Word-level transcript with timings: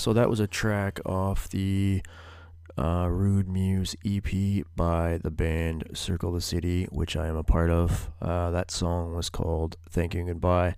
so 0.00 0.14
that 0.14 0.30
was 0.30 0.40
a 0.40 0.46
track 0.46 0.98
off 1.04 1.46
the 1.50 2.00
uh, 2.78 3.06
Rude 3.10 3.48
Muse 3.48 3.94
EP 4.02 4.64
by 4.74 5.18
the 5.18 5.30
band 5.30 5.90
Circle 5.92 6.32
the 6.32 6.40
City, 6.40 6.84
which 6.90 7.16
I 7.16 7.26
am 7.26 7.36
a 7.36 7.44
part 7.44 7.70
of. 7.70 8.10
Uh, 8.22 8.50
that 8.50 8.70
song 8.70 9.14
was 9.14 9.28
called 9.28 9.76
Thank 9.90 10.14
You 10.14 10.20
and 10.20 10.28
Goodbye. 10.30 10.76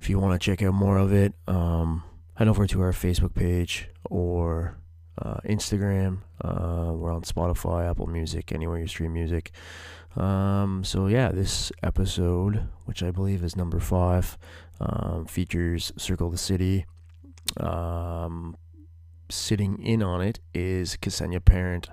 If 0.00 0.08
you 0.08 0.18
want 0.18 0.40
to 0.40 0.42
check 0.42 0.62
out 0.62 0.72
more 0.72 0.96
of 0.96 1.12
it, 1.12 1.34
um, 1.46 2.02
head 2.36 2.48
over 2.48 2.66
to 2.66 2.80
our 2.80 2.92
Facebook 2.92 3.34
page 3.34 3.90
or 4.08 4.78
uh, 5.20 5.40
Instagram. 5.44 6.20
Uh, 6.40 6.92
we're 6.94 7.12
on 7.12 7.20
Spotify, 7.22 7.90
Apple 7.90 8.06
Music, 8.06 8.52
anywhere 8.52 8.78
you 8.78 8.86
stream 8.86 9.12
music. 9.12 9.52
Um, 10.16 10.82
so 10.82 11.08
yeah, 11.08 11.30
this 11.30 11.70
episode, 11.82 12.66
which 12.86 13.02
I 13.02 13.10
believe 13.10 13.44
is 13.44 13.54
number 13.54 13.80
five, 13.80 14.38
um, 14.80 15.26
features 15.26 15.92
Circle 15.98 16.30
the 16.30 16.38
City. 16.38 16.86
Um, 17.56 18.56
sitting 19.30 19.82
in 19.82 20.02
on 20.02 20.20
it 20.20 20.40
is 20.54 20.96
Ksenia 20.96 21.44
Parent 21.44 21.88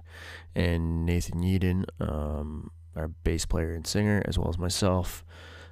and 0.55 1.05
Nathan 1.05 1.41
Yeadon, 1.41 1.85
um, 1.99 2.71
our 2.95 3.07
bass 3.07 3.45
player 3.45 3.73
and 3.73 3.85
singer, 3.85 4.23
as 4.25 4.37
well 4.37 4.49
as 4.49 4.57
myself, 4.57 5.23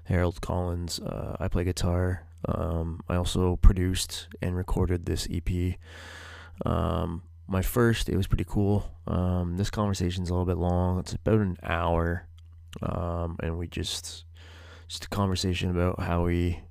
Harold 0.06 0.42
Collins. 0.42 1.00
Uh, 1.00 1.36
I 1.40 1.48
play 1.48 1.64
guitar. 1.64 2.28
Um, 2.48 3.02
I 3.10 3.16
also 3.16 3.56
produced 3.56 4.28
and 4.42 4.56
recorded 4.56 5.06
this 5.06 5.28
EP. 5.32 5.76
Um, 6.66 7.24
my 7.48 7.62
first, 7.62 8.10
it 8.10 8.18
was 8.18 8.28
pretty 8.28 8.46
cool. 8.48 8.92
Um, 9.08 9.58
this 9.58 9.70
conversation's 9.70 10.30
a 10.30 10.34
little 10.34 10.46
bit 10.46 10.58
long. 10.58 11.00
It's 11.00 11.14
about 11.14 11.40
an 11.40 11.58
hour, 11.64 12.28
um, 12.82 13.38
and 13.42 13.58
we 13.58 13.68
just 13.68 14.26
just 14.88 15.06
a 15.06 15.10
conversation 15.10 15.72
about 15.72 16.00
how 16.00 16.26
we 16.26 16.62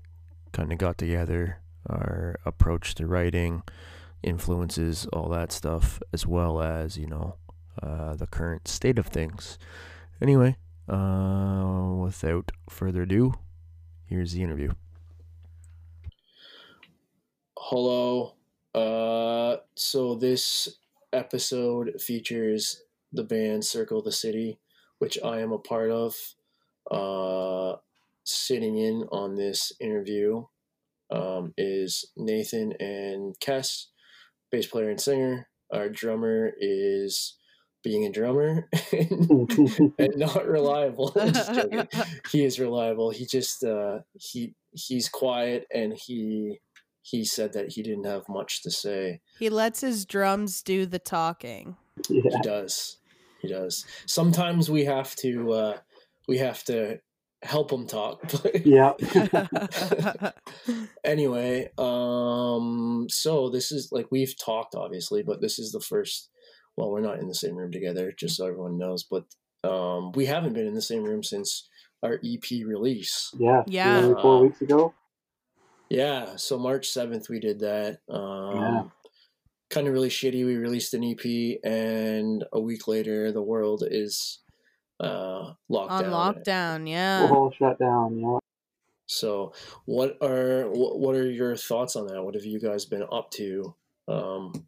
kind 0.52 0.72
of 0.72 0.78
got 0.78 0.98
together, 0.98 1.58
our 1.88 2.36
approach 2.44 2.94
to 2.96 3.06
writing, 3.06 3.62
influences, 4.22 5.06
all 5.12 5.28
that 5.28 5.52
stuff, 5.52 6.02
as 6.12 6.26
well 6.26 6.60
as 6.60 6.96
you 6.96 7.06
know 7.06 7.36
uh, 7.82 8.14
the 8.14 8.26
current 8.26 8.68
state 8.68 8.98
of 8.98 9.06
things. 9.06 9.58
Anyway, 10.20 10.56
uh, 10.88 11.92
without 11.98 12.52
further 12.68 13.02
ado, 13.02 13.34
here's 14.06 14.32
the 14.32 14.42
interview. 14.42 14.72
Hello. 17.58 18.34
Uh, 18.74 19.56
so 19.74 20.14
this 20.14 20.78
episode 21.12 22.00
features 22.00 22.82
the 23.12 23.24
band 23.24 23.64
Circle 23.64 24.02
the 24.02 24.12
City, 24.12 24.58
which 24.98 25.18
I 25.24 25.40
am 25.40 25.52
a 25.52 25.58
part 25.58 25.90
of. 25.90 26.14
Uh, 26.90 27.76
sitting 28.24 28.78
in 28.78 29.06
on 29.12 29.36
this 29.36 29.72
interview 29.80 30.44
um, 31.10 31.52
is 31.56 32.04
Nathan 32.16 32.72
and 32.80 33.34
Kess, 33.40 33.86
bass 34.50 34.66
player 34.66 34.90
and 34.90 35.00
singer. 35.00 35.48
Our 35.72 35.88
drummer 35.88 36.52
is 36.58 37.36
being 37.82 38.06
a 38.06 38.10
drummer 38.10 38.68
and 38.92 40.16
not 40.16 40.46
reliable. 40.46 41.12
I'm 41.20 41.32
just. 41.32 41.50
He 42.32 42.44
is 42.44 42.58
reliable. 42.58 43.10
He 43.10 43.26
just 43.26 43.62
uh, 43.62 44.00
he 44.14 44.54
he's 44.72 45.08
quiet 45.08 45.66
and 45.72 45.92
he 45.92 46.58
he 47.02 47.24
said 47.24 47.52
that 47.52 47.72
he 47.72 47.82
didn't 47.82 48.06
have 48.06 48.28
much 48.28 48.62
to 48.62 48.70
say. 48.70 49.20
He 49.38 49.50
lets 49.50 49.82
his 49.82 50.06
drums 50.06 50.62
do 50.62 50.86
the 50.86 50.98
talking. 50.98 51.76
He 52.08 52.22
does. 52.42 52.96
He 53.40 53.48
does. 53.48 53.84
Sometimes 54.06 54.70
we 54.70 54.84
have 54.86 55.14
to 55.16 55.52
uh, 55.52 55.78
we 56.26 56.38
have 56.38 56.64
to 56.64 56.98
help 57.44 57.70
them 57.70 57.86
talk. 57.86 58.22
Yeah. 58.64 58.92
anyway, 61.04 61.68
um, 61.78 63.06
so 63.10 63.50
this 63.50 63.70
is 63.70 63.90
like 63.92 64.06
we've 64.10 64.34
talked 64.38 64.74
obviously, 64.74 65.22
but 65.22 65.40
this 65.40 65.58
is 65.58 65.72
the 65.72 65.80
first. 65.80 66.30
Well, 66.76 66.90
we're 66.90 67.00
not 67.00 67.20
in 67.20 67.28
the 67.28 67.34
same 67.34 67.54
room 67.54 67.70
together, 67.70 68.12
just 68.18 68.36
so 68.36 68.46
everyone 68.46 68.78
knows. 68.78 69.04
But 69.04 69.24
um, 69.68 70.12
we 70.12 70.26
haven't 70.26 70.54
been 70.54 70.66
in 70.66 70.74
the 70.74 70.82
same 70.82 71.04
room 71.04 71.22
since 71.22 71.68
our 72.02 72.14
EP 72.24 72.50
release. 72.66 73.30
Yeah. 73.38 73.62
Yeah. 73.66 73.98
Only 73.98 74.22
four 74.22 74.40
weeks 74.40 74.60
ago. 74.60 74.94
Yeah, 75.90 76.36
so 76.36 76.58
March 76.58 76.88
seventh 76.88 77.28
we 77.28 77.40
did 77.40 77.60
that. 77.60 77.98
Um, 78.08 78.56
Yeah. 78.56 78.82
Kind 79.70 79.86
of 79.88 79.92
really 79.92 80.10
shitty. 80.10 80.44
We 80.44 80.56
released 80.56 80.94
an 80.94 81.02
EP, 81.02 81.58
and 81.64 82.44
a 82.52 82.60
week 82.60 82.86
later, 82.86 83.32
the 83.32 83.42
world 83.42 83.82
is 83.88 84.40
uh, 85.00 85.54
lockdown. 85.70 85.90
On 85.90 86.02
down. 86.02 86.12
lockdown, 86.12 86.84
The 86.84 86.90
yeah. 86.90 87.26
whole 87.26 87.52
shut 87.58 87.78
down. 87.78 88.18
Yeah. 88.18 88.38
So, 89.06 89.52
what 89.84 90.16
are 90.22 90.68
what, 90.70 90.98
what 90.98 91.14
are 91.14 91.30
your 91.30 91.56
thoughts 91.56 91.96
on 91.96 92.06
that? 92.06 92.22
What 92.22 92.34
have 92.34 92.44
you 92.44 92.58
guys 92.60 92.84
been 92.84 93.04
up 93.12 93.30
to? 93.32 93.74
Um, 94.08 94.66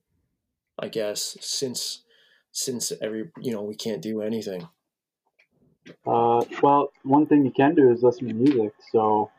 I 0.78 0.88
guess 0.88 1.36
since 1.40 2.02
since 2.52 2.92
every 3.00 3.30
you 3.40 3.52
know 3.52 3.62
we 3.62 3.74
can't 3.74 4.02
do 4.02 4.20
anything. 4.20 4.68
Uh, 6.04 6.44
well, 6.62 6.90
one 7.04 7.26
thing 7.26 7.44
you 7.44 7.52
can 7.52 7.74
do 7.74 7.90
is 7.90 8.02
listen 8.02 8.28
to 8.28 8.34
music. 8.34 8.72
So 8.92 9.30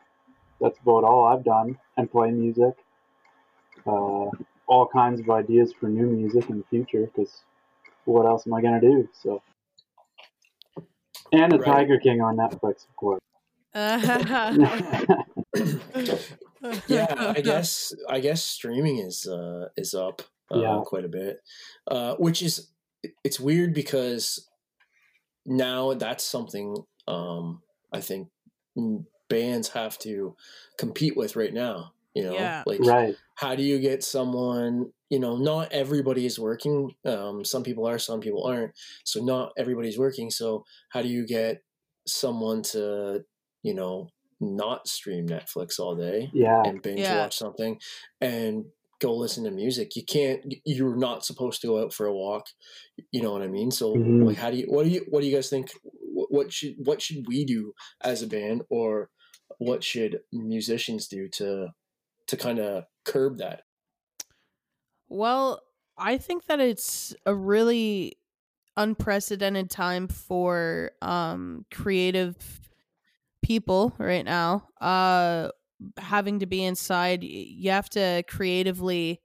that's 0.60 0.78
about 0.80 1.04
all 1.04 1.24
I've 1.24 1.44
done 1.44 1.78
and 1.96 2.10
play 2.10 2.30
music. 2.30 2.74
Uh, 3.86 4.30
all 4.66 4.88
kinds 4.92 5.20
of 5.20 5.30
ideas 5.30 5.72
for 5.78 5.88
new 5.88 6.06
music 6.06 6.48
in 6.50 6.58
the 6.58 6.64
future 6.70 7.06
because 7.06 7.42
what 8.04 8.26
else 8.26 8.46
am 8.46 8.54
I 8.54 8.62
going 8.62 8.80
to 8.80 8.86
do? 8.86 9.08
So. 9.22 9.42
And 11.32 11.52
a 11.52 11.58
Right. 11.58 11.66
Tiger 11.66 11.98
King 11.98 12.20
on 12.20 12.36
Netflix, 12.36 12.86
of 12.88 12.96
course. 12.96 13.20
yeah, 16.88 17.32
I 17.36 17.40
guess 17.42 17.92
I 18.08 18.20
guess 18.20 18.42
streaming 18.42 18.98
is 18.98 19.26
uh, 19.26 19.68
is 19.76 19.94
up 19.94 20.22
uh, 20.50 20.60
Yeah. 20.60 20.80
quite 20.84 21.04
a 21.04 21.08
bit, 21.08 21.40
uh, 21.86 22.14
which 22.16 22.42
is 22.42 22.68
it's 23.22 23.38
weird 23.38 23.74
because 23.74 24.48
now 25.46 25.94
that's 25.94 26.24
something 26.24 26.76
um, 27.06 27.62
I 27.92 28.00
think 28.00 28.28
bands 29.28 29.68
have 29.70 29.98
to 30.00 30.34
compete 30.78 31.16
with 31.16 31.36
right 31.36 31.52
now. 31.52 31.92
You 32.18 32.24
know, 32.24 32.32
Yeah. 32.34 32.62
like 32.66 32.80
Right. 32.80 33.14
how 33.36 33.54
do 33.54 33.62
you 33.62 33.78
get 33.78 34.02
someone? 34.02 34.92
You 35.08 35.20
know, 35.20 35.36
not 35.36 35.72
everybody 35.72 36.26
is 36.26 36.38
working. 36.38 36.94
Um, 37.04 37.44
some 37.44 37.62
people 37.62 37.86
are, 37.86 37.98
some 37.98 38.20
people 38.20 38.42
aren't. 38.44 38.72
So 39.04 39.20
not 39.20 39.52
everybody's 39.56 39.98
working. 39.98 40.30
So 40.30 40.64
how 40.90 41.00
do 41.02 41.08
you 41.08 41.24
get 41.26 41.62
someone 42.06 42.62
to 42.62 43.24
you 43.62 43.74
know 43.74 44.08
not 44.40 44.86
stream 44.88 45.28
Netflix 45.28 45.78
all 45.78 45.94
day 45.96 46.30
Yeah. 46.32 46.62
and 46.64 46.80
binge 46.82 47.00
Yeah. 47.00 47.18
watch 47.22 47.36
something 47.36 47.78
and 48.20 48.64
go 49.00 49.14
listen 49.14 49.44
to 49.44 49.50
music. 49.50 49.94
You 49.96 50.04
can't. 50.04 50.40
You're 50.64 50.96
not 50.96 51.24
supposed 51.24 51.60
to 51.60 51.66
go 51.68 51.80
out 51.82 51.92
for 51.92 52.06
a 52.06 52.14
walk. 52.14 52.46
You 53.12 53.22
know 53.22 53.32
what 53.32 53.42
I 53.42 53.48
mean? 53.48 53.70
So 53.70 53.94
Mhm. 53.94 54.26
like, 54.26 54.36
how 54.36 54.50
do 54.50 54.56
you? 54.56 54.66
What 54.66 54.84
do 54.84 54.90
you? 54.90 55.06
What 55.10 55.20
do 55.20 55.26
you 55.28 55.34
guys 55.36 55.48
think? 55.50 55.70
What 56.36 56.52
should 56.52 56.74
What 56.84 57.00
should 57.00 57.26
we 57.28 57.44
do 57.44 57.74
as 58.02 58.22
a 58.22 58.26
band, 58.26 58.62
or 58.70 59.10
what 59.58 59.82
should 59.84 60.20
musicians 60.32 61.08
do 61.08 61.28
to 61.38 61.68
to 62.28 62.36
kind 62.36 62.58
of 62.58 62.84
curb 63.04 63.38
that? 63.38 63.64
Well, 65.08 65.62
I 65.96 66.18
think 66.18 66.46
that 66.46 66.60
it's 66.60 67.14
a 67.26 67.34
really 67.34 68.18
unprecedented 68.76 69.70
time 69.70 70.08
for 70.08 70.92
um 71.02 71.66
creative 71.72 72.60
people 73.42 73.94
right 73.98 74.24
now. 74.24 74.68
Uh 74.80 75.50
having 75.98 76.40
to 76.40 76.46
be 76.46 76.64
inside, 76.64 77.24
you 77.24 77.70
have 77.70 77.90
to 77.90 78.24
creatively 78.28 79.22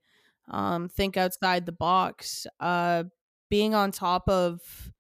um 0.50 0.90
think 0.90 1.18
outside 1.18 1.66
the 1.66 1.74
box. 1.74 2.48
Uh 2.60 3.06
being 3.50 3.76
on 3.76 3.92
top 3.92 4.30
of 4.30 4.92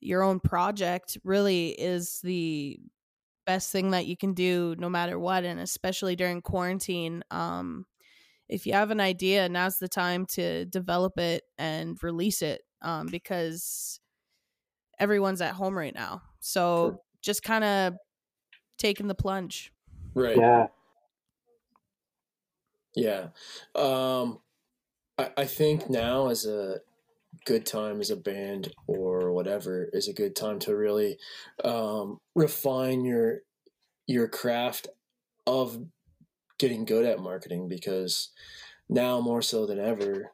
your 0.00 0.22
own 0.22 0.40
project 0.40 1.18
really 1.24 1.70
is 1.70 2.20
the 2.22 2.78
best 3.46 3.70
thing 3.72 3.90
that 3.90 4.06
you 4.06 4.16
can 4.16 4.34
do 4.34 4.74
no 4.78 4.88
matter 4.90 5.18
what 5.18 5.44
and 5.44 5.60
especially 5.60 6.16
during 6.16 6.42
quarantine. 6.42 7.22
Um 7.30 7.86
if 8.48 8.66
you 8.66 8.72
have 8.74 8.90
an 8.90 9.00
idea, 9.00 9.48
now's 9.48 9.78
the 9.78 9.88
time 9.88 10.26
to 10.26 10.64
develop 10.66 11.18
it 11.18 11.44
and 11.58 12.02
release 12.02 12.42
it 12.42 12.62
um, 12.82 13.10
because 13.10 14.00
everyone's 14.98 15.40
at 15.40 15.54
home 15.54 15.76
right 15.76 15.94
now. 15.94 16.22
So 16.40 16.92
Sure. 16.92 17.00
just 17.22 17.42
kind 17.42 17.64
of 17.64 17.94
taking 18.78 19.08
the 19.08 19.14
plunge. 19.16 19.72
Right. 20.14 20.36
Yeah. 20.36 20.68
Yeah. 22.94 23.30
Um, 23.74 24.40
I, 25.18 25.32
I 25.38 25.46
think 25.46 25.90
now 25.90 26.28
as 26.28 26.46
a 26.46 26.80
good 27.46 27.64
time 27.66 28.00
as 28.00 28.10
a 28.10 28.16
band 28.16 28.72
or 28.86 29.32
whatever 29.32 29.88
is 29.92 30.08
a 30.08 30.12
good 30.12 30.36
time 30.36 30.58
to 30.60 30.74
really 30.76 31.16
um, 31.64 32.18
refine 32.34 33.04
your 33.04 33.40
your 34.06 34.28
craft 34.28 34.88
of 35.46 35.82
getting 36.58 36.84
good 36.84 37.06
at 37.06 37.18
marketing 37.20 37.68
because 37.68 38.30
now 38.88 39.20
more 39.20 39.40
so 39.42 39.66
than 39.66 39.78
ever 39.78 40.32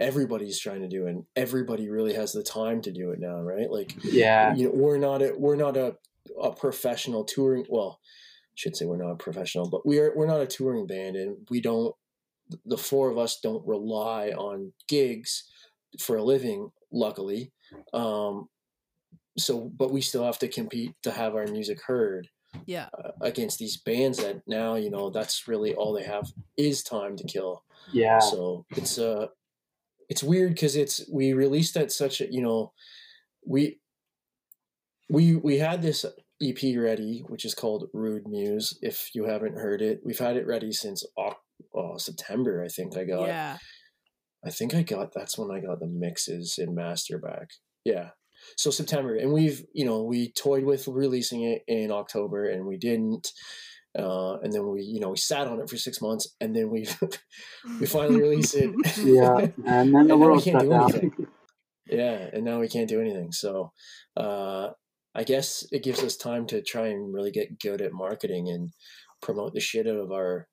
everybody's 0.00 0.58
trying 0.58 0.80
to 0.80 0.88
do 0.88 1.06
it 1.06 1.10
and 1.10 1.24
everybody 1.36 1.88
really 1.88 2.14
has 2.14 2.32
the 2.32 2.42
time 2.42 2.80
to 2.80 2.90
do 2.90 3.10
it 3.10 3.20
now 3.20 3.38
right 3.40 3.70
like 3.70 3.94
Yeah. 4.02 4.54
you 4.54 4.64
know 4.64 4.72
we're 4.74 4.98
not 4.98 5.20
a 5.22 5.34
we're 5.36 5.56
not 5.56 5.76
a, 5.76 5.96
a 6.42 6.50
professional 6.52 7.24
touring 7.24 7.66
well 7.68 8.00
I 8.02 8.54
should 8.54 8.76
say 8.76 8.86
we're 8.86 8.96
not 8.96 9.12
a 9.12 9.16
professional 9.16 9.68
but 9.68 9.86
we 9.86 9.98
are 9.98 10.12
we're 10.16 10.26
not 10.26 10.40
a 10.40 10.46
touring 10.46 10.86
band 10.86 11.16
and 11.16 11.36
we 11.50 11.60
don't 11.60 11.94
the 12.64 12.78
four 12.78 13.10
of 13.10 13.18
us 13.18 13.38
don't 13.40 13.64
rely 13.66 14.30
on 14.30 14.72
gigs 14.88 15.44
for 15.98 16.16
a 16.16 16.22
living 16.22 16.70
luckily 16.92 17.50
um 17.92 18.48
so 19.38 19.70
but 19.76 19.90
we 19.90 20.00
still 20.00 20.24
have 20.24 20.38
to 20.38 20.48
compete 20.48 20.92
to 21.02 21.10
have 21.10 21.34
our 21.34 21.46
music 21.46 21.80
heard 21.86 22.28
Yeah. 22.66 22.88
uh, 22.92 23.12
against 23.20 23.58
these 23.58 23.76
bands 23.76 24.18
that 24.18 24.42
now 24.46 24.74
you 24.74 24.90
know 24.90 25.10
that's 25.10 25.46
really 25.48 25.74
all 25.74 25.92
they 25.92 26.04
have 26.04 26.28
is 26.56 26.82
time 26.82 27.16
to 27.16 27.24
kill 27.24 27.64
Yeah. 27.92 28.18
so 28.18 28.66
it's 28.76 28.98
uh 28.98 29.26
it's 30.08 30.22
weird 30.22 30.54
because 30.54 30.74
it's 30.76 31.08
we 31.12 31.32
released 31.32 31.76
at 31.76 31.92
such 31.92 32.20
a 32.20 32.32
you 32.32 32.42
know 32.42 32.72
we 33.46 33.78
we 35.08 35.36
we 35.36 35.58
had 35.58 35.82
this 35.82 36.04
ep 36.42 36.58
ready 36.76 37.24
which 37.28 37.44
is 37.44 37.54
called 37.54 37.88
rude 37.92 38.26
muse 38.26 38.78
if 38.82 39.10
you 39.14 39.24
haven't 39.24 39.54
heard 39.56 39.82
it 39.82 40.00
we've 40.04 40.18
had 40.18 40.36
it 40.36 40.46
ready 40.46 40.72
since 40.72 41.04
Oc- 41.16 41.42
uh, 41.78 41.98
september 41.98 42.64
i 42.64 42.68
think 42.68 42.96
i 42.96 43.04
got 43.04 43.26
Yeah. 43.28 43.58
I 44.44 44.50
think 44.50 44.74
i 44.74 44.82
got 44.82 45.12
that's 45.14 45.36
when 45.38 45.50
i 45.50 45.60
got 45.60 45.80
the 45.80 45.86
mixes 45.86 46.56
and 46.58 46.74
master 46.74 47.18
back 47.18 47.48
yeah 47.84 48.10
so 48.56 48.70
september 48.70 49.14
and 49.16 49.32
we've 49.32 49.64
you 49.74 49.84
know 49.84 50.02
we 50.02 50.30
toyed 50.32 50.64
with 50.64 50.88
releasing 50.88 51.42
it 51.42 51.62
in 51.68 51.90
october 51.90 52.48
and 52.48 52.64
we 52.66 52.76
didn't 52.76 53.28
uh, 53.98 54.38
and 54.42 54.52
then 54.52 54.68
we 54.70 54.82
you 54.82 55.00
know 55.00 55.08
we 55.10 55.16
sat 55.16 55.48
on 55.48 55.60
it 55.60 55.68
for 55.68 55.76
six 55.76 56.00
months 56.00 56.36
and 56.40 56.54
then 56.54 56.70
we 56.70 56.86
we 57.80 57.86
finally 57.86 58.20
released 58.20 58.54
it 58.54 58.70
Yeah. 58.98 59.48
And 59.66 59.92
then 59.94 60.06
the 60.06 60.12
And 60.14 60.20
we 60.20 60.26
world 60.26 60.44
can't 60.44 60.60
do 60.60 60.68
down. 60.70 60.90
anything. 60.92 61.26
yeah 61.86 62.28
and 62.32 62.44
now 62.44 62.60
we 62.60 62.68
can't 62.68 62.88
do 62.88 63.00
anything 63.00 63.32
so 63.32 63.72
uh 64.16 64.68
i 65.14 65.24
guess 65.24 65.66
it 65.72 65.82
gives 65.82 66.02
us 66.04 66.16
time 66.16 66.46
to 66.46 66.62
try 66.62 66.86
and 66.86 67.12
really 67.12 67.32
get 67.32 67.58
good 67.58 67.82
at 67.82 67.92
marketing 67.92 68.48
and 68.48 68.70
promote 69.20 69.54
the 69.54 69.60
shit 69.60 69.88
out 69.88 69.96
of 69.96 70.12
our 70.12 70.46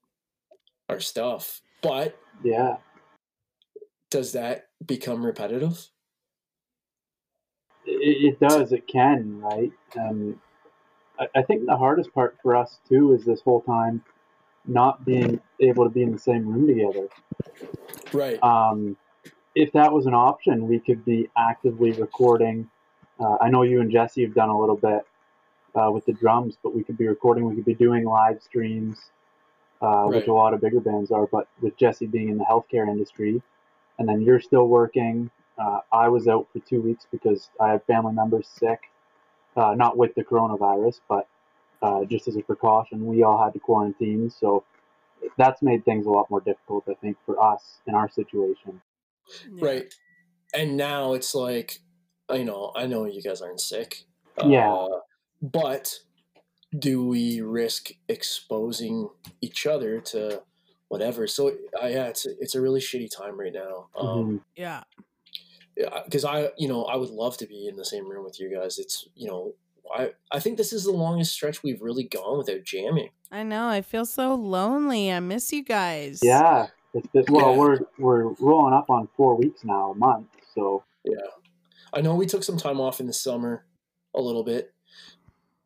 our 0.89 1.00
stuff 1.00 1.62
but 1.84 2.18
yeah. 2.44 2.78
Does 4.09 4.31
that 4.33 4.68
become 4.86 5.25
repetitive 5.25 5.89
It, 7.86 8.33
it 8.33 8.39
does. 8.39 8.71
It 8.71 8.88
can, 8.88 9.42
right? 9.42 9.71
Um, 9.98 10.39
I, 11.19 11.27
I 11.36 11.42
think 11.42 11.65
the 11.65 11.77
hardest 11.77 12.13
part 12.13 12.38
for 12.42 12.56
us 12.56 12.80
too 12.88 13.13
is 13.13 13.25
this 13.25 13.42
whole 13.42 13.62
time 13.62 14.04
not 14.65 15.06
being 15.06 15.39
able 15.62 15.86
to 15.86 15.89
be 15.89 16.04
in 16.04 16.12
the 16.12 16.19
same 16.19 16.48
room 16.48 16.68
together. 16.68 17.07
right 18.13 18.42
Um, 18.44 18.98
if 19.56 19.71
that 19.71 19.92
was 19.92 20.06
an 20.06 20.13
option, 20.13 20.68
we 20.68 20.80
could 20.80 21.03
be 21.03 21.30
actively 21.38 21.92
recording. 21.92 22.69
Uh, 23.19 23.38
I 23.42 23.50
know 23.50 23.63
you 23.63 23.81
and 23.81 23.92
Jesse 23.92 24.24
have 24.24 24.36
done 24.36 24.50
a 24.50 24.57
little 24.57 24.75
bit 24.75 25.06
uh, 25.74 25.89
with 25.92 26.06
the 26.06 26.13
drums, 26.13 26.57
but 26.62 26.75
we 26.75 26.83
could 26.83 26.98
be 26.98 27.07
recording. 27.07 27.48
We 27.50 27.56
could 27.56 27.65
be 27.65 27.74
doing 27.74 28.06
live 28.06 28.42
streams, 28.44 29.10
uh, 29.81 30.03
which 30.03 30.27
a 30.27 30.33
lot 30.33 30.53
of 30.53 30.62
bigger 30.62 30.80
bands 30.80 31.12
are. 31.12 31.25
But 31.25 31.48
with 31.62 31.75
Jesse 31.77 32.06
being 32.06 32.30
in 32.30 32.38
the 32.38 32.45
healthcare 32.45 32.88
industry, 32.88 33.42
and 33.99 34.07
then 34.07 34.21
you're 34.21 34.39
still 34.39 34.67
working. 34.67 35.29
Uh, 35.57 35.79
I 35.91 36.07
was 36.09 36.27
out 36.27 36.47
for 36.53 36.59
two 36.59 36.81
weeks 36.81 37.05
because 37.11 37.49
I 37.59 37.69
have 37.69 37.83
family 37.85 38.13
members 38.13 38.47
sick, 38.47 38.79
uh, 39.55 39.73
not 39.75 39.97
with 39.97 40.13
the 40.15 40.23
coronavirus, 40.23 41.01
but 41.09 41.27
uh, 41.81 42.05
just 42.05 42.27
as 42.27 42.35
a 42.35 42.41
precaution. 42.41 43.05
We 43.05 43.23
all 43.23 43.44
had 43.44 43.53
to 43.53 43.59
quarantine, 43.59 44.29
so 44.29 44.63
that's 45.38 45.61
made 45.61 45.83
things 45.85 46.05
a 46.05 46.09
lot 46.09 46.29
more 46.29 46.41
difficult, 46.41 46.83
I 46.88 46.94
think, 46.95 47.17
for 47.25 47.41
us 47.41 47.79
in 47.88 47.95
our 47.95 48.09
situation. 48.09 48.81
Yeah. 49.51 49.65
right 49.65 49.93
and 50.53 50.77
now 50.77 51.12
it's 51.12 51.36
like 51.36 51.79
i 52.29 52.43
know 52.43 52.72
i 52.77 52.86
know 52.88 53.03
you 53.03 53.22
guys 53.22 53.41
aren't 53.41 53.60
sick 53.60 54.05
Yeah. 54.45 54.72
uh, 54.74 55.00
but 55.41 55.95
do 56.79 57.05
we 57.05 57.41
risk 57.41 57.89
exposing 58.07 59.10
each 59.41 59.67
other 59.67 60.00
to 60.00 60.43
whatever 60.89 61.27
so 61.27 61.50
uh, 61.82 61.88
yeah 61.88 62.06
it's 62.06 62.25
it's 62.25 62.56
a 62.56 62.62
really 62.62 62.79
shitty 62.79 63.10
time 63.15 63.39
right 63.39 63.53
now 63.53 63.88
um 63.98 64.08
Mhm. 64.08 64.41
Yeah. 64.56 64.84
because 66.06 66.25
I, 66.25 66.50
you 66.58 66.67
know, 66.67 66.86
I 66.86 66.96
would 66.96 67.10
love 67.12 67.38
to 67.38 67.46
be 67.46 67.67
in 67.67 67.75
the 67.75 67.86
same 67.86 68.10
room 68.10 68.24
with 68.24 68.39
you 68.39 68.50
guys. 68.53 68.79
It's, 68.79 69.08
you 69.15 69.27
know, 69.27 69.53
I, 69.96 70.12
I 70.32 70.39
think 70.39 70.58
this 70.58 70.74
is 70.74 70.86
the 70.86 70.91
longest 70.91 71.34
stretch 71.34 71.62
we've 71.62 71.82
really 71.84 72.03
gone 72.03 72.39
without 72.39 72.63
jamming. 72.63 73.10
I 73.32 73.44
know. 73.44 73.67
I 73.67 73.82
feel 73.84 74.06
so 74.06 74.34
lonely. 74.34 75.12
I 75.12 75.20
miss 75.20 75.53
you 75.53 75.63
guys. 75.63 76.20
Yeah, 76.24 76.67
it's 76.96 77.06
been, 77.10 77.25
well, 77.29 77.51
Yeah. 77.51 77.58
we're 77.58 77.79
we're 78.00 78.24
rolling 78.39 78.74
up 78.74 78.89
on 78.89 79.08
four 79.15 79.36
weeks 79.36 79.63
now, 79.63 79.91
a 79.91 79.96
month. 79.96 80.27
So 80.56 80.84
Yeah. 81.03 81.13
I 81.94 82.01
know 82.01 82.15
we 82.15 82.25
took 82.25 82.44
some 82.44 82.58
time 82.58 82.79
off 82.82 83.00
in 83.00 83.06
the 83.06 83.13
summer 83.13 83.63
a 84.15 84.20
little 84.22 84.44
bit, 84.44 84.74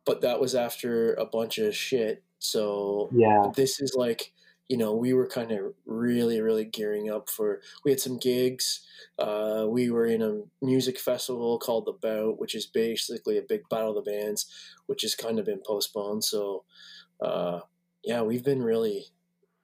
but 0.04 0.20
that 0.20 0.40
was 0.40 0.54
after 0.54 1.14
a 1.14 1.24
bunch 1.24 1.56
of 1.58 1.74
shit. 1.74 2.22
So 2.38 3.08
yeah, 3.14 3.50
this 3.56 3.80
is 3.80 3.94
like, 3.96 4.32
you 4.68 4.76
know, 4.76 4.94
we 4.94 5.12
were 5.12 5.26
kind 5.26 5.52
of 5.52 5.74
really, 5.86 6.40
really 6.40 6.64
gearing 6.64 7.10
up 7.10 7.28
for. 7.28 7.60
We 7.84 7.90
had 7.90 8.00
some 8.00 8.18
gigs. 8.18 8.80
Uh, 9.18 9.66
we 9.68 9.90
were 9.90 10.06
in 10.06 10.22
a 10.22 10.42
music 10.64 10.98
festival 10.98 11.58
called 11.58 11.86
The 11.86 11.92
Bout, 11.92 12.38
which 12.38 12.54
is 12.54 12.66
basically 12.66 13.38
a 13.38 13.42
big 13.42 13.68
battle 13.68 13.96
of 13.96 14.04
the 14.04 14.10
bands, 14.10 14.46
which 14.86 15.02
has 15.02 15.14
kind 15.14 15.38
of 15.38 15.46
been 15.46 15.60
postponed. 15.66 16.24
So, 16.24 16.64
uh, 17.20 17.60
yeah, 18.02 18.22
we've 18.22 18.44
been 18.44 18.62
really, 18.62 19.06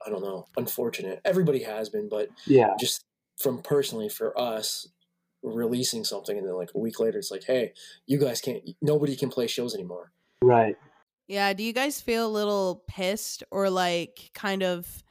I 0.05 0.11
don't 0.11 0.23
know, 0.23 0.47
unfortunate. 0.57 1.21
Everybody 1.25 1.63
has 1.63 1.89
been, 1.89 2.09
but 2.09 2.29
yeah, 2.47 2.75
just 2.79 3.05
from 3.39 3.63
personally 3.63 4.09
for 4.09 4.39
us, 4.39 4.89
releasing 5.43 6.05
something 6.05 6.37
and 6.37 6.47
then 6.47 6.55
like 6.55 6.71
a 6.75 6.79
week 6.79 7.01
later, 7.01 7.19
it's 7.19 7.31
like, 7.31 7.45
hey, 7.45 7.73
you 8.07 8.19
guys 8.19 8.41
can't. 8.41 8.63
Nobody 8.83 9.17
can 9.17 9.31
play 9.31 9.47
shows 9.47 9.75
anymore. 9.75 10.13
right. 10.43 10.77
Yeah. 11.29 11.53
Do 11.53 11.63
you 11.63 11.73
guys 11.73 12.01
feel 12.01 12.27
a 12.27 12.29
little 12.29 12.83
pissed 12.89 13.45
or 13.51 13.71
like 13.71 14.31
kind 14.35 14.63
of 14.63 15.03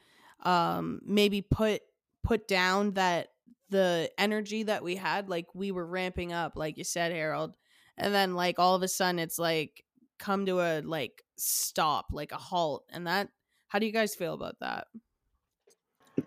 um 0.44 1.00
maybe 1.04 1.40
put 1.42 1.80
put 2.22 2.46
down 2.46 2.92
that 2.92 3.28
the 3.70 4.10
energy 4.18 4.64
that 4.64 4.82
we 4.82 4.96
had, 4.96 5.28
like 5.28 5.46
we 5.54 5.70
were 5.70 5.86
ramping 5.86 6.32
up, 6.32 6.56
like 6.56 6.78
you 6.78 6.84
said, 6.84 7.12
Harold, 7.12 7.54
and 7.96 8.14
then 8.14 8.34
like 8.34 8.58
all 8.58 8.74
of 8.74 8.82
a 8.82 8.88
sudden 8.88 9.18
it's 9.18 9.38
like 9.38 9.84
come 10.18 10.46
to 10.46 10.60
a 10.60 10.80
like 10.80 11.22
stop, 11.36 12.06
like 12.12 12.32
a 12.32 12.36
halt, 12.36 12.84
and 12.90 13.06
that. 13.06 13.28
How 13.68 13.78
do 13.78 13.86
you 13.86 13.92
guys 13.92 14.14
feel 14.14 14.32
about 14.32 14.56
that? 14.60 14.86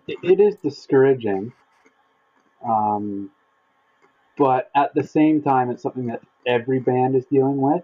It, 0.06 0.38
is 0.38 0.54
discouraging, 0.62 1.52
um, 2.64 3.30
but 4.38 4.70
at 4.76 4.94
the 4.94 5.02
same 5.02 5.42
time, 5.42 5.68
it's 5.70 5.82
something 5.82 6.06
that 6.06 6.22
every 6.46 6.78
band 6.78 7.16
is 7.16 7.26
dealing 7.26 7.60
with. 7.60 7.82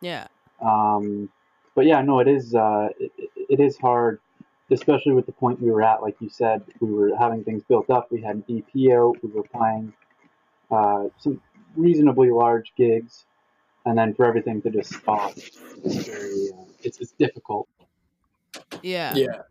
Yeah. 0.00 0.26
Um, 0.60 1.28
but 1.74 1.86
yeah, 1.86 2.00
no, 2.02 2.20
it 2.20 2.28
is 2.28 2.54
uh, 2.54 2.88
it, 2.98 3.12
it 3.36 3.60
is 3.60 3.76
hard, 3.78 4.20
especially 4.70 5.12
with 5.12 5.26
the 5.26 5.32
point 5.32 5.60
we 5.60 5.70
were 5.70 5.82
at. 5.82 6.02
Like 6.02 6.16
you 6.20 6.28
said, 6.28 6.62
we 6.80 6.92
were 6.92 7.16
having 7.16 7.44
things 7.44 7.62
built 7.68 7.90
up. 7.90 8.10
We 8.10 8.22
had 8.22 8.36
an 8.36 8.44
EP 8.48 8.92
out. 8.92 9.16
We 9.22 9.30
were 9.30 9.42
playing 9.42 9.92
uh, 10.70 11.04
some 11.18 11.40
reasonably 11.76 12.30
large 12.30 12.72
gigs, 12.76 13.26
and 13.84 13.98
then 13.98 14.14
for 14.14 14.24
everything 14.24 14.62
to 14.62 14.70
just 14.70 14.94
stop, 14.94 15.32
it's 15.36 16.06
very 16.06 16.48
uh, 16.52 16.64
it's, 16.82 16.98
it's 17.00 17.12
difficult. 17.12 17.68
Yeah. 18.82 19.14
Yeah. 19.14 19.42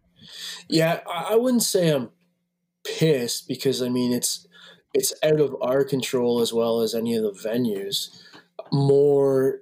Yeah, 0.67 1.01
I 1.07 1.33
I 1.33 1.35
wouldn't 1.35 1.63
say 1.63 1.89
I'm 1.89 2.09
pissed 2.83 3.47
because 3.47 3.81
I 3.81 3.89
mean 3.89 4.11
it's 4.11 4.47
it's 4.93 5.13
out 5.23 5.39
of 5.39 5.55
our 5.61 5.83
control 5.83 6.39
as 6.39 6.53
well 6.53 6.81
as 6.81 6.95
any 6.95 7.15
of 7.15 7.23
the 7.23 7.31
venues. 7.31 8.21
More 8.71 9.61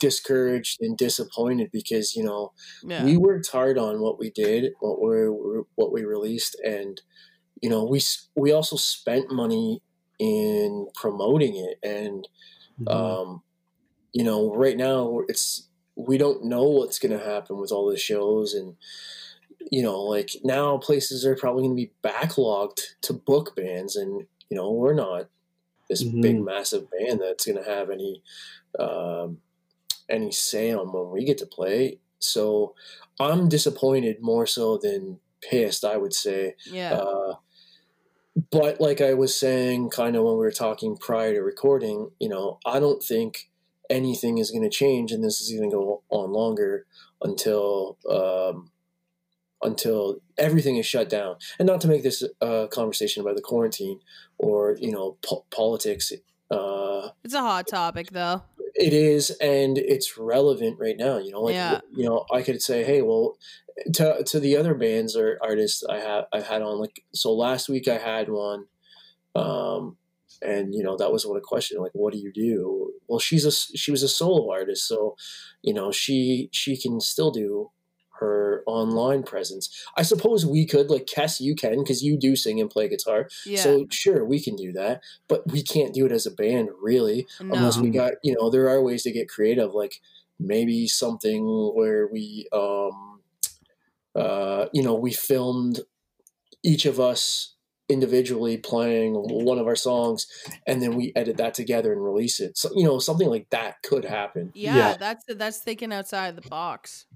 discouraged 0.00 0.78
and 0.80 0.96
disappointed 0.96 1.70
because 1.72 2.14
you 2.16 2.24
know 2.24 2.52
Yeah. 2.82 2.98
we 2.98 3.16
worked 3.16 3.48
hard 3.50 3.78
on 3.78 4.00
what 4.00 4.18
we 4.18 4.30
did, 4.30 4.72
what 4.80 5.00
we 5.00 5.62
what 5.76 5.92
we 5.92 6.04
released, 6.04 6.56
and 6.64 7.00
you 7.62 7.70
know 7.70 7.84
we 7.84 8.00
we 8.36 8.52
also 8.52 8.76
spent 8.76 9.30
money 9.32 9.82
in 10.18 10.88
promoting 10.94 11.56
it, 11.56 11.78
and 11.82 12.28
Mhm. 12.78 12.92
um, 12.92 13.42
you 14.12 14.24
know 14.24 14.54
right 14.54 14.76
now 14.76 15.20
it's 15.28 15.68
we 15.96 16.18
don't 16.18 16.44
know 16.44 16.64
what's 16.64 16.98
going 16.98 17.16
to 17.18 17.24
happen 17.24 17.58
with 17.58 17.72
all 17.72 17.88
the 17.90 17.98
shows 17.98 18.54
and 18.54 18.76
you 19.70 19.82
know 19.82 20.00
like 20.00 20.30
now 20.44 20.78
places 20.78 21.24
are 21.24 21.36
probably 21.36 21.62
going 21.62 21.76
to 21.76 21.82
be 21.86 21.92
backlogged 22.02 22.80
to 23.02 23.12
book 23.12 23.54
bands 23.56 23.96
and 23.96 24.26
you 24.50 24.56
know 24.56 24.70
we're 24.72 24.94
not 24.94 25.28
this 25.88 26.04
big 26.04 26.40
Mhm. 26.40 26.42
massive 26.42 26.88
band 26.90 27.20
that's 27.20 27.46
going 27.46 27.58
to 27.62 27.70
have 27.70 27.90
any 27.90 28.22
um, 28.78 29.40
any 30.12 30.30
say 30.30 30.72
on 30.72 30.92
when 30.92 31.10
we 31.10 31.24
get 31.24 31.38
to 31.38 31.46
play 31.46 31.98
so 32.20 32.74
i'm 33.18 33.48
disappointed 33.48 34.16
more 34.20 34.46
so 34.46 34.78
than 34.78 35.18
pissed 35.40 35.84
i 35.84 35.96
would 35.96 36.14
say 36.14 36.54
Yeah. 36.66 36.92
uh, 36.94 37.34
but 38.50 38.80
like 38.80 39.02
I 39.02 39.12
was 39.12 39.36
saying, 39.36 39.90
kind 39.90 40.16
of 40.16 40.24
when 40.24 40.32
we 40.34 40.38
were 40.38 40.50
talking 40.50 40.96
prior 40.96 41.34
to 41.34 41.42
recording, 41.42 42.12
you 42.18 42.30
know, 42.30 42.58
I 42.64 42.80
don't 42.80 43.02
think 43.02 43.50
anything 43.90 44.38
is 44.38 44.50
going 44.50 44.62
to 44.62 44.70
change, 44.70 45.12
and 45.12 45.22
this 45.22 45.38
is 45.42 45.50
going 45.54 45.68
to 45.70 45.76
go 45.76 46.02
on 46.08 46.32
longer 46.32 46.86
until 47.20 47.98
um, 48.10 48.70
until 49.60 50.16
everything 50.38 50.76
is 50.76 50.86
shut 50.86 51.10
down. 51.10 51.36
And 51.58 51.66
not 51.66 51.82
to 51.82 51.88
make 51.88 52.02
this 52.04 52.22
a 52.40 52.68
conversation 52.70 53.20
about 53.20 53.36
the 53.36 53.42
quarantine 53.42 54.00
or 54.38 54.76
you 54.80 54.92
know 54.92 55.18
po- 55.22 55.44
politics. 55.50 56.10
Uh, 56.50 57.10
it's 57.24 57.34
a 57.34 57.40
hot 57.40 57.66
topic 57.66 58.12
though. 58.12 58.42
It 58.74 58.92
is, 58.92 59.30
and 59.40 59.78
it's 59.78 60.16
relevant 60.18 60.78
right 60.78 60.96
now. 60.96 61.18
You 61.18 61.32
know, 61.32 61.42
like 61.42 61.54
Yeah. 61.54 61.80
you 61.94 62.04
know, 62.04 62.24
I 62.32 62.42
could 62.42 62.62
say, 62.62 62.84
hey, 62.84 63.02
well, 63.02 63.36
to 63.94 64.22
to 64.24 64.40
the 64.40 64.56
other 64.56 64.74
bands 64.74 65.16
or 65.16 65.38
artists 65.42 65.82
I 65.88 65.98
have 66.00 66.24
I 66.32 66.40
had 66.40 66.62
on 66.62 66.78
like 66.78 67.04
so 67.14 67.32
last 67.32 67.68
week 67.68 67.88
I 67.88 67.98
had 67.98 68.28
one, 68.28 68.66
um, 69.34 69.96
and 70.42 70.74
you 70.74 70.82
know 70.82 70.96
that 70.96 71.12
was 71.12 71.26
one 71.26 71.40
question 71.42 71.80
like, 71.80 71.92
what 71.94 72.12
do 72.12 72.18
you 72.18 72.32
do? 72.32 72.92
Well, 73.08 73.18
she's 73.18 73.44
a 73.44 73.52
she 73.52 73.90
was 73.90 74.02
a 74.02 74.08
solo 74.08 74.50
artist, 74.52 74.86
so 74.86 75.16
you 75.62 75.72
know 75.74 75.90
she 75.92 76.48
she 76.52 76.76
can 76.76 77.00
still 77.00 77.30
do 77.30 77.70
her 78.20 78.51
online 78.66 79.22
presence. 79.22 79.68
I 79.96 80.02
suppose 80.02 80.46
we 80.46 80.66
could 80.66 80.90
like 80.90 81.06
Kess, 81.06 81.40
you 81.40 81.54
can 81.54 81.78
because 81.78 82.02
you 82.02 82.16
do 82.16 82.36
sing 82.36 82.60
and 82.60 82.70
play 82.70 82.88
guitar. 82.88 83.28
Yeah. 83.46 83.60
So 83.60 83.86
sure, 83.90 84.24
we 84.24 84.40
can 84.42 84.56
do 84.56 84.72
that, 84.72 85.02
but 85.28 85.50
we 85.50 85.62
can't 85.62 85.94
do 85.94 86.06
it 86.06 86.12
as 86.12 86.26
a 86.26 86.30
band, 86.30 86.70
really, 86.80 87.26
no. 87.40 87.54
unless 87.54 87.78
we 87.78 87.90
got 87.90 88.14
you 88.22 88.34
know. 88.34 88.50
There 88.50 88.68
are 88.68 88.82
ways 88.82 89.02
to 89.04 89.12
get 89.12 89.28
creative, 89.28 89.74
like 89.74 90.00
maybe 90.38 90.86
something 90.86 91.44
where 91.74 92.06
we, 92.06 92.46
um, 92.52 93.20
uh, 94.14 94.66
you 94.72 94.82
know, 94.82 94.94
we 94.94 95.12
filmed 95.12 95.80
each 96.62 96.84
of 96.84 96.98
us 97.00 97.54
individually 97.88 98.56
playing 98.56 99.14
one 99.14 99.58
of 99.58 99.66
our 99.66 99.76
songs, 99.76 100.26
and 100.66 100.80
then 100.80 100.96
we 100.96 101.12
edit 101.14 101.36
that 101.36 101.54
together 101.54 101.92
and 101.92 102.02
release 102.02 102.40
it. 102.40 102.56
So 102.56 102.70
you 102.74 102.84
know, 102.84 102.98
something 102.98 103.28
like 103.28 103.50
that 103.50 103.82
could 103.82 104.04
happen, 104.04 104.50
yeah, 104.54 104.76
Yeah. 104.76 104.96
that's 104.96 105.24
that's 105.28 105.58
thinking 105.58 105.92
outside 105.92 106.36
the 106.36 106.48
box. 106.48 107.06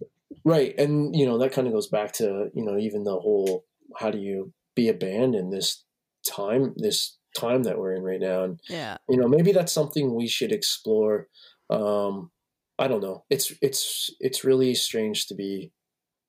Right? 0.46 0.74
And 0.78 1.14
you 1.16 1.26
know, 1.26 1.38
that 1.40 1.52
kind 1.52 1.68
of 1.68 1.74
goes 1.74 1.88
back 1.88 2.12
to 2.14 2.50
you 2.54 2.64
know, 2.64 2.78
even 2.78 3.04
the 3.04 3.20
whole 3.20 3.66
how 3.98 4.10
do 4.12 4.18
you 4.18 4.54
be 4.76 4.88
a 4.88 4.94
band 4.94 5.34
in 5.36 5.50
this 5.50 5.84
time, 6.26 6.74
this 6.78 7.18
time 7.38 7.64
that 7.64 7.78
we're 7.78 7.94
in 7.94 8.02
right 8.02 8.20
now, 8.20 8.44
and 8.44 8.60
Yeah. 8.70 8.98
you 9.10 9.18
know 9.18 9.28
maybe 9.28 9.52
that's 9.52 9.72
something 9.72 10.14
we 10.14 10.28
should 10.28 10.52
explore 10.52 11.28
um 11.70 12.30
i 12.78 12.88
don't 12.88 13.02
know 13.02 13.24
it's 13.30 13.52
it's 13.60 14.10
it's 14.20 14.44
really 14.44 14.74
strange 14.74 15.26
to 15.26 15.34
be 15.34 15.72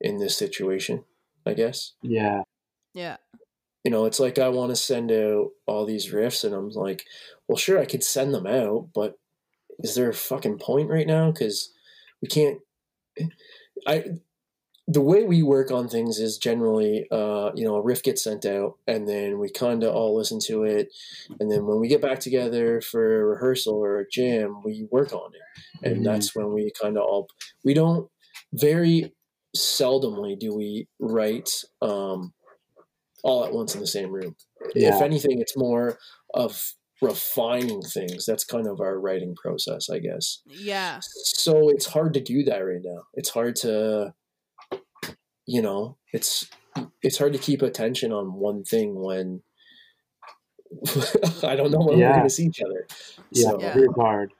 in 0.01 0.17
this 0.17 0.38
situation 0.38 1.03
i 1.45 1.53
guess 1.53 1.93
Yeah, 2.03 2.41
Yeah. 2.93 3.17
you 3.83 3.91
know 3.91 4.05
it's 4.05 4.19
like 4.19 4.39
i 4.39 4.50
want 4.50 4.71
to 4.71 4.75
send 4.75 5.12
out 5.12 5.50
all 5.67 5.86
these 5.86 6.12
riffs 6.13 6.43
and 6.43 6.55
i'm 6.55 6.69
like 6.69 7.05
well 7.47 7.57
sure 7.57 7.79
i 7.79 7.86
could 7.86 8.03
send 8.03 8.33
them 8.33 8.47
out 8.47 8.89
but 8.93 9.15
is 9.79 9.95
there 9.95 10.09
a 10.09 10.13
fucking 10.13 10.59
point 10.59 10.89
right 10.89 11.07
now 11.07 11.31
because 11.31 11.74
we 12.21 12.27
can't 12.27 12.59
i 13.86 14.03
the 14.88 15.01
way 15.01 15.24
we 15.24 15.43
work 15.43 15.72
on 15.72 15.89
things 15.89 16.19
is 16.19 16.38
generally 16.38 17.07
uh, 17.12 17.51
you 17.55 17.65
know 17.65 17.75
a 17.75 17.81
riff 17.81 18.03
gets 18.03 18.24
sent 18.24 18.46
out 18.46 18.77
and 18.88 19.07
then 19.07 19.39
we 19.39 19.50
kind 19.50 19.84
of 19.84 19.93
all 19.93 20.15
listen 20.15 20.39
to 20.48 20.63
it. 20.63 20.89
And 21.39 21.51
then 21.51 21.65
when 21.65 21.79
we 21.79 21.88
get 21.89 22.01
back 22.01 22.19
together 22.19 22.81
for 22.81 23.22
a 23.22 23.25
rehearsal 23.25 23.75
or 23.75 24.00
a 24.00 24.10
jam 24.10 24.62
we 24.63 24.88
work 24.91 25.13
on 25.13 25.31
it. 25.36 25.89
And 25.89 25.98
Mhm. 25.98 26.05
that's 26.05 26.36
when 26.36 26.53
we 26.53 26.72
kind 26.81 26.98
of 26.98 27.03
all 27.03 27.27
we 27.65 27.74
don't 27.74 28.10
very 28.53 29.13
seldomly 29.55 30.38
do 30.39 30.55
we 30.55 30.88
write 31.00 31.51
um, 31.81 32.34
all 33.24 33.46
at 33.46 33.53
once 33.53 33.74
in 33.75 33.81
the 33.81 33.88
same 33.88 34.12
room. 34.12 34.36
If 34.75 35.01
anything 35.01 35.39
it's 35.41 35.57
more 35.57 35.98
of 36.34 36.74
refining 37.01 37.81
things. 37.81 38.25
That's 38.25 38.43
kind 38.43 38.67
of 38.67 38.79
our 38.81 38.99
writing 38.99 39.35
process 39.35 39.89
i 39.89 39.99
guess. 39.99 40.41
Yeah. 40.47 40.99
so 41.01 41.69
it's 41.69 41.85
hard 41.87 42.13
to 42.15 42.21
do 42.21 42.43
that 42.43 42.59
right 42.59 42.81
now. 42.83 43.03
It's 43.13 43.29
hard 43.29 43.55
to 43.57 44.13
you 45.45 45.61
know 45.61 45.97
it's 46.13 46.49
it's 47.01 47.17
hard 47.17 47.33
to 47.33 47.39
keep 47.39 47.61
attention 47.61 48.11
on 48.11 48.33
one 48.33 48.63
thing 48.63 48.95
when 49.01 49.41
i 51.43 51.55
don't 51.55 51.71
know 51.71 51.79
when 51.79 51.97
we're 51.99 52.11
going 52.13 52.23
to 52.23 52.29
see 52.29 52.45
each 52.45 52.61
other. 52.61 52.85
Yeah, 53.31 53.49
So- 53.51 53.59
it 53.59 53.77
is 53.77 53.87
hard. 53.95 54.31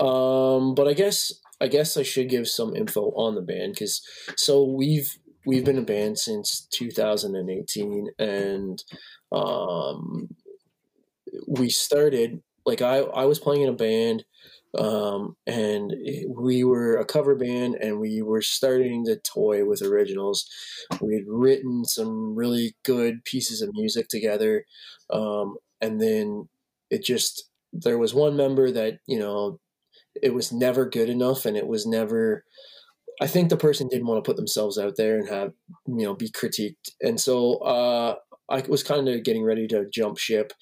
um 0.00 0.74
but 0.74 0.88
i 0.88 0.92
guess 0.92 1.32
i 1.60 1.68
guess 1.68 1.96
i 1.96 2.02
should 2.02 2.28
give 2.28 2.48
some 2.48 2.74
info 2.74 3.12
on 3.12 3.36
the 3.36 3.40
band 3.42 3.72
because 3.74 4.02
so 4.36 4.64
we've 4.64 5.16
we've 5.46 5.64
been 5.64 5.78
a 5.78 5.82
band 5.82 6.18
since 6.18 6.66
2018 6.72 8.08
and 8.18 8.82
um 9.30 10.28
we 11.46 11.68
started 11.68 12.42
like 12.66 12.82
i 12.82 12.98
i 12.98 13.24
was 13.24 13.38
playing 13.38 13.62
in 13.62 13.68
a 13.68 13.72
band 13.72 14.24
um 14.78 15.36
and 15.46 15.94
we 16.28 16.64
were 16.64 16.96
a 16.96 17.04
cover 17.04 17.34
band 17.34 17.76
and 17.76 18.00
we 18.00 18.22
were 18.22 18.42
starting 18.42 19.04
to 19.04 19.16
toy 19.20 19.64
with 19.64 19.82
originals. 19.82 20.48
We 21.00 21.14
had 21.14 21.24
written 21.28 21.84
some 21.84 22.34
really 22.34 22.74
good 22.84 23.24
pieces 23.24 23.62
of 23.62 23.70
music 23.72 24.08
together 24.08 24.64
um 25.10 25.56
and 25.80 26.00
then 26.00 26.48
it 26.90 27.04
just 27.04 27.50
there 27.72 27.98
was 27.98 28.14
one 28.14 28.36
member 28.36 28.70
that 28.70 28.98
you 29.06 29.18
know 29.18 29.60
it 30.20 30.34
was 30.34 30.52
never 30.52 30.86
good 30.86 31.08
enough 31.08 31.44
and 31.44 31.56
it 31.56 31.66
was 31.66 31.86
never 31.86 32.44
I 33.20 33.26
think 33.26 33.48
the 33.48 33.56
person 33.56 33.88
didn't 33.88 34.06
want 34.06 34.22
to 34.24 34.28
put 34.28 34.36
themselves 34.36 34.78
out 34.78 34.96
there 34.96 35.18
and 35.18 35.28
have 35.28 35.52
you 35.86 36.04
know 36.04 36.14
be 36.14 36.28
critiqued, 36.28 36.90
and 37.00 37.20
so 37.20 37.58
uh, 37.58 38.16
I 38.50 38.62
was 38.68 38.82
kind 38.82 39.08
of 39.08 39.24
getting 39.24 39.44
ready 39.44 39.66
to 39.68 39.88
jump 39.92 40.18
ship, 40.18 40.52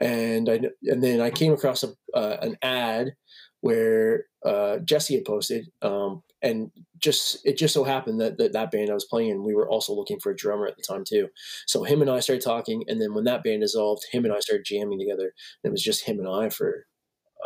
and 0.00 0.48
I 0.48 0.60
and 0.84 1.02
then 1.02 1.20
I 1.20 1.30
came 1.30 1.52
across 1.52 1.82
a, 1.82 1.88
uh, 2.14 2.36
an 2.42 2.56
ad 2.62 3.14
where 3.62 4.24
uh, 4.44 4.78
Jesse 4.78 5.14
had 5.14 5.24
posted, 5.24 5.66
um, 5.82 6.22
and 6.42 6.70
just 6.98 7.38
it 7.44 7.58
just 7.58 7.74
so 7.74 7.84
happened 7.84 8.20
that, 8.20 8.38
that 8.38 8.52
that 8.52 8.70
band 8.70 8.90
I 8.90 8.94
was 8.94 9.06
playing 9.06 9.30
in, 9.30 9.44
we 9.44 9.54
were 9.54 9.68
also 9.68 9.94
looking 9.94 10.18
for 10.20 10.32
a 10.32 10.36
drummer 10.36 10.66
at 10.66 10.76
the 10.76 10.82
time 10.82 11.04
too. 11.06 11.28
So 11.66 11.84
him 11.84 12.00
and 12.02 12.10
I 12.10 12.20
started 12.20 12.42
talking, 12.42 12.84
and 12.88 13.00
then 13.00 13.14
when 13.14 13.24
that 13.24 13.42
band 13.42 13.62
dissolved, 13.62 14.04
him 14.12 14.24
and 14.24 14.34
I 14.34 14.40
started 14.40 14.64
jamming 14.64 14.98
together. 14.98 15.32
And 15.62 15.70
it 15.70 15.72
was 15.72 15.82
just 15.82 16.04
him 16.04 16.18
and 16.18 16.28
I 16.28 16.48
for 16.48 16.86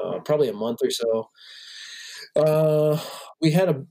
uh, 0.02 0.20
probably 0.20 0.48
a 0.48 0.54
month 0.54 0.80
or 0.82 0.90
so. 0.90 1.30
Uh, 2.36 2.98
we 3.40 3.52
had 3.52 3.68
a 3.68 3.84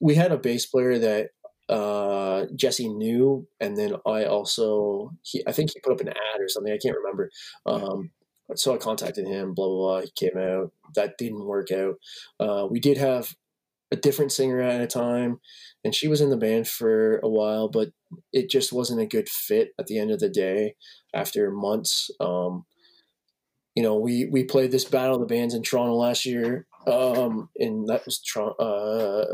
we 0.00 0.14
had 0.14 0.32
a 0.32 0.38
bass 0.38 0.66
player 0.66 0.98
that 0.98 1.30
uh, 1.72 2.46
Jesse 2.54 2.88
knew, 2.88 3.48
and 3.58 3.76
then 3.76 3.94
I 4.06 4.24
also 4.24 5.12
he 5.22 5.42
I 5.46 5.52
think 5.52 5.70
he 5.72 5.80
put 5.80 5.92
up 5.92 6.00
an 6.00 6.08
ad 6.08 6.40
or 6.40 6.48
something. 6.48 6.72
I 6.72 6.78
can't 6.78 6.96
remember. 6.96 7.30
Um, 7.64 8.10
so 8.54 8.74
I 8.74 8.76
contacted 8.76 9.26
him. 9.26 9.54
Blah 9.54 9.66
blah 9.66 9.76
blah. 9.76 10.00
He 10.02 10.10
came 10.14 10.36
out. 10.38 10.72
That 10.94 11.16
didn't 11.16 11.46
work 11.46 11.72
out. 11.72 11.94
Uh, 12.38 12.66
we 12.70 12.78
did 12.78 12.98
have 12.98 13.34
a 13.90 13.96
different 13.96 14.32
singer 14.32 14.60
at 14.60 14.82
a 14.82 14.86
time, 14.86 15.40
and 15.82 15.94
she 15.94 16.08
was 16.08 16.20
in 16.20 16.28
the 16.28 16.36
band 16.36 16.68
for 16.68 17.18
a 17.20 17.28
while, 17.28 17.68
but 17.68 17.88
it 18.32 18.50
just 18.50 18.72
wasn't 18.72 19.00
a 19.00 19.06
good 19.06 19.28
fit 19.28 19.70
at 19.78 19.86
the 19.86 19.98
end 19.98 20.10
of 20.10 20.20
the 20.20 20.28
day. 20.28 20.74
After 21.14 21.50
months, 21.50 22.10
um, 22.20 22.66
you 23.74 23.82
know, 23.82 23.96
we 23.96 24.26
we 24.26 24.44
played 24.44 24.72
this 24.72 24.84
battle 24.84 25.14
of 25.14 25.20
the 25.20 25.34
bands 25.34 25.54
in 25.54 25.62
Toronto 25.62 25.94
last 25.94 26.26
year, 26.26 26.66
um, 26.86 27.48
and 27.56 27.88
that 27.88 28.04
was 28.04 28.20
uh, 28.36 29.24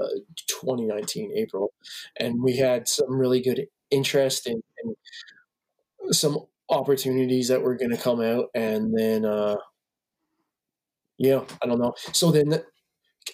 2019 0.49 1.33
April, 1.37 1.73
and 2.19 2.43
we 2.43 2.57
had 2.57 2.89
some 2.89 3.13
really 3.19 3.41
good 3.41 3.67
interest 3.91 4.47
in, 4.47 4.63
in 4.85 4.95
some 6.13 6.39
opportunities 6.71 7.49
that 7.49 7.63
were 7.63 7.77
going 7.77 7.91
to 7.91 7.97
come 7.97 8.21
out, 8.21 8.47
and 8.55 8.97
then 8.97 9.25
uh, 9.25 9.57
yeah, 11.19 11.45
I 11.63 11.67
don't 11.67 11.79
know. 11.81 11.95
So 12.13 12.31
then, 12.31 12.63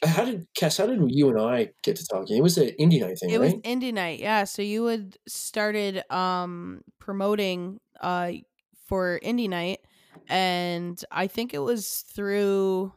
how 0.04 0.24
did 0.24 0.46
Cass? 0.56 0.78
How 0.78 0.86
did 0.86 1.00
you 1.08 1.28
and 1.30 1.40
I 1.40 1.70
get 1.82 1.96
to 1.96 2.06
talking? 2.06 2.36
It 2.36 2.42
was 2.42 2.58
an 2.58 2.70
indie 2.80 3.00
night 3.00 3.18
thing, 3.18 3.30
It 3.30 3.38
right? 3.38 3.54
was 3.54 3.62
indie 3.62 3.92
night, 3.92 4.20
yeah. 4.20 4.44
So 4.44 4.62
you 4.62 4.86
had 4.86 5.16
started 5.28 6.02
um 6.10 6.82
promoting 6.98 7.80
uh 8.00 8.32
for 8.86 9.20
indie 9.22 9.48
night, 9.48 9.80
and 10.28 11.02
I 11.10 11.26
think 11.26 11.54
it 11.54 11.60
was 11.60 12.04
through. 12.14 12.92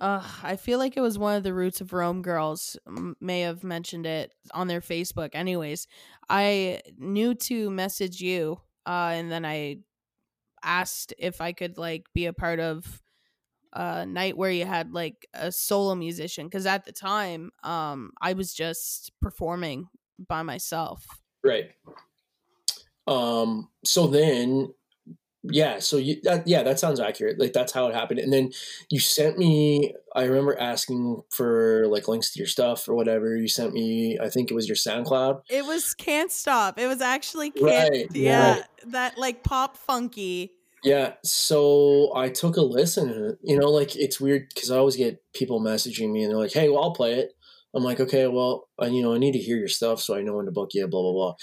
Uh, 0.00 0.26
I 0.42 0.56
feel 0.56 0.78
like 0.78 0.96
it 0.96 1.02
was 1.02 1.18
one 1.18 1.36
of 1.36 1.42
the 1.42 1.52
Roots 1.52 1.82
of 1.82 1.92
Rome 1.92 2.22
girls 2.22 2.78
may 3.20 3.40
have 3.42 3.62
mentioned 3.62 4.06
it 4.06 4.34
on 4.52 4.66
their 4.66 4.80
Facebook. 4.80 5.30
Anyways, 5.34 5.86
I 6.28 6.80
knew 6.96 7.34
to 7.34 7.70
message 7.70 8.20
you, 8.20 8.60
uh, 8.86 9.10
and 9.12 9.30
then 9.30 9.44
I 9.44 9.80
asked 10.62 11.14
if 11.18 11.40
I 11.40 11.52
could 11.52 11.78
like 11.78 12.06
be 12.14 12.26
a 12.26 12.32
part 12.32 12.60
of 12.60 13.02
a 13.72 14.06
night 14.06 14.36
where 14.36 14.50
you 14.50 14.66
had 14.66 14.92
like 14.92 15.26
a 15.34 15.52
solo 15.52 15.94
musician 15.94 16.46
because 16.46 16.66
at 16.66 16.84
the 16.84 16.92
time 16.92 17.52
um 17.62 18.10
i 18.20 18.32
was 18.32 18.52
just 18.52 19.12
performing 19.20 19.88
by 20.18 20.42
myself 20.42 21.06
Right. 21.42 21.70
Um. 23.06 23.70
So 23.84 24.06
then, 24.06 24.74
yeah. 25.42 25.78
So 25.78 25.96
you, 25.96 26.20
that, 26.24 26.46
yeah, 26.46 26.62
that 26.62 26.78
sounds 26.78 27.00
accurate. 27.00 27.38
Like 27.38 27.52
that's 27.52 27.72
how 27.72 27.86
it 27.88 27.94
happened. 27.94 28.20
And 28.20 28.32
then 28.32 28.50
you 28.90 29.00
sent 29.00 29.38
me. 29.38 29.94
I 30.14 30.24
remember 30.24 30.58
asking 30.58 31.22
for 31.30 31.86
like 31.88 32.08
links 32.08 32.32
to 32.32 32.38
your 32.38 32.46
stuff 32.46 32.88
or 32.88 32.94
whatever. 32.94 33.36
You 33.36 33.48
sent 33.48 33.72
me. 33.72 34.18
I 34.20 34.28
think 34.28 34.50
it 34.50 34.54
was 34.54 34.68
your 34.68 34.76
SoundCloud. 34.76 35.42
it 35.48 35.64
was 35.64 35.94
can't 35.94 36.30
stop 36.32 36.78
it 36.78 36.86
was 36.86 37.00
actually 37.00 37.50
can't 37.50 37.90
Right, 37.90 38.06
yeah 38.12 38.52
right. 38.54 38.64
that 38.88 39.18
like 39.18 39.42
pop 39.44 39.76
funky 39.76 40.52
Yeah. 40.82 41.14
So 41.24 42.12
I 42.16 42.28
took 42.30 42.56
a 42.56 42.62
listen. 42.62 43.36
You 43.42 43.58
know, 43.58 43.68
like 43.68 43.96
it's 43.96 44.20
weird 44.20 44.48
because 44.54 44.70
I 44.70 44.78
always 44.78 44.96
get 44.96 45.22
people 45.34 45.60
messaging 45.60 46.10
me 46.10 46.22
and 46.22 46.30
they're 46.30 46.38
like, 46.38 46.52
"Hey, 46.52 46.68
well, 46.70 46.82
I'll 46.82 46.94
play 46.94 47.14
it." 47.14 47.32
I'm 47.74 47.84
like, 47.84 48.00
okay, 48.00 48.26
well, 48.26 48.68
I, 48.78 48.86
you 48.86 49.02
know, 49.02 49.14
I 49.14 49.18
need 49.18 49.32
to 49.32 49.38
hear 49.38 49.56
your 49.56 49.68
stuff 49.68 50.00
so 50.00 50.16
I 50.16 50.22
know 50.22 50.36
when 50.36 50.46
to 50.46 50.52
book 50.52 50.70
you, 50.74 50.86
blah, 50.88 51.02
blah, 51.02 51.12
blah. 51.12 51.34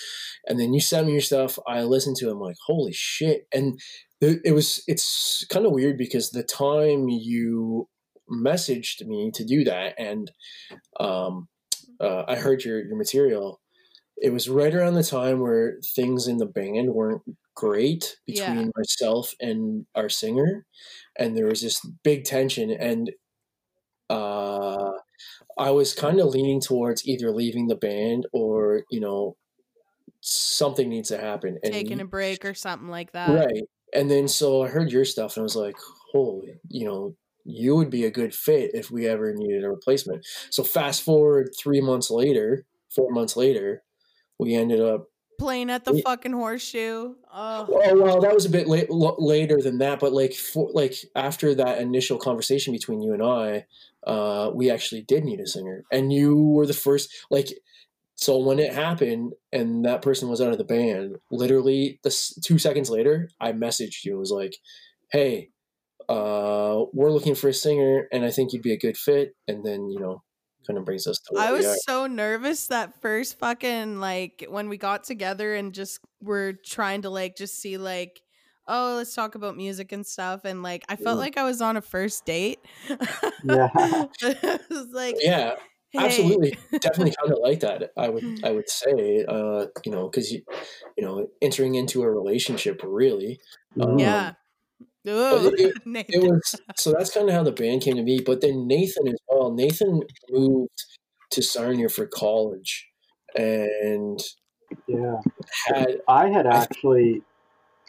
And 0.48 0.60
then 0.60 0.74
you 0.74 0.81
send 0.81 1.07
me 1.07 1.13
your 1.13 1.22
stuff. 1.22 1.60
I 1.67 1.84
listen 1.84 2.13
to 2.17 2.29
it. 2.29 2.31
I'm 2.34 2.39
like, 2.39 2.57
holy 2.65 2.93
shit. 2.93 3.48
And 3.53 3.79
it 4.22 4.41
it 4.46 4.51
was, 4.53 4.84
it's 4.88 5.46
kind 5.48 5.65
of 5.65 5.72
weird 5.74 5.98
because 5.98 6.31
the 6.31 6.43
time 6.43 7.10
you 7.10 7.89
messaged 8.31 9.05
me 9.05 9.31
to 9.31 9.46
do 9.46 9.63
that 9.65 9.96
and 9.98 10.31
um, 11.00 11.48
uh, 12.00 12.24
I 12.27 12.36
heard 12.36 12.63
your, 12.63 12.86
your 12.86 12.98
material, 12.98 13.62
it 14.17 14.31
was 14.31 14.50
right 14.50 14.74
around 14.74 14.96
the 14.96 15.03
time 15.03 15.39
where 15.41 15.79
things 15.96 16.27
in 16.27 16.38
the 16.38 16.46
band 16.48 16.93
weren't 16.93 17.24
great 17.55 18.17
between 18.27 18.67
Yeah. 18.67 18.72
myself 18.77 19.34
and 19.41 19.86
our 19.96 20.10
singer. 20.10 20.65
And 21.17 21.38
there 21.38 21.48
was 21.48 21.62
this 21.62 21.81
big 22.03 22.25
tension. 22.25 22.72
And 22.72 23.12
uh, 24.10 24.91
I 25.60 25.72
was 25.72 25.94
kind 25.94 26.20
of 26.20 26.28
leaning 26.28 26.62
towards 26.62 27.08
either 27.08 27.32
leaving 27.32 27.68
the 27.68 27.76
band 27.76 28.28
or, 28.32 28.84
you 28.92 29.00
know, 29.00 29.36
something 30.22 30.90
needs 30.90 31.10
to 31.10 31.18
happen. 31.18 31.58
And 31.64 31.74
taking 31.74 32.02
a 32.02 32.06
break 32.06 32.46
or 32.46 32.54
something 32.54 32.90
like 32.90 33.12
that 33.14 33.30
right. 33.30 33.64
And 33.94 34.12
then 34.12 34.27
so 34.27 34.64
I 34.64 34.68
heard 34.68 34.92
your 34.92 35.05
stuff 35.05 35.36
and 35.36 35.42
I 35.42 35.44
was 35.44 35.55
like, 35.55 35.77
holy, 36.12 36.60
you 36.68 36.86
know, 36.86 37.16
you 37.46 37.75
would 37.75 37.90
be 37.90 38.05
a 38.05 38.12
good 38.12 38.36
fit 38.36 38.72
if 38.74 38.92
we 38.92 39.08
ever 39.08 39.34
needed 39.34 39.64
a 39.64 39.70
replacement. 39.70 40.25
So 40.50 40.64
fast 40.64 41.03
forward 41.03 41.50
three 41.58 41.79
months 41.79 42.12
later, 42.12 42.66
four 42.94 43.12
months 43.12 43.38
later, 43.38 43.84
we 44.38 44.53
ended 44.53 44.81
up 44.81 45.08
playing 45.38 45.70
at 45.70 45.86
the 45.86 45.94
We- 45.94 46.02
fucking 46.02 46.34
horseshoe 46.34 47.16
oh 47.34 47.68
Oh 47.70 48.02
well, 48.02 48.20
that 48.22 48.34
was 48.34 48.46
a 48.46 48.50
bit 48.50 48.68
late, 48.68 48.90
l- 48.90 49.16
later 49.20 49.62
than 49.62 49.78
that, 49.80 50.00
but 50.00 50.14
like 50.14 50.34
for 50.34 50.70
like 50.74 50.96
after 51.16 51.54
that 51.56 51.80
initial 51.80 52.18
conversation 52.18 52.74
between 52.74 53.02
you 53.02 53.14
and 53.14 53.24
I, 53.24 53.66
uh, 54.06 54.52
we 54.54 54.70
actually 54.72 55.02
did 55.02 55.24
need 55.26 55.40
a 55.40 55.48
singer, 55.48 55.84
and 55.92 56.12
you 56.14 56.36
were 56.36 56.66
the 56.66 56.74
first. 56.74 57.10
Like, 57.30 57.50
so 58.16 58.38
when 58.40 58.58
it 58.60 58.74
happened 58.74 59.34
and 59.52 59.86
that 59.86 60.02
person 60.02 60.30
was 60.30 60.42
out 60.42 60.52
of 60.52 60.58
the 60.58 60.64
band, 60.64 61.18
literally 61.32 62.00
the 62.04 62.10
s- 62.10 62.34
two 62.44 62.58
seconds 62.58 62.90
later, 62.90 63.30
I 63.40 63.52
messaged 63.54 64.04
you. 64.06 64.12
and 64.14 64.20
was 64.20 64.32
like, 64.32 64.58
"Hey, 65.12 65.52
uh, 66.10 66.86
we're 66.94 67.12
looking 67.12 67.36
for 67.36 67.50
a 67.50 67.54
singer, 67.54 68.08
and 68.12 68.24
I 68.26 68.32
think 68.32 68.54
you'd 68.54 68.62
be 68.64 68.74
a 68.74 68.78
good 68.78 68.98
fit." 68.98 69.36
And 69.48 69.64
then 69.66 69.90
you 69.90 70.00
know, 70.00 70.24
kind 70.68 70.77
of 70.77 70.86
brings 70.86 71.08
us 71.08 71.20
to 71.20 71.38
I 71.40 71.51
was 71.53 71.84
so 71.86 72.06
nervous 72.08 72.68
that 72.68 73.01
first 73.01 73.40
fucking 73.40 74.00
like 74.00 74.46
when 74.50 74.70
we 74.70 74.77
got 74.77 75.06
together 75.06 75.56
and 75.56 75.74
just 75.74 76.00
were 76.22 76.53
trying 76.53 77.01
to 77.03 77.10
like 77.10 77.36
just 77.38 77.56
see 77.60 77.77
like 77.77 78.22
oh 78.68 78.96
let's 78.98 79.16
talk 79.16 79.36
about 79.36 79.56
music 79.56 79.92
and 79.94 80.06
stuff 80.06 80.42
and 80.44 80.62
like 80.62 80.84
I 80.90 80.98
felt 80.98 81.16
Mm. 81.18 81.22
like 81.22 81.38
I 81.38 81.44
was 81.44 81.62
on 81.62 81.77
a 81.77 81.82
first 81.82 82.25
date. 82.25 82.60
Yeah. 83.44 83.70
it 84.22 84.62
was 84.70 84.88
like 84.92 85.16
Yeah, 85.22 85.56
hey. 85.92 86.00
absolutely 86.06 86.58
definitely 86.82 87.14
kind 87.20 87.32
of 87.32 87.40
like 87.42 87.62
that 87.62 87.92
i 87.98 88.10
would 88.10 88.42
i 88.44 88.51
would 88.51 88.70
say 88.70 89.24
uh 89.27 89.66
you 89.86 89.92
know 89.92 90.10
because 90.10 90.32
you 90.34 90.42
you 90.98 91.03
know 91.06 91.27
entering 91.42 91.75
into 91.75 92.03
a 92.03 92.10
relationship 92.12 92.82
really 92.84 93.40
um, 93.80 93.98
Yeah. 93.98 94.34
Ooh, 95.08 95.53
it, 95.58 95.74
it 95.77 95.86
Nathan. 95.86 96.22
was 96.22 96.56
so 96.75 96.92
that's 96.92 97.12
kind 97.12 97.30
of 97.30 97.34
how 97.36 97.44
the 97.44 97.53
band 97.53 97.82
came 97.82 97.96
to 97.96 98.03
be 98.03 98.20
but 98.22 98.42
then 98.42 98.68
nathan 98.68 99.08
as 99.08 99.16
well 99.48 99.55
nathan 99.55 100.03
moved 100.29 100.86
to 101.31 101.42
sarnia 101.42 101.88
for 101.88 102.05
college 102.05 102.88
and 103.36 104.20
Yeah. 104.88 105.22
had 105.66 106.01
I 106.07 106.29
had 106.29 106.46
actually, 106.46 107.22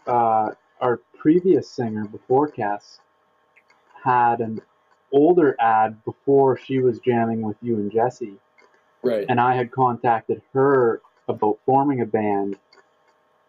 uh, 0.07 0.51
our 0.81 1.01
previous 1.17 1.69
singer 1.69 2.05
before 2.05 2.49
Cass 2.49 3.01
had 4.05 4.41
an 4.41 4.61
older 5.11 5.57
ad 5.59 6.05
before 6.05 6.57
she 6.57 6.79
was 6.79 7.01
jamming 7.01 7.43
with 7.43 7.57
you 7.63 7.77
and 7.77 7.91
Jesse, 7.91 8.39
right. 9.03 9.27
And 9.29 9.41
I 9.41 9.57
had 9.57 9.73
contacted 9.73 10.43
her 10.53 11.01
about 11.29 11.59
forming 11.67 12.01
a 12.01 12.07
band, 12.07 12.57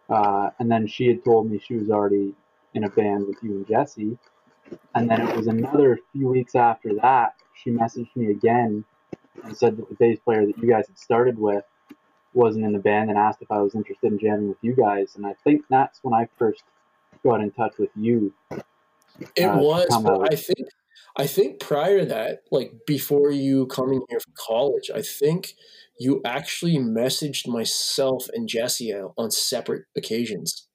uh, 0.08 0.50
and 0.58 0.70
then 0.70 0.86
she 0.86 1.06
had 1.06 1.24
told 1.24 1.50
me 1.50 1.58
she 1.58 1.74
was 1.74 1.90
already 1.90 2.34
in 2.74 2.84
a 2.84 2.90
band 2.90 3.26
with 3.28 3.36
you 3.42 3.52
and 3.52 3.66
Jesse, 3.68 4.18
and 4.94 5.08
then 5.08 5.20
it 5.20 5.36
was 5.36 5.46
another 5.46 5.98
few 6.12 6.28
weeks 6.28 6.54
after 6.56 6.94
that 6.94 7.34
she 7.62 7.70
messaged 7.70 8.14
me 8.16 8.30
again 8.30 8.84
and 9.44 9.56
said 9.56 9.76
that 9.76 9.88
the 9.88 9.94
bass 9.94 10.18
player 10.24 10.46
that 10.46 10.58
you 10.58 10.68
guys 10.68 10.86
had 10.86 10.98
started 10.98 11.38
with 11.38 11.64
wasn't 12.34 12.64
in 12.64 12.72
the 12.72 12.78
band 12.78 13.10
and 13.10 13.18
asked 13.18 13.42
if 13.42 13.50
I 13.50 13.60
was 13.60 13.74
interested 13.74 14.12
in 14.12 14.18
jamming 14.18 14.48
with 14.48 14.58
you 14.62 14.74
guys, 14.74 15.16
and 15.16 15.26
I 15.26 15.34
think 15.44 15.64
that's 15.68 15.98
when 16.02 16.14
I 16.14 16.28
first 16.38 16.62
got 17.24 17.40
in 17.40 17.50
touch 17.50 17.74
with 17.78 17.90
you. 17.96 18.32
it 19.36 19.44
uh, 19.44 19.58
was. 19.58 19.86
but 20.02 20.32
i 20.32 20.34
think 20.34 20.68
i 21.16 21.26
think 21.26 21.60
prior 21.60 22.00
to 22.00 22.06
that 22.06 22.42
like 22.50 22.72
before 22.86 23.30
you 23.30 23.66
coming 23.66 24.00
here 24.08 24.20
from 24.20 24.32
college 24.36 24.90
i 24.94 25.02
think 25.02 25.54
you 25.98 26.22
actually 26.24 26.78
messaged 26.78 27.46
myself 27.46 28.28
and 28.32 28.48
jesse 28.48 28.94
on 28.94 29.30
separate 29.30 29.84
occasions 29.94 30.68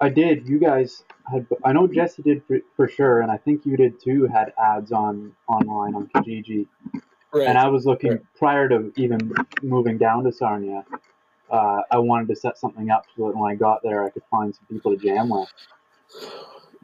I 0.00 0.08
did. 0.08 0.48
You 0.48 0.58
guys 0.58 1.02
had. 1.30 1.46
I 1.64 1.72
know 1.72 1.86
Jesse 1.86 2.22
did 2.22 2.42
for, 2.46 2.58
for 2.76 2.88
sure, 2.88 3.20
and 3.20 3.30
I 3.30 3.36
think 3.36 3.66
you 3.66 3.76
did 3.76 4.00
too. 4.00 4.26
Had 4.26 4.52
ads 4.62 4.92
on 4.92 5.32
online 5.48 5.94
on 5.94 6.08
Kijiji, 6.14 6.66
right 7.32 7.46
and 7.48 7.58
I 7.58 7.68
was 7.68 7.84
looking 7.84 8.10
Right. 8.12 8.20
prior 8.36 8.68
to 8.68 8.92
even 8.96 9.32
moving 9.62 9.98
down 9.98 10.24
to 10.24 10.32
Sarnia. 10.32 10.84
Uh, 11.50 11.80
I 11.90 11.98
wanted 11.98 12.28
to 12.28 12.36
set 12.36 12.58
something 12.58 12.90
up 12.90 13.06
so 13.16 13.28
that 13.28 13.36
when 13.36 13.50
I 13.50 13.54
got 13.56 13.82
there, 13.82 14.04
I 14.04 14.10
could 14.10 14.22
find 14.30 14.54
some 14.54 14.66
people 14.70 14.94
to 14.96 15.02
jam 15.02 15.30
with. 15.30 15.48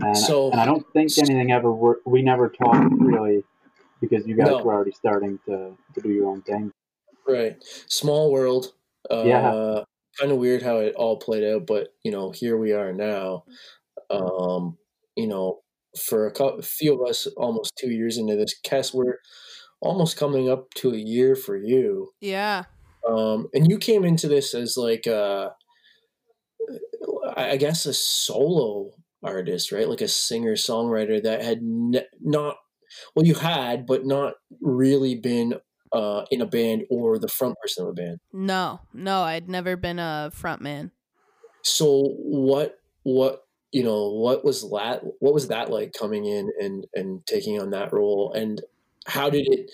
And, 0.00 0.16
So- 0.16 0.50
and 0.50 0.60
I 0.60 0.64
don't 0.64 0.86
think 0.92 1.10
anything 1.18 1.52
ever 1.52 1.70
worked. 1.70 2.06
We 2.06 2.22
never 2.22 2.48
talked 2.48 2.92
really 2.98 3.44
because 4.00 4.26
you 4.26 4.34
guys 4.36 4.48
No. 4.48 4.62
were 4.64 4.72
already 4.72 4.92
starting 4.92 5.38
to, 5.46 5.76
to 5.94 6.00
do 6.00 6.08
your 6.10 6.28
own 6.30 6.40
thing. 6.42 6.72
Right. 7.28 7.62
Small 7.62 8.32
world. 8.32 8.72
Uh, 9.10 9.22
Yeah. 9.26 9.84
Kind 10.18 10.30
of 10.32 10.38
weird 10.38 10.62
how 10.62 10.78
it 10.78 10.94
all 10.94 11.18
played 11.18 11.44
out, 11.44 11.66
but 11.66 11.88
you 12.04 12.12
know, 12.12 12.30
here 12.30 12.56
we 12.56 12.72
are 12.72 12.92
now. 12.92 13.44
Um, 14.10 14.78
you 15.16 15.26
know, 15.26 15.60
for 16.06 16.26
a 16.26 16.32
cou- 16.32 16.60
few 16.62 16.94
of 16.94 17.08
us, 17.08 17.26
almost 17.36 17.72
two 17.78 17.90
years 17.90 18.18
into 18.18 18.36
this, 18.36 18.54
Kess, 18.64 18.92
we're 18.94 19.18
almost 19.80 20.16
coming 20.16 20.48
up 20.48 20.72
to 20.74 20.92
a 20.92 20.96
year 20.96 21.34
for 21.36 21.56
you. 21.56 22.10
yeah. 22.20 22.64
Um, 23.06 23.48
and 23.52 23.68
you 23.70 23.76
came 23.76 24.02
into 24.04 24.28
this 24.28 24.54
as 24.54 24.78
like, 24.78 25.06
uh, 25.06 25.50
I 27.36 27.50
I 27.50 27.56
guess, 27.56 27.84
a 27.86 27.92
solo 27.92 28.92
artist, 29.22 29.72
right? 29.72 29.88
Like 29.88 30.00
a 30.00 30.08
singer 30.08 30.54
songwriter 30.54 31.22
that 31.22 31.42
had 31.42 31.58
ne- 31.62 32.06
not, 32.22 32.56
well, 33.14 33.26
you 33.26 33.34
had, 33.34 33.86
but 33.86 34.06
not 34.06 34.34
really 34.60 35.16
been 35.16 35.54
uh, 35.94 36.24
in 36.30 36.40
a 36.40 36.46
band 36.46 36.84
or 36.90 37.18
the 37.18 37.28
front 37.28 37.56
person 37.62 37.84
of 37.84 37.90
a 37.90 37.92
band. 37.94 38.18
No, 38.32 38.80
no, 38.92 39.22
I'd 39.22 39.48
never 39.48 39.76
been 39.76 40.00
a 40.00 40.30
front 40.34 40.60
man. 40.60 40.90
So 41.62 42.14
what 42.18 42.80
what 43.04 43.46
you 43.70 43.82
know, 43.82 44.10
what 44.10 44.44
was 44.44 44.62
that? 44.70 45.02
What 45.20 45.34
was 45.34 45.48
that 45.48 45.70
like 45.70 45.92
coming 45.92 46.26
in 46.26 46.50
and 46.60 46.86
and 46.94 47.24
taking 47.26 47.60
on 47.60 47.70
that 47.70 47.92
role, 47.92 48.32
and 48.32 48.60
how 49.06 49.30
did 49.30 49.46
it? 49.50 49.70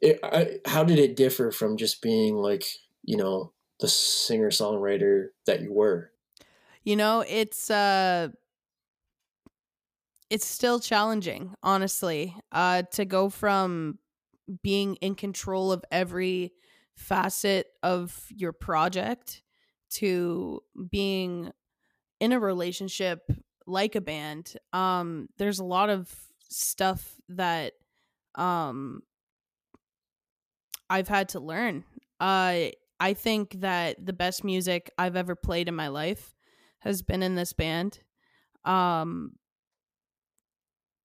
it 0.00 0.20
I, 0.22 0.60
how 0.66 0.84
did 0.84 0.98
it 0.98 1.16
differ 1.16 1.50
from 1.50 1.76
just 1.76 2.02
being 2.02 2.36
like 2.36 2.64
you 3.02 3.16
know 3.16 3.52
the 3.80 3.88
singer 3.88 4.50
songwriter 4.50 5.28
that 5.46 5.62
you 5.62 5.72
were? 5.72 6.12
You 6.84 6.96
know, 6.96 7.24
it's 7.26 7.70
uh 7.70 8.28
it's 10.28 10.46
still 10.46 10.80
challenging, 10.80 11.54
honestly. 11.62 12.36
Uh 12.52 12.82
to 12.92 13.04
go 13.06 13.30
from 13.30 13.98
being 14.62 14.96
in 14.96 15.14
control 15.14 15.72
of 15.72 15.84
every 15.90 16.52
facet 16.94 17.66
of 17.82 18.26
your 18.30 18.52
project 18.52 19.42
to 19.90 20.62
being 20.90 21.50
in 22.20 22.32
a 22.32 22.40
relationship 22.40 23.30
like 23.66 23.94
a 23.94 24.00
band 24.00 24.54
um 24.72 25.28
there's 25.38 25.58
a 25.58 25.64
lot 25.64 25.90
of 25.90 26.12
stuff 26.48 27.16
that 27.28 27.74
um 28.36 29.02
I've 30.88 31.08
had 31.08 31.30
to 31.30 31.40
learn. 31.40 31.84
Uh 32.20 32.70
I 32.98 33.12
think 33.12 33.60
that 33.60 34.04
the 34.04 34.12
best 34.14 34.42
music 34.44 34.90
I've 34.96 35.16
ever 35.16 35.34
played 35.34 35.68
in 35.68 35.74
my 35.74 35.88
life 35.88 36.34
has 36.78 37.02
been 37.02 37.22
in 37.22 37.34
this 37.34 37.52
band. 37.52 38.00
Um 38.64 39.32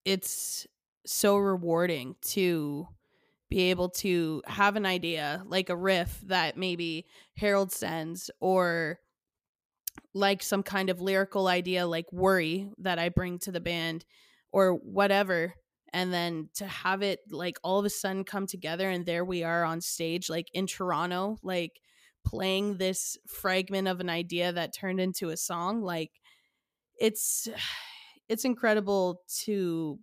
it's 0.06 0.68
so 1.06 1.38
rewarding 1.38 2.16
to 2.22 2.88
be 3.52 3.70
able 3.70 3.90
to 3.90 4.42
have 4.48 4.78
an 4.78 4.86
idea 4.86 5.44
like 5.46 5.70
a 5.70 5.76
riff 5.76 6.22
that 6.22 6.56
maybe 6.56 7.06
Harold 7.36 7.70
sends 7.70 8.32
or 8.40 8.98
like 10.14 10.42
some 10.42 10.64
kind 10.64 10.90
of 10.90 11.02
lyrical 11.02 11.48
idea 11.48 11.86
like 11.86 12.06
worry 12.14 12.70
that 12.78 12.98
I 12.98 13.10
bring 13.10 13.40
to 13.40 13.52
the 13.52 13.60
band 13.60 14.06
or 14.54 14.72
whatever 14.72 15.54
and 15.92 16.14
then 16.14 16.48
to 16.56 16.66
have 16.66 17.02
it 17.02 17.20
like 17.30 17.58
all 17.62 17.78
of 17.78 17.86
a 17.86 17.90
sudden 17.90 18.24
come 18.24 18.48
together 18.48 18.90
and 18.90 19.06
there 19.06 19.26
we 19.26 19.44
are 19.44 19.66
on 19.66 19.82
stage 19.82 20.30
like 20.30 20.48
in 20.54 20.66
Toronto 20.66 21.38
like 21.44 21.74
playing 22.26 22.78
this 22.78 23.18
fragment 23.28 23.90
of 23.90 24.00
an 24.00 24.10
idea 24.10 24.54
that 24.54 24.74
turned 24.74 25.02
into 25.02 25.28
a 25.28 25.36
song 25.36 25.82
like 25.82 26.12
it's 26.98 27.50
it's 28.30 28.46
incredible 28.46 29.20
to 29.44 30.00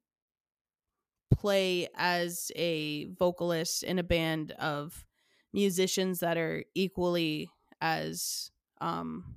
play 1.30 1.88
as 1.94 2.50
a 2.56 3.06
vocalist 3.06 3.82
in 3.82 3.98
a 3.98 4.02
band 4.02 4.52
of 4.52 5.04
musicians 5.52 6.20
that 6.20 6.36
are 6.36 6.64
equally 6.74 7.50
as 7.80 8.50
um 8.80 9.34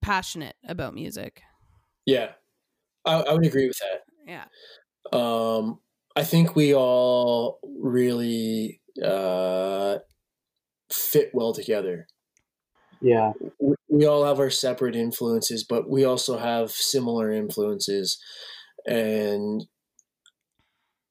passionate 0.00 0.56
about 0.66 0.94
music. 0.94 1.42
Yeah, 2.06 2.32
I, 3.04 3.20
I 3.20 3.32
would 3.34 3.44
agree 3.46 3.66
with 3.68 3.78
that. 3.78 4.04
Yeah. 4.26 4.44
Um, 5.12 5.80
I 6.16 6.24
think 6.24 6.56
we 6.56 6.74
all 6.74 7.60
really 7.62 8.80
uh, 9.04 9.98
fit 10.90 11.30
well 11.34 11.52
together. 11.52 12.06
Yeah. 13.00 13.32
We, 13.60 13.76
we 13.88 14.06
all 14.06 14.24
have 14.24 14.40
our 14.40 14.50
separate 14.50 14.96
influences, 14.96 15.64
but 15.64 15.88
we 15.88 16.04
also 16.04 16.38
have 16.38 16.70
similar 16.70 17.30
influences, 17.30 18.18
and 18.86 19.66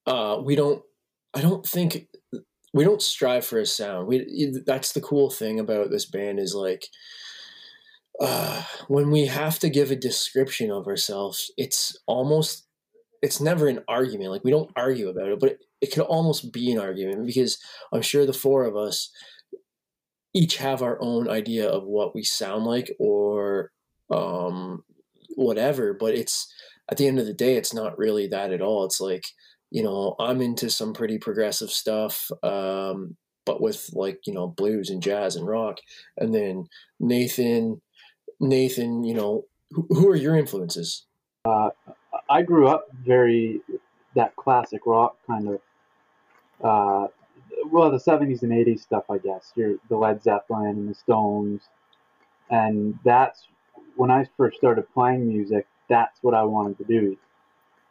uh, 0.07 0.41
we 0.43 0.55
don't. 0.55 0.81
I 1.33 1.41
don't 1.41 1.65
think 1.65 2.07
we 2.73 2.83
don't 2.83 3.01
strive 3.01 3.45
for 3.45 3.59
a 3.59 3.65
sound. 3.65 4.07
We 4.07 4.61
that's 4.65 4.93
the 4.93 5.01
cool 5.01 5.29
thing 5.29 5.59
about 5.59 5.91
this 5.91 6.05
band 6.05 6.39
is 6.39 6.55
like 6.55 6.87
uh, 8.19 8.63
when 8.87 9.11
we 9.11 9.25
have 9.27 9.59
to 9.59 9.69
give 9.69 9.91
a 9.91 9.95
description 9.95 10.71
of 10.71 10.87
ourselves, 10.87 11.51
it's 11.57 11.97
almost 12.07 12.65
it's 13.21 13.41
never 13.41 13.67
an 13.67 13.83
argument. 13.87 14.31
Like 14.31 14.43
we 14.43 14.51
don't 14.51 14.71
argue 14.75 15.09
about 15.09 15.29
it, 15.29 15.39
but 15.39 15.51
it, 15.51 15.59
it 15.81 15.91
could 15.91 16.03
almost 16.03 16.51
be 16.51 16.71
an 16.71 16.79
argument 16.79 17.25
because 17.25 17.57
I'm 17.91 18.01
sure 18.01 18.25
the 18.25 18.33
four 18.33 18.63
of 18.63 18.75
us 18.75 19.11
each 20.33 20.57
have 20.57 20.81
our 20.81 20.97
own 21.01 21.29
idea 21.29 21.67
of 21.67 21.83
what 21.83 22.15
we 22.15 22.23
sound 22.23 22.65
like 22.65 22.91
or 22.99 23.71
um, 24.11 24.83
whatever. 25.35 25.93
But 25.93 26.15
it's 26.15 26.51
at 26.89 26.97
the 26.97 27.07
end 27.07 27.19
of 27.19 27.25
the 27.25 27.33
day, 27.33 27.55
it's 27.55 27.73
not 27.73 27.97
really 27.97 28.27
that 28.27 28.51
at 28.51 28.61
all. 28.61 28.85
It's 28.85 29.01
like 29.01 29.25
you 29.71 29.83
know 29.83 30.15
I'm 30.19 30.41
into 30.41 30.69
some 30.69 30.93
pretty 30.93 31.17
progressive 31.17 31.69
stuff. 31.69 32.29
Um, 32.43 33.17
but 33.45 33.61
with 33.61 33.89
like 33.93 34.27
you 34.27 34.33
know 34.33 34.47
blues 34.47 34.89
and 34.89 35.01
jazz 35.01 35.35
and 35.35 35.47
rock 35.47 35.79
and 36.17 36.35
then 36.35 36.67
nathan 36.99 37.81
Nathan, 38.39 39.03
you 39.03 39.13
know, 39.13 39.45
who, 39.71 39.87
who 39.89 40.09
are 40.09 40.15
your 40.15 40.35
influences? 40.35 41.05
Uh, 41.45 41.69
I 42.29 42.41
grew 42.41 42.67
up 42.67 42.87
very 43.05 43.61
that 44.15 44.35
classic 44.35 44.81
rock 44.85 45.17
kind 45.27 45.49
of. 45.49 45.61
Uh, 46.63 47.07
well, 47.71 47.91
the 47.91 47.97
'70s 47.97 48.43
and 48.43 48.51
'80s 48.51 48.81
stuff, 48.81 49.05
I 49.09 49.17
guess. 49.17 49.51
You're 49.55 49.75
the 49.89 49.97
Led 49.97 50.21
Zeppelin 50.21 50.69
and 50.69 50.89
the 50.89 50.95
Stones, 50.95 51.63
and 52.49 52.97
that's 53.03 53.47
when 53.95 54.11
I 54.11 54.27
first 54.37 54.57
started 54.57 54.91
playing 54.93 55.27
music. 55.27 55.67
That's 55.89 56.21
what 56.21 56.33
I 56.33 56.43
wanted 56.43 56.77
to 56.79 56.83
do. 56.83 57.17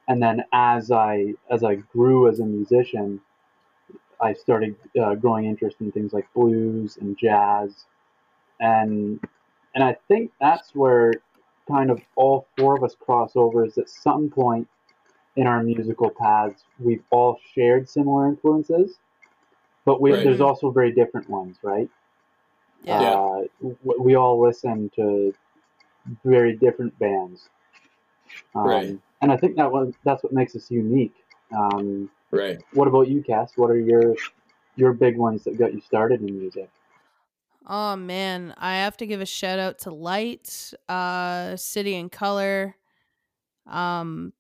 And 0.09 0.23
then 0.23 0.45
as 0.53 0.91
I 0.93 1.35
as 1.51 1.65
I 1.65 1.77
grew 1.77 2.29
as 2.29 2.41
a 2.41 2.47
musician, 2.47 3.21
I 4.21 4.35
started 4.35 4.77
uh, 5.01 5.15
growing 5.17 5.47
interest 5.47 5.79
in 5.81 5.93
things 5.93 6.13
like 6.13 6.29
blues 6.35 6.99
and 7.01 7.19
jazz, 7.19 7.87
and 8.61 9.21
and 9.75 9.85
I 9.85 9.97
think 10.09 10.33
that's 10.41 10.75
where 10.75 11.13
kind 11.69 11.91
of 11.91 12.01
all 12.17 12.49
four 12.59 12.77
of 12.77 12.85
us 12.85 12.97
cross 13.01 13.33
over 13.37 13.65
is 13.67 13.79
at 13.79 13.89
some 13.91 14.31
point 14.31 14.67
in 15.37 15.47
our 15.47 15.63
musical 15.63 16.11
paths, 16.11 16.65
we've 16.79 17.03
all 17.11 17.39
shared 17.55 17.89
similar 17.89 18.29
influences, 18.29 18.99
but 19.85 20.01
we, 20.01 20.13
Right. 20.13 20.25
there's 20.25 20.41
also 20.41 20.71
very 20.71 20.93
different 20.93 21.29
ones, 21.31 21.59
right? 21.63 21.91
Yeah. 22.85 23.01
Uh, 23.01 23.43
w- 23.63 24.01
we 24.03 24.17
all 24.17 24.41
listen 24.41 24.91
to 24.97 25.35
very 26.25 26.57
different 26.57 26.99
bands. 26.99 27.49
Um, 28.55 28.65
Right. 28.69 28.99
And 29.23 29.33
I 29.33 29.37
think 29.37 29.57
that 29.57 29.71
was, 29.71 29.95
that's 30.05 30.23
what 30.23 30.33
makes 30.33 30.55
us 30.57 30.71
unique. 30.71 31.15
Um, 31.57 32.11
Right. 32.31 32.59
what 32.73 32.89
about 32.89 33.09
you, 33.09 33.23
Cass? 33.23 33.53
What 33.57 33.71
are 33.71 33.79
your 33.79 34.17
your 34.75 34.93
big 34.93 35.17
ones 35.17 35.45
that 35.45 35.57
got 35.57 35.73
you 35.73 35.81
started 35.81 36.21
in 36.21 36.39
music? 36.39 36.69
Oh 37.67 37.97
man, 37.97 38.55
I 38.59 38.77
have 38.77 38.97
to 38.99 39.07
give 39.07 39.21
a 39.21 39.27
shout 39.27 39.59
out 39.59 39.79
to 39.81 39.91
Light, 39.91 40.73
uh, 40.89 41.57
City 41.57 41.97
and 41.97 42.11
Color, 42.13 42.77
um, 43.67 44.33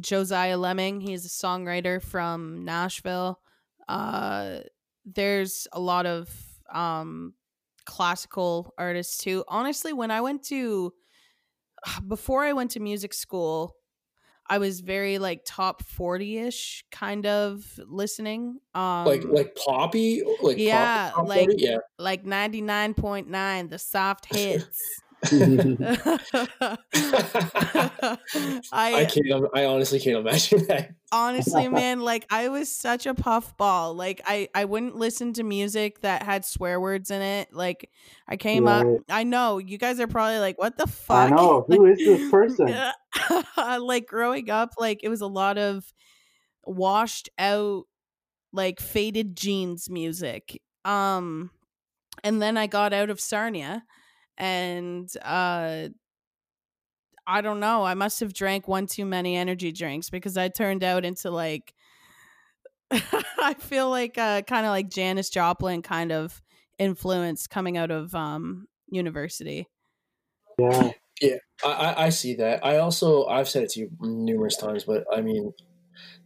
Josiah 0.00 0.56
Leming. 0.56 1.00
He's 1.00 1.26
a 1.26 1.28
songwriter 1.28 2.00
from 2.02 2.64
Nashville. 2.64 3.40
Uh, 3.88 4.60
there's 5.04 5.66
a 5.72 5.80
lot 5.80 6.06
of 6.06 6.30
um, 6.72 7.34
classical 7.84 8.72
artists 8.78 9.18
too. 9.18 9.44
Honestly, 9.48 9.92
when 9.92 10.10
I 10.10 10.20
went 10.20 10.42
to 10.44 10.92
before 12.08 12.44
I 12.44 12.52
went 12.52 12.70
to 12.72 12.80
music 12.80 13.12
school, 13.12 13.76
I 14.52 14.58
was 14.58 14.80
very 14.80 15.18
like 15.18 15.42
top 15.46 15.82
forty 15.82 16.36
ish 16.38 16.84
kind 16.92 17.24
of 17.24 17.64
listening. 17.86 18.58
Um, 18.74 19.06
Like 19.06 19.24
like 19.24 19.56
poppy, 19.56 20.22
like 20.42 20.58
Yeah, 20.58 21.10
pop 21.14 21.26
like- 21.26 21.48
yeah. 21.56 21.78
like 21.98 22.24
99.9 22.24 23.70
the 23.70 23.78
soft 23.78 24.26
hits 24.34 24.78
I 28.72 28.94
i 28.94 29.04
can't. 29.04 29.46
I 29.54 29.66
honestly 29.66 30.00
can't 30.00 30.16
imagine 30.16 30.64
that. 30.68 30.94
honestly 31.12 31.68
man 31.68 32.00
like 32.00 32.26
i 32.28 32.48
was 32.48 32.74
such 32.74 33.06
a 33.06 33.14
puffball 33.14 33.94
like 33.94 34.20
i 34.26 34.48
i 34.52 34.64
wouldn't 34.64 34.96
listen 34.96 35.32
to 35.34 35.44
music 35.44 36.00
that 36.00 36.24
had 36.24 36.44
swear 36.44 36.80
words 36.80 37.12
in 37.12 37.22
it 37.22 37.54
like 37.54 37.88
i 38.26 38.36
came 38.36 38.66
up 38.66 38.84
i 39.08 39.22
know 39.22 39.58
you 39.58 39.78
guys 39.78 40.00
are 40.00 40.08
probably 40.08 40.40
like 40.40 40.58
what 40.58 40.76
the 40.76 40.88
fuck?" 40.88 41.26
I 41.26 41.28
fuck 41.28 41.38
know. 41.38 41.64
Who 41.68 41.86
is 41.86 41.98
this 41.98 42.28
person? 42.28 42.74
like 43.58 44.06
growing 44.08 44.50
up 44.50 44.70
like 44.76 45.04
it 45.04 45.08
was 45.08 45.20
a 45.20 45.28
lot 45.28 45.56
of 45.56 45.84
washed 46.64 47.28
out 47.38 47.84
like 48.52 48.80
faded 48.80 49.36
jeans 49.36 49.88
music 49.88 50.60
um 50.84 51.50
and 52.24 52.42
then 52.42 52.56
i 52.56 52.66
got 52.66 52.92
out 52.92 53.08
of 53.08 53.20
sarnia 53.20 53.84
and 54.38 55.08
uh 55.22 55.88
i 57.26 57.40
don't 57.40 57.60
know 57.60 57.84
i 57.84 57.94
must 57.94 58.20
have 58.20 58.32
drank 58.32 58.66
one 58.66 58.86
too 58.86 59.04
many 59.04 59.36
energy 59.36 59.72
drinks 59.72 60.10
because 60.10 60.36
i 60.36 60.48
turned 60.48 60.82
out 60.82 61.04
into 61.04 61.30
like 61.30 61.74
i 62.90 63.54
feel 63.58 63.88
like 63.90 64.18
uh 64.18 64.42
kind 64.42 64.66
of 64.66 64.70
like 64.70 64.90
Janis 64.90 65.30
Joplin 65.30 65.82
kind 65.82 66.12
of 66.12 66.42
influence 66.78 67.46
coming 67.46 67.76
out 67.76 67.90
of 67.90 68.14
um 68.14 68.66
university 68.88 69.66
Yeah. 70.58 70.90
Yeah. 71.20 71.36
I 71.64 72.06
I 72.06 72.08
see 72.08 72.34
that. 72.36 72.64
I 72.64 72.78
also 72.78 73.26
I've 73.26 73.48
said 73.48 73.62
it 73.62 73.70
to 73.72 73.80
you 73.80 73.90
numerous 74.00 74.56
times, 74.56 74.82
but 74.82 75.04
I 75.12 75.20
mean, 75.20 75.52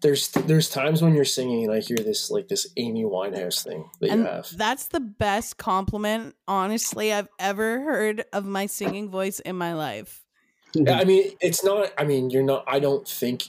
there's 0.01 0.29
there's 0.29 0.69
times 0.69 1.03
when 1.03 1.15
you're 1.15 1.25
singing 1.25 1.65
and 1.65 1.73
I 1.73 1.81
hear 1.81 1.97
this 1.97 2.31
like 2.31 2.49
this 2.49 2.67
Amy 2.77 3.05
Winehouse 3.05 3.65
thing 3.65 3.89
that 4.01 4.11
and 4.11 4.21
you 4.21 4.27
have. 4.27 4.49
that's 4.57 4.89
the 4.89 5.01
best 5.01 5.57
compliment, 5.57 6.35
honestly, 6.47 7.13
I've 7.13 7.29
ever 7.39 7.81
heard 7.81 8.25
of 8.33 8.45
my 8.45 8.67
singing 8.67 9.11
voice 9.11 9.41
in 9.41 9.57
my 9.57 9.75
life. 9.75 10.23
I 10.89 11.05
mean, 11.05 11.33
it's 11.41 11.65
not. 11.65 11.91
I 11.97 12.05
mean, 12.05 12.29
you're 12.29 12.43
not. 12.43 12.65
I 12.67 12.79
don't 12.81 13.09
think. 13.09 13.45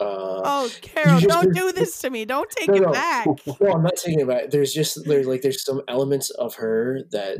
Uh, 0.00 0.40
Oh, 0.44 0.70
Carol, 0.82 1.20
just- 1.20 1.28
don't 1.28 1.54
do 1.54 1.72
this 1.72 1.98
to 2.00 2.10
me. 2.10 2.24
Don't 2.24 2.50
take 2.50 2.68
No, 2.68 2.74
it 2.76 2.80
no. 2.82 2.92
back. 2.92 3.26
no, 3.60 3.72
I'm 3.72 3.82
not 3.82 3.96
taking 3.96 4.20
it 4.20 4.28
back. 4.28 4.50
There's 4.50 4.72
just 4.72 5.04
there's 5.04 5.26
like 5.26 5.42
there's 5.42 5.62
some 5.64 5.82
elements 5.88 6.30
of 6.30 6.54
her 6.56 7.00
that 7.12 7.38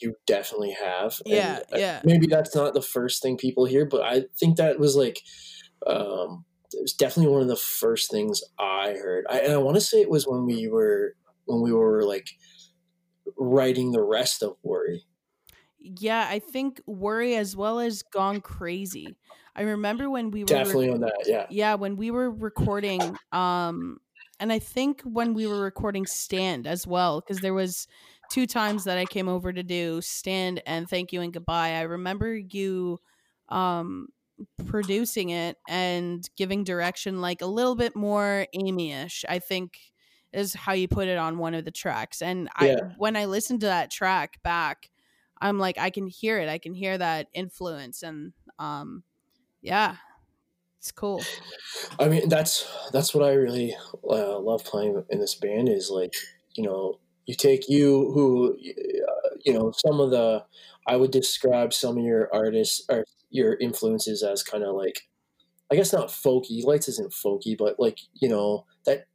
you 0.00 0.14
definitely 0.26 0.72
have. 0.72 1.20
Yeah, 1.24 1.60
uh, 1.72 1.76
yeah. 1.78 2.00
Maybe 2.04 2.26
that's 2.26 2.54
not 2.56 2.74
the 2.74 2.82
first 2.82 3.22
thing 3.22 3.36
people 3.36 3.64
hear, 3.66 3.84
but 3.86 4.02
I 4.02 4.24
think 4.38 4.56
that 4.56 4.78
was 4.80 4.96
like, 4.96 5.20
um, 5.86 6.44
it 6.76 6.82
was 6.82 6.92
definitely 6.94 7.32
one 7.32 7.42
of 7.42 7.48
the 7.48 7.56
first 7.56 8.10
things 8.10 8.42
I 8.58 8.92
heard. 8.92 9.26
I, 9.30 9.40
and 9.40 9.52
I 9.52 9.58
want 9.58 9.76
to 9.76 9.80
say 9.80 10.00
it 10.00 10.10
was 10.10 10.26
when 10.26 10.44
we 10.46 10.68
were 10.68 11.16
when 11.46 11.62
we 11.62 11.72
were 11.72 12.04
like 12.04 12.28
writing 13.36 13.92
the 13.92 14.02
rest 14.02 14.42
of 14.42 14.56
Worry. 14.62 15.06
Yeah, 15.78 16.26
I 16.28 16.38
think 16.38 16.80
worry 16.86 17.36
as 17.36 17.54
well 17.54 17.78
as 17.80 18.02
gone 18.02 18.40
crazy. 18.40 19.18
I 19.54 19.62
remember 19.62 20.08
when 20.10 20.30
we 20.30 20.44
were 20.44 20.78
Definitely 20.78 20.90
on 20.90 21.00
that. 21.00 21.24
Yeah. 21.26 21.46
yeah 21.48 21.74
when 21.76 21.96
we 21.96 22.10
were 22.10 22.30
recording 22.30 23.18
um 23.32 23.98
and 24.40 24.52
i 24.52 24.58
think 24.58 25.02
when 25.02 25.34
we 25.34 25.46
were 25.46 25.60
recording 25.60 26.06
stand 26.06 26.66
as 26.66 26.86
well 26.86 27.20
because 27.20 27.40
there 27.42 27.54
was 27.54 27.86
two 28.30 28.46
times 28.46 28.84
that 28.84 28.98
i 28.98 29.06
came 29.06 29.28
over 29.28 29.52
to 29.52 29.62
do 29.62 30.00
stand 30.02 30.62
and 30.66 30.88
thank 30.90 31.12
you 31.12 31.20
and 31.22 31.32
goodbye 31.34 31.70
i 31.74 31.82
remember 31.82 32.34
you 32.36 32.98
um 33.50 34.08
producing 34.66 35.30
it 35.30 35.56
and 35.68 36.28
giving 36.36 36.64
direction 36.64 37.20
like 37.20 37.40
a 37.40 37.46
little 37.46 37.74
bit 37.74 37.96
more 37.96 38.46
amy-ish 38.52 39.24
i 39.28 39.38
think 39.38 39.78
is 40.32 40.52
how 40.54 40.72
you 40.72 40.86
put 40.88 41.08
it 41.08 41.16
on 41.16 41.38
one 41.38 41.54
of 41.54 41.64
the 41.64 41.70
tracks 41.70 42.20
and 42.20 42.48
i 42.56 42.76
when 42.98 43.16
i 43.16 43.24
listened 43.24 43.60
to 43.60 43.66
that 43.66 43.90
track 43.90 44.42
back 44.42 44.90
i'm 45.40 45.58
like 45.58 45.78
i 45.78 45.88
can 45.90 46.06
hear 46.06 46.38
it 46.38 46.48
i 46.48 46.58
can 46.58 46.74
hear 46.74 46.98
that 46.98 47.28
influence 47.32 48.02
and 48.02 48.32
um 48.58 49.02
yeah 49.62 49.96
it's 50.86 50.92
cool. 50.92 51.20
I 51.98 52.08
mean, 52.08 52.28
that's 52.28 52.64
that's 52.92 53.12
what 53.12 53.24
I 53.24 53.32
really 53.32 53.74
uh, 54.08 54.38
love 54.38 54.62
playing 54.64 55.02
in 55.10 55.18
this 55.18 55.34
band 55.34 55.68
is 55.68 55.90
like 55.90 56.14
you 56.54 56.62
know 56.62 57.00
you 57.24 57.34
take 57.34 57.68
you 57.68 58.12
who 58.12 58.54
uh, 58.54 59.28
you 59.44 59.52
know 59.52 59.72
some 59.72 59.98
of 59.98 60.12
the 60.12 60.44
I 60.86 60.96
would 60.96 61.10
describe 61.10 61.72
some 61.72 61.98
of 61.98 62.04
your 62.04 62.32
artists 62.32 62.84
or 62.88 63.04
your 63.30 63.54
influences 63.54 64.22
as 64.22 64.42
kind 64.42 64.64
of 64.64 64.74
like 64.74 65.02
I 65.70 65.76
guess 65.76 65.92
not 65.92 66.08
folky. 66.08 66.64
Lights 66.64 66.88
isn't 66.88 67.12
folky, 67.12 67.56
but 67.56 67.78
like 67.78 67.98
you 68.14 68.28
know 68.28 68.66
that 68.84 69.06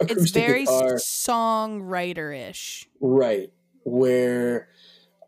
it's 0.00 0.30
very 0.30 0.64
guitar. 0.64 0.96
songwriter-ish 0.96 2.88
Right. 3.00 3.52
Where 3.84 4.68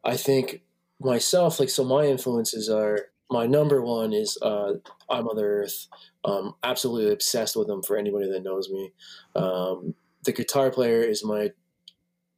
I 0.05 0.17
think 0.17 0.63
myself, 1.01 1.61
like, 1.61 1.71
so 1.71 1.85
my 1.85 2.07
influences 2.07 2.69
are 2.69 3.09
my 3.31 3.47
number 3.47 3.83
one 3.83 4.13
is 4.13 4.39
uh, 4.41 4.75
I 5.11 5.21
Mother 5.21 5.63
Earth. 5.63 5.89
Um, 6.25 6.55
absolutely 6.63 7.13
obsessed 7.13 7.57
with 7.57 7.69
them 7.69 7.83
for 7.83 7.97
anybody 7.97 8.29
that 8.31 8.43
knows 8.43 8.69
me. 8.71 8.93
Um, 9.35 9.95
the 10.25 10.33
guitar 10.33 10.71
player 10.71 11.03
is 11.03 11.25
my 11.25 11.53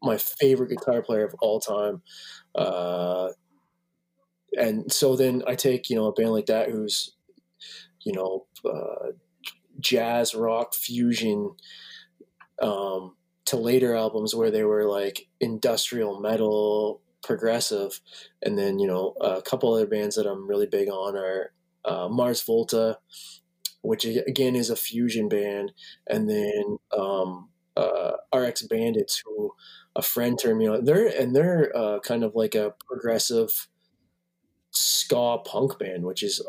my 0.02 0.16
favorite 0.16 0.70
guitar 0.70 1.02
player 1.02 1.24
of 1.24 1.34
all 1.40 1.60
time. 1.60 2.02
Uh, 2.54 3.30
and 4.56 4.90
so 4.92 5.16
then 5.16 5.42
I 5.46 5.54
take, 5.54 5.90
you 5.90 5.96
know, 5.96 6.06
a 6.06 6.12
band 6.12 6.32
like 6.32 6.46
that 6.46 6.70
who's, 6.70 7.14
you 8.02 8.12
know, 8.12 8.46
uh, 8.64 9.12
jazz, 9.80 10.34
rock, 10.34 10.74
fusion, 10.74 11.54
um, 12.60 13.14
to 13.46 13.56
later 13.56 13.94
albums 13.94 14.34
where 14.34 14.50
they 14.50 14.64
were 14.64 14.84
like 14.84 15.26
industrial 15.40 16.20
metal, 16.20 17.00
progressive, 17.22 18.00
and 18.42 18.58
then 18.58 18.78
you 18.78 18.86
know 18.86 19.14
a 19.20 19.40
couple 19.42 19.72
other 19.72 19.86
bands 19.86 20.16
that 20.16 20.26
I'm 20.26 20.46
really 20.46 20.66
big 20.66 20.88
on 20.88 21.16
are 21.16 21.52
uh, 21.84 22.08
Mars 22.08 22.42
Volta, 22.42 22.98
which 23.82 24.04
again 24.04 24.54
is 24.54 24.70
a 24.70 24.76
fusion 24.76 25.28
band, 25.28 25.72
and 26.06 26.28
then 26.28 26.78
um, 26.96 27.48
uh, 27.76 28.12
RX 28.34 28.62
Bandits, 28.64 29.22
who 29.24 29.52
a 29.98 30.02
friend 30.02 30.38
turned 30.40 30.58
me 30.58 30.68
on. 30.68 30.84
They're 30.84 31.08
and 31.08 31.36
they're 31.36 31.76
uh, 31.76 32.00
kind 32.00 32.24
of 32.24 32.34
like 32.36 32.54
a 32.54 32.72
progressive 32.86 33.68
ska 34.70 35.38
punk 35.44 35.78
band, 35.78 36.04
which 36.04 36.22
is 36.22 36.40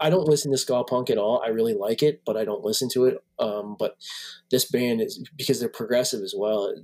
I- 0.00 0.10
don't 0.10 0.26
listen 0.28 0.50
to 0.52 0.58
ska 0.58 0.82
punk 0.84 1.10
at 1.10 1.18
all. 1.18 1.42
I 1.44 1.48
really 1.48 1.74
like 1.74 2.02
it, 2.02 2.22
but 2.24 2.36
I 2.36 2.44
don't 2.44 2.64
listen 2.64 2.88
to 2.94 3.04
it. 3.06 3.22
Um, 3.38 3.76
but 3.78 3.96
this 4.50 4.64
band 4.64 5.02
is 5.02 5.22
because 5.36 5.60
they're 5.60 5.68
progressive 5.68 6.22
as 6.22 6.34
well. 6.36 6.74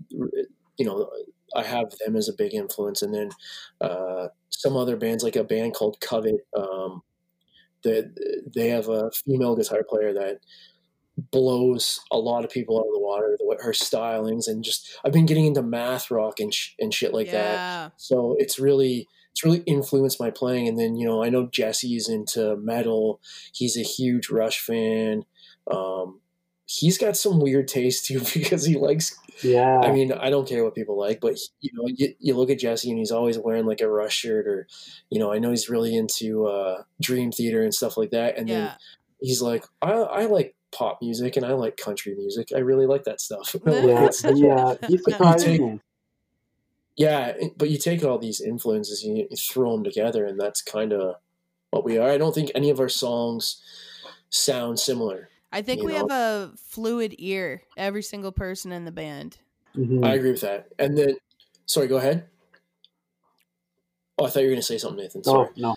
you 0.76 0.84
know, 0.84 1.10
I 1.56 1.62
have 1.62 1.94
them 2.04 2.16
as 2.16 2.28
a 2.28 2.34
big 2.34 2.52
influence, 2.54 3.00
and 3.02 3.14
then 3.14 3.30
uh, 3.80 4.28
some 4.50 4.76
other 4.76 4.96
bands 4.96 5.24
like 5.24 5.36
a 5.36 5.44
band 5.44 5.74
called 5.74 6.00
Covet. 6.00 6.46
Um, 6.56 7.02
that 7.84 8.14
they 8.54 8.68
have 8.70 8.88
a 8.88 9.10
female 9.10 9.54
guitar 9.54 9.84
player 9.86 10.14
that 10.14 10.38
blows 11.16 12.00
a 12.10 12.18
lot 12.18 12.44
of 12.44 12.50
people 12.50 12.78
out 12.78 12.86
of 12.86 12.92
the 12.92 13.00
water. 13.00 13.36
The, 13.38 13.62
her 13.62 13.72
stylings 13.72 14.48
and 14.48 14.64
just 14.64 14.98
I've 15.04 15.12
been 15.12 15.26
getting 15.26 15.46
into 15.46 15.62
math 15.62 16.10
rock 16.10 16.40
and 16.40 16.52
sh- 16.52 16.74
and 16.78 16.92
shit 16.92 17.14
like 17.14 17.30
that. 17.30 17.92
So 17.96 18.36
it's 18.38 18.58
really 18.58 19.08
it's 19.30 19.44
really 19.44 19.60
influenced 19.60 20.20
my 20.20 20.30
playing. 20.30 20.68
And 20.68 20.78
then 20.78 20.96
you 20.96 21.06
know 21.06 21.22
I 21.22 21.28
know 21.30 21.46
Jesse's 21.46 22.08
into 22.08 22.56
metal. 22.56 23.20
He's 23.52 23.76
a 23.76 23.82
huge 23.82 24.30
Rush 24.30 24.60
fan. 24.60 25.24
Um, 25.70 26.20
he's 26.66 26.98
got 26.98 27.16
some 27.16 27.40
weird 27.40 27.68
taste 27.68 28.06
too 28.06 28.20
because 28.34 28.64
he 28.64 28.76
likes. 28.76 29.16
Yeah. 29.42 29.80
I 29.80 29.90
mean, 29.90 30.12
I 30.12 30.30
don't 30.30 30.48
care 30.48 30.64
what 30.64 30.74
people 30.74 30.98
like, 30.98 31.20
but 31.20 31.38
you 31.60 31.70
know, 31.74 31.88
you, 31.88 32.14
you 32.20 32.34
look 32.34 32.50
at 32.50 32.60
Jesse 32.60 32.88
and 32.88 32.98
he's 32.98 33.10
always 33.10 33.36
wearing 33.36 33.66
like 33.66 33.80
a 33.80 33.88
Rush 33.88 34.16
shirt, 34.16 34.46
or 34.46 34.66
you 35.10 35.18
know, 35.18 35.32
I 35.32 35.38
know 35.38 35.50
he's 35.50 35.68
really 35.68 35.96
into 35.96 36.46
uh, 36.46 36.82
Dream 37.00 37.32
Theater 37.32 37.62
and 37.62 37.74
stuff 37.74 37.96
like 37.96 38.10
that. 38.10 38.38
And 38.38 38.48
then 38.48 38.72
he's 39.20 39.42
like, 39.42 39.64
I, 39.82 39.92
I 39.92 40.24
like 40.26 40.53
pop 40.74 41.00
music 41.00 41.36
and 41.36 41.46
I 41.46 41.52
like 41.52 41.76
country 41.76 42.14
music. 42.14 42.48
I 42.54 42.58
really 42.58 42.86
like 42.86 43.04
that 43.04 43.20
stuff. 43.20 43.54
Yeah. 43.66 43.84
yeah, 43.84 44.04
It's- 44.04 44.22
yeah. 44.38 44.74
He 44.88 44.98
take- 45.38 45.80
yeah, 46.96 47.32
but 47.56 47.70
you 47.70 47.78
take 47.78 48.04
all 48.04 48.18
these 48.18 48.40
influences 48.40 49.02
and 49.02 49.18
you, 49.18 49.26
you 49.30 49.36
throw 49.36 49.72
them 49.72 49.82
together, 49.82 50.26
and 50.26 50.38
that's 50.38 50.62
kind 50.62 50.92
of 50.92 51.16
what 51.70 51.84
we 51.84 51.98
are. 51.98 52.08
I 52.08 52.18
don't 52.18 52.32
think 52.34 52.52
any 52.54 52.70
of 52.70 52.78
our 52.78 52.88
songs 52.88 53.60
sound 54.30 54.78
similar. 54.78 55.28
i 55.52 55.60
think 55.62 55.82
we 55.82 55.92
know. 55.92 55.98
have 55.98 56.10
a 56.10 56.52
fluid 56.56 57.14
ear 57.18 57.62
every 57.76 58.02
single 58.02 58.32
person 58.32 58.70
in 58.72 58.84
the 58.84 58.90
band 58.92 59.38
Mhm. 59.76 60.04
I 60.04 60.14
agree 60.14 60.30
with 60.30 60.40
that. 60.42 60.68
And 60.78 60.96
then, 60.96 61.16
sorry, 61.66 61.88
go 61.88 61.96
ahead. 61.96 62.26
Oh, 64.18 64.26
I 64.26 64.30
thought 64.30 64.40
you 64.40 64.46
were 64.46 64.52
going 64.52 64.60
to 64.60 64.66
say 64.66 64.78
something, 64.78 65.02
Nathan. 65.02 65.24
Sorry. 65.24 65.48
oh 65.64 65.74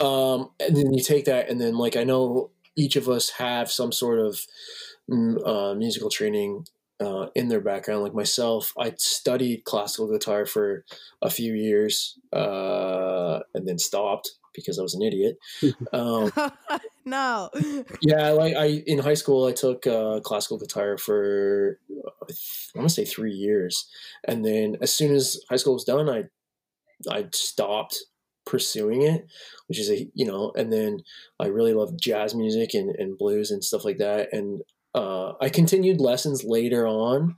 no. 0.00 0.06
Um, 0.06 0.50
and 0.60 0.76
then 0.76 0.92
you 0.94 1.02
take 1.02 1.24
that, 1.24 1.48
and 1.48 1.60
then 1.60 1.76
like 1.76 1.96
I 1.96 2.04
know 2.04 2.50
each 2.76 2.96
of 2.96 3.08
us 3.08 3.30
have 3.30 3.70
some 3.70 3.92
sort 3.92 4.18
of 4.18 4.40
mm, 5.10 5.46
uh, 5.46 5.74
musical 5.74 6.10
training 6.10 6.66
uh, 7.00 7.28
in 7.34 7.48
their 7.48 7.60
background. 7.60 8.02
Like 8.02 8.14
myself, 8.14 8.72
I 8.78 8.94
studied 8.96 9.64
classical 9.64 10.10
guitar 10.10 10.46
for 10.46 10.84
a 11.22 11.30
few 11.30 11.54
years, 11.54 12.18
uh, 12.32 13.40
and 13.54 13.66
then 13.66 13.78
stopped 13.78 14.32
because 14.54 14.78
I 14.78 14.82
was 14.82 14.94
an 14.94 15.02
idiot. 15.02 15.38
Um, 15.92 16.32
no 17.04 17.50
yeah, 18.00 18.30
like 18.30 18.54
I 18.56 18.82
in 18.86 18.98
high 18.98 19.14
school, 19.14 19.46
I 19.46 19.52
took 19.52 19.86
uh, 19.86 20.20
classical 20.20 20.58
guitar 20.58 20.96
for 20.96 21.78
uh, 21.90 22.26
I 22.28 22.78
want 22.78 22.88
to 22.88 22.94
say 22.94 23.04
three 23.04 23.32
years, 23.32 23.86
and 24.26 24.44
then 24.44 24.76
as 24.80 24.92
soon 24.92 25.14
as 25.14 25.40
high 25.48 25.56
school 25.56 25.74
was 25.74 25.84
done, 25.84 26.08
I 26.08 26.24
I 27.10 27.28
stopped 27.32 28.04
pursuing 28.46 29.02
it, 29.02 29.26
which 29.66 29.78
is 29.78 29.90
a 29.90 30.08
you 30.14 30.26
know, 30.26 30.52
and 30.56 30.72
then 30.72 31.00
I 31.40 31.46
really 31.46 31.74
love 31.74 31.98
jazz 31.98 32.34
music 32.34 32.74
and, 32.74 32.94
and 32.96 33.18
blues 33.18 33.50
and 33.50 33.62
stuff 33.62 33.84
like 33.84 33.98
that, 33.98 34.32
and 34.32 34.62
uh, 34.94 35.32
I 35.40 35.48
continued 35.48 36.00
lessons 36.00 36.44
later 36.44 36.86
on 36.86 37.36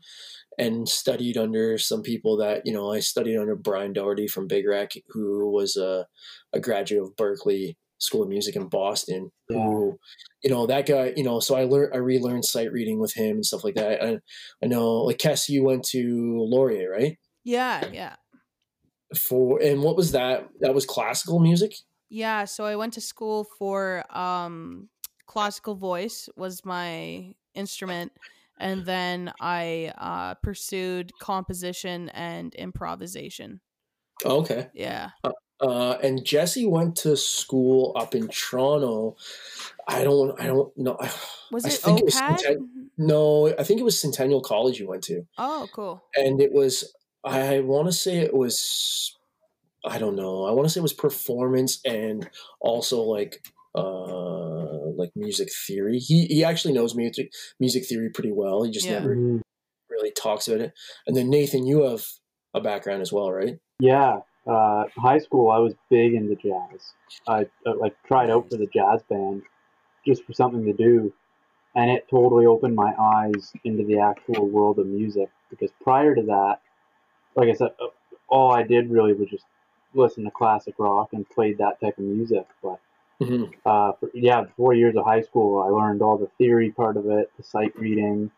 and 0.58 0.88
studied 0.88 1.36
under 1.36 1.78
some 1.78 2.02
people 2.02 2.36
that 2.38 2.62
you 2.64 2.72
know 2.72 2.92
I 2.92 3.00
studied 3.00 3.38
under 3.38 3.56
Brian 3.56 3.92
Doherty 3.92 4.26
from 4.26 4.48
Big 4.48 4.66
Wreck, 4.66 4.92
who 5.08 5.50
was 5.50 5.76
a, 5.76 6.06
a 6.52 6.60
graduate 6.60 7.02
of 7.02 7.16
Berklee 7.16 7.76
School 7.98 8.22
of 8.22 8.28
Music 8.28 8.56
in 8.56 8.68
Boston. 8.68 9.30
Yeah. 9.48 9.58
Who, 9.58 9.98
you 10.42 10.50
know, 10.50 10.66
that 10.66 10.86
guy. 10.86 11.12
You 11.16 11.24
know, 11.24 11.40
so 11.40 11.56
I 11.56 11.64
learned 11.64 11.94
I 11.94 11.98
relearned 11.98 12.44
sight 12.44 12.72
reading 12.72 13.00
with 13.00 13.14
him 13.14 13.36
and 13.36 13.46
stuff 13.46 13.64
like 13.64 13.74
that. 13.76 14.02
And 14.02 14.20
I 14.62 14.66
know, 14.66 15.02
like 15.02 15.18
Cass, 15.18 15.48
you 15.48 15.64
went 15.64 15.84
to 15.90 16.36
Laurier, 16.48 16.90
right? 16.90 17.18
yeah 17.46 17.86
yeah 17.92 18.16
For 19.14 19.60
and 19.62 19.82
what 19.82 19.96
was 19.96 20.12
that? 20.12 20.48
That 20.60 20.74
was 20.74 20.84
classical 20.86 21.38
music. 21.38 21.74
yeah 22.08 22.44
so 22.46 22.64
i 22.64 22.76
went 22.76 22.92
to 22.94 23.00
school 23.00 23.44
for 23.58 24.04
um 24.16 24.88
classical 25.26 25.74
voice 25.74 26.28
was 26.36 26.64
my 26.64 27.34
instrument 27.54 28.12
and 28.60 28.84
then 28.86 29.32
i 29.40 29.92
uh 29.98 30.34
pursued 30.42 31.10
composition 31.20 32.08
and 32.10 32.54
improvisation 32.54 33.60
okay. 34.24 34.68
yeah 34.74 35.10
Uh, 35.58 35.96
and 36.02 36.22
Jesse 36.22 36.66
went 36.66 36.96
to 36.96 37.16
school 37.16 37.92
up 37.96 38.14
in 38.14 38.28
Toronto. 38.28 39.16
I 39.88 40.04
don't. 40.04 40.38
I 40.38 40.44
don't 40.46 40.68
know. 40.76 40.98
Was 41.50 41.64
I 41.64 41.68
it 41.68 41.80
think 41.80 41.98
it 42.00 42.04
was 42.04 42.14
OPAD? 42.20 42.40
Centen- 42.40 42.90
No, 42.98 43.48
I 43.58 43.62
think 43.64 43.80
it 43.80 43.82
was 43.82 43.98
Centennial 43.98 44.42
College 44.42 44.78
you 44.78 44.86
went 44.86 45.02
to, 45.04 45.24
oh, 45.38 45.66
cool. 45.72 46.04
and 46.14 46.42
it 46.42 46.52
was. 46.52 46.92
I 47.26 47.60
want 47.60 47.86
to 47.88 47.92
say 47.92 48.18
it 48.18 48.32
was. 48.34 49.16
I 49.84 49.98
don't 49.98 50.16
know. 50.16 50.44
I 50.46 50.52
want 50.52 50.66
to 50.66 50.70
say 50.72 50.80
it 50.80 50.82
was 50.82 50.92
performance 50.92 51.80
and 51.84 52.28
also 52.60 53.02
like 53.02 53.44
uh 53.74 54.86
like 54.96 55.10
music 55.14 55.48
theory. 55.66 55.98
He 55.98 56.26
he 56.26 56.44
actually 56.44 56.74
knows 56.74 56.94
music 56.94 57.30
music 57.60 57.86
theory 57.86 58.10
pretty 58.10 58.32
well. 58.32 58.62
He 58.62 58.70
just 58.70 58.86
Yeah. 58.88 59.00
never 59.00 59.16
Mhm. 59.16 59.40
really 59.90 60.10
talks 60.12 60.48
about 60.48 60.60
it. 60.60 60.72
And 61.06 61.16
then 61.16 61.28
Nathan, 61.30 61.66
you 61.66 61.82
have 61.82 62.04
a 62.54 62.60
background 62.60 63.02
as 63.02 63.12
well, 63.12 63.30
right? 63.30 63.58
Yeah, 63.78 64.20
uh, 64.46 64.84
high 64.96 65.18
school 65.18 65.50
I 65.50 65.58
was 65.58 65.74
big 65.90 66.14
into 66.14 66.36
jazz. 66.36 66.94
I 67.28 67.46
uh, 67.66 67.76
like 67.76 67.94
tried 68.04 68.30
out 68.30 68.48
for 68.50 68.56
the 68.56 68.66
jazz 68.66 69.02
band 69.08 69.42
just 70.06 70.24
for 70.24 70.32
something 70.32 70.64
to 70.64 70.72
do, 70.72 71.12
and 71.74 71.90
it 71.90 72.06
totally 72.08 72.46
opened 72.46 72.74
my 72.76 72.94
eyes 72.98 73.52
into 73.64 73.84
the 73.84 73.98
actual 73.98 74.48
world 74.48 74.78
of 74.78 74.86
music. 74.86 75.28
Because 75.50 75.70
prior 75.82 76.14
to 76.14 76.22
that, 76.22 76.60
like 77.36 77.48
I 77.50 77.54
said, 77.54 77.70
all 78.28 78.52
I 78.52 78.64
did 78.64 78.90
really 78.90 79.12
was 79.14 79.30
just 79.30 79.44
listen 79.94 80.24
to 80.24 80.30
classic 80.30 80.74
rock 80.78 81.10
and 81.12 81.28
played 81.30 81.58
that 81.58 81.80
type 81.80 81.98
of 81.98 82.04
music. 82.04 82.46
But 82.62 82.80
hmm 83.20 83.44
uh, 83.64 83.92
for, 83.92 84.10
yeah, 84.14 84.44
four 84.56 84.74
years 84.74 84.96
of 84.96 85.04
high 85.04 85.22
school, 85.22 85.62
I 85.62 85.68
learned 85.68 86.02
all 86.02 86.18
the 86.18 86.30
theory 86.38 86.70
part 86.72 86.96
of 86.96 87.06
it, 87.08 87.30
the 87.36 87.42
sight 87.44 87.76
reading, 87.78 88.30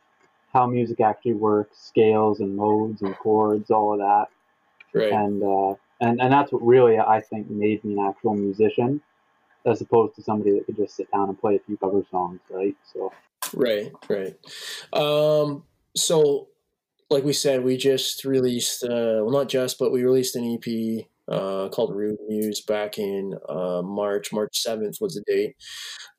how 0.52 0.66
music 0.66 1.00
actually 1.00 1.34
works, 1.34 1.78
scales 1.78 2.40
and 2.40 2.56
modes 2.56 3.02
and 3.02 3.16
chords, 3.18 3.70
all 3.70 3.94
of 3.94 4.00
that 4.00 4.28
Right. 4.94 5.12
and 5.12 5.42
uh, 5.42 5.74
and 6.00 6.20
and 6.20 6.32
that's 6.32 6.52
what 6.52 6.64
really 6.66 6.98
I 6.98 7.20
think 7.20 7.50
made 7.50 7.84
me 7.84 7.94
an 7.94 8.06
actual 8.06 8.34
musician, 8.34 9.00
as 9.66 9.80
opposed 9.80 10.16
to 10.16 10.22
somebody 10.22 10.52
that 10.52 10.66
could 10.66 10.76
just 10.76 10.96
sit 10.96 11.10
down 11.12 11.28
and 11.28 11.40
play 11.40 11.56
a 11.56 11.60
few 11.60 11.76
cover 11.76 12.04
songs, 12.10 12.40
right? 12.50 12.76
So 12.92 13.12
Right, 13.54 13.92
right. 14.08 14.36
Um, 14.92 15.64
so, 15.96 16.48
like 17.10 17.24
we 17.24 17.32
said, 17.32 17.64
we 17.64 17.76
just 17.76 18.24
released, 18.24 18.84
uh, 18.84 19.22
well, 19.22 19.30
not 19.30 19.48
just, 19.48 19.78
but 19.78 19.92
we 19.92 20.04
released 20.04 20.36
an 20.36 20.44
EP 20.44 21.06
uh, 21.28 21.68
called 21.70 21.94
Rude 21.94 22.18
News 22.28 22.60
back 22.62 22.98
in 22.98 23.34
uh, 23.48 23.82
March. 23.82 24.32
March 24.32 24.62
7th 24.64 25.00
was 25.00 25.14
the 25.14 25.22
date. 25.26 25.56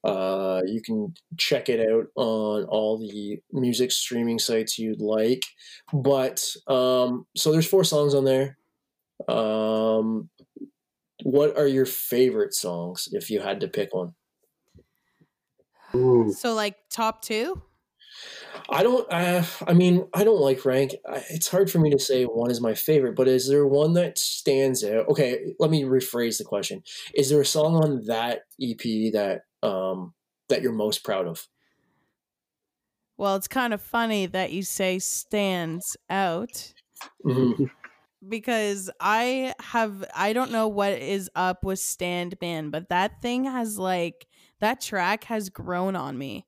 Uh, 0.04 0.62
you 0.66 0.82
can 0.82 1.14
check 1.38 1.70
it 1.70 1.80
out 1.80 2.08
on 2.16 2.64
all 2.66 2.98
the 2.98 3.40
music 3.52 3.92
streaming 3.92 4.40
sites 4.40 4.80
you'd 4.80 5.02
like. 5.02 5.44
But, 5.94 6.44
um, 6.68 7.28
so 7.36 7.52
there's 7.52 7.68
four 7.68 7.84
songs 7.84 8.14
on 8.16 8.26
there. 8.26 8.58
Um, 9.28 10.30
what 11.24 11.58
are 11.58 11.68
your 11.68 11.86
favorite 11.86 12.54
songs 12.54 13.10
if 13.12 13.30
you 13.30 13.42
had 13.42 13.60
to 13.62 13.68
pick 13.68 13.94
one? 13.94 14.16
ooh, 15.96 16.34
So 16.34 16.54
like 16.54 16.78
top 16.90 17.22
two? 17.22 17.62
I 18.70 18.84
don't. 18.84 19.12
Uh, 19.12 19.44
I 19.68 19.74
mean, 19.74 20.08
I 20.14 20.24
don't 20.24 20.40
like 20.40 20.66
rank. 20.66 20.96
I, 21.08 21.24
it's 21.30 21.48
hard 21.48 21.70
for 21.72 21.80
me 21.80 21.90
to 21.92 22.00
say 22.00 22.26
one 22.26 22.52
is 22.52 22.62
my 22.62 22.74
favorite, 22.74 23.16
but 23.16 23.28
is 23.28 23.48
there 23.48 23.66
one 23.66 23.94
that 23.94 24.18
stands 24.18 24.84
out? 24.84 25.08
Okay, 25.10 25.54
let 25.60 25.70
me 25.70 25.84
rephrase 25.84 26.38
the 26.38 26.44
question. 26.44 26.84
Is 27.14 27.30
there 27.30 27.42
a 27.42 27.46
song 27.46 27.76
on 27.76 28.06
that 28.06 28.44
EP 28.60 29.12
that 29.12 29.44
um 29.64 30.14
that 30.50 30.62
you're 30.62 30.72
most 30.72 31.04
proud 31.04 31.28
of? 31.28 31.48
Well, 33.18 33.36
it's 33.36 33.48
kind 33.48 33.74
of 33.74 33.82
funny 33.82 34.26
that 34.28 34.52
you 34.52 34.64
say 34.64 34.98
stands 35.00 35.96
out 36.10 36.74
hmm 37.24 37.70
because 38.28 38.90
I 39.00 39.54
have 39.60 40.04
I 40.16 40.34
don't 40.34 40.52
know 40.52 40.68
what 40.68 40.94
is 40.94 41.30
up 41.36 41.64
with 41.64 41.80
Stand 41.80 42.36
Man, 42.42 42.70
but 42.70 42.90
that 42.90 43.22
thing 43.22 43.46
has 43.46 43.78
like 43.78 44.28
that 44.60 44.82
track 44.82 45.24
has 45.26 45.50
grown 45.50 45.96
on 45.96 46.18
me. 46.18 46.46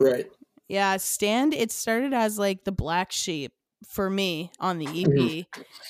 Right. 0.00 0.30
Yeah, 0.68 0.96
Stand 0.96 1.52
it 1.54 1.70
started 1.70 2.12
as 2.14 2.38
like 2.38 2.64
the 2.64 2.72
black 2.72 3.12
sheep 3.12 3.52
for 3.86 4.08
me 4.08 4.50
on 4.58 4.78
the 4.78 4.86
EP 4.86 5.06
Mhm. 5.08 5.46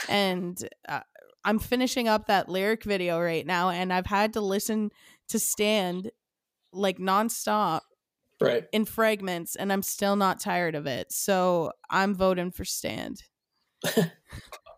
and 0.09 0.69
uh, 0.89 1.01
I'm 1.45 1.59
finishing 1.61 2.09
up 2.09 2.27
that 2.27 2.49
lyric 2.49 2.83
video 2.83 3.21
right 3.21 3.47
now 3.47 3.71
and 3.71 3.93
I've 3.93 4.07
had 4.07 4.33
to 4.33 4.41
listen 4.41 4.91
to 5.29 5.39
Stand 5.39 6.11
like 6.73 6.99
nonstop 6.99 7.83
Right. 8.41 8.65
in 8.73 8.85
fragments 8.85 9.55
and 9.55 9.73
I'm 9.73 9.83
still 9.83 10.17
not 10.17 10.41
tired 10.41 10.75
of 10.75 10.87
it. 10.87 11.13
So 11.13 11.71
I'm 11.89 12.15
voting 12.15 12.51
for 12.51 12.65
Stand. 12.65 13.23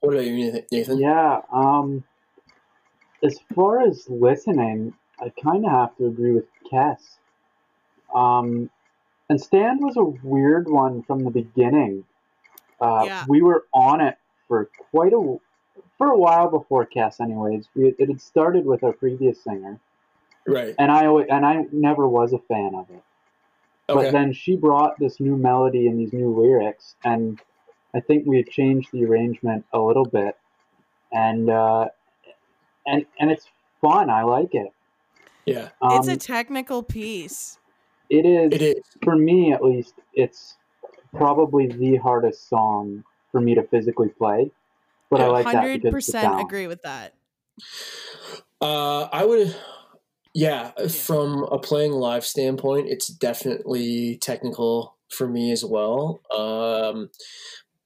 What 0.00 0.12
about 0.12 0.26
you, 0.26 0.34
Nathan- 0.36 0.66
Nathan? 0.70 0.98
yeah. 0.98 1.40
Um, 1.50 2.04
as 3.24 3.38
far 3.54 3.80
as 3.80 4.06
listening, 4.10 4.92
I 5.18 5.32
kind 5.42 5.64
of 5.64 5.72
have 5.72 5.96
to 5.96 6.06
agree 6.06 6.32
with 6.32 6.44
Kess. 6.70 7.16
Um, 8.14 8.70
and 9.28 9.40
Stan 9.40 9.78
was 9.80 9.96
a 9.96 10.04
weird 10.04 10.68
one 10.68 11.02
from 11.02 11.24
the 11.24 11.30
beginning. 11.30 12.04
Uh, 12.80 13.02
Yeah. 13.06 13.24
We 13.28 13.42
were 13.42 13.64
on 13.72 14.00
it 14.00 14.16
for 14.48 14.70
quite 14.90 15.12
a 15.12 15.38
for 15.98 16.08
a 16.08 16.18
while 16.18 16.50
before 16.50 16.84
Cass, 16.84 17.20
anyways. 17.20 17.68
We, 17.74 17.94
it 17.98 18.08
had 18.08 18.20
started 18.20 18.66
with 18.66 18.84
our 18.84 18.92
previous 18.92 19.42
singer. 19.42 19.80
Right. 20.46 20.74
and 20.78 20.92
I 20.92 21.06
always, 21.06 21.26
and 21.28 21.44
I 21.44 21.64
never 21.72 22.06
was 22.06 22.32
a 22.32 22.38
fan 22.38 22.74
of 22.76 22.88
it. 22.90 23.02
Okay. 23.88 24.04
But 24.04 24.12
then 24.12 24.32
she 24.32 24.56
brought 24.56 24.98
this 24.98 25.18
new 25.18 25.36
melody 25.36 25.88
and 25.88 25.98
these 25.98 26.12
new 26.12 26.28
lyrics, 26.40 26.94
and 27.04 27.40
I 27.94 28.00
think 28.00 28.26
we 28.26 28.36
had 28.36 28.48
changed 28.48 28.90
the 28.92 29.04
arrangement 29.04 29.64
a 29.72 29.80
little 29.80 30.04
bit, 30.04 30.36
and 31.12 31.50
uh, 31.50 31.88
and 32.86 33.06
and 33.18 33.30
it's 33.30 33.48
fun. 33.80 34.10
I 34.10 34.22
like 34.22 34.54
it. 34.54 34.72
yeah. 35.46 35.70
Um, 35.82 35.98
it's 35.98 36.08
a 36.08 36.16
technical 36.16 36.82
piece. 36.82 37.58
It 38.10 38.26
is 38.26 38.52
It 38.52 38.62
is. 38.62 38.84
for 39.02 39.16
me 39.16 39.52
at 39.52 39.62
least. 39.64 39.94
It's 40.14 40.56
probably 41.12 41.66
the 41.66 41.96
hardest 41.96 42.48
song 42.48 43.04
for 43.32 43.40
me 43.40 43.54
to 43.54 43.62
physically 43.64 44.08
play, 44.08 44.50
but 45.10 45.20
I 45.20 45.26
Yeah. 45.26 45.32
like 45.32 45.46
that 45.46 45.60
Hundred 45.60 45.82
because 45.82 45.94
it's 45.94 46.06
the 46.06 46.12
percent 46.12 46.40
agree 46.40 46.66
with 46.66 46.82
that. 46.82 47.14
Uh, 48.60 49.02
I 49.12 49.24
would, 49.24 49.54
yeah, 50.34 50.72
from 50.88 51.44
a 51.44 51.58
playing 51.58 51.92
live 51.92 52.24
standpoint, 52.24 52.88
it's 52.88 53.08
definitely 53.08 54.18
technical 54.18 54.96
for 55.10 55.28
me 55.28 55.52
as 55.52 55.64
well. 55.64 56.20
Um, 56.30 57.10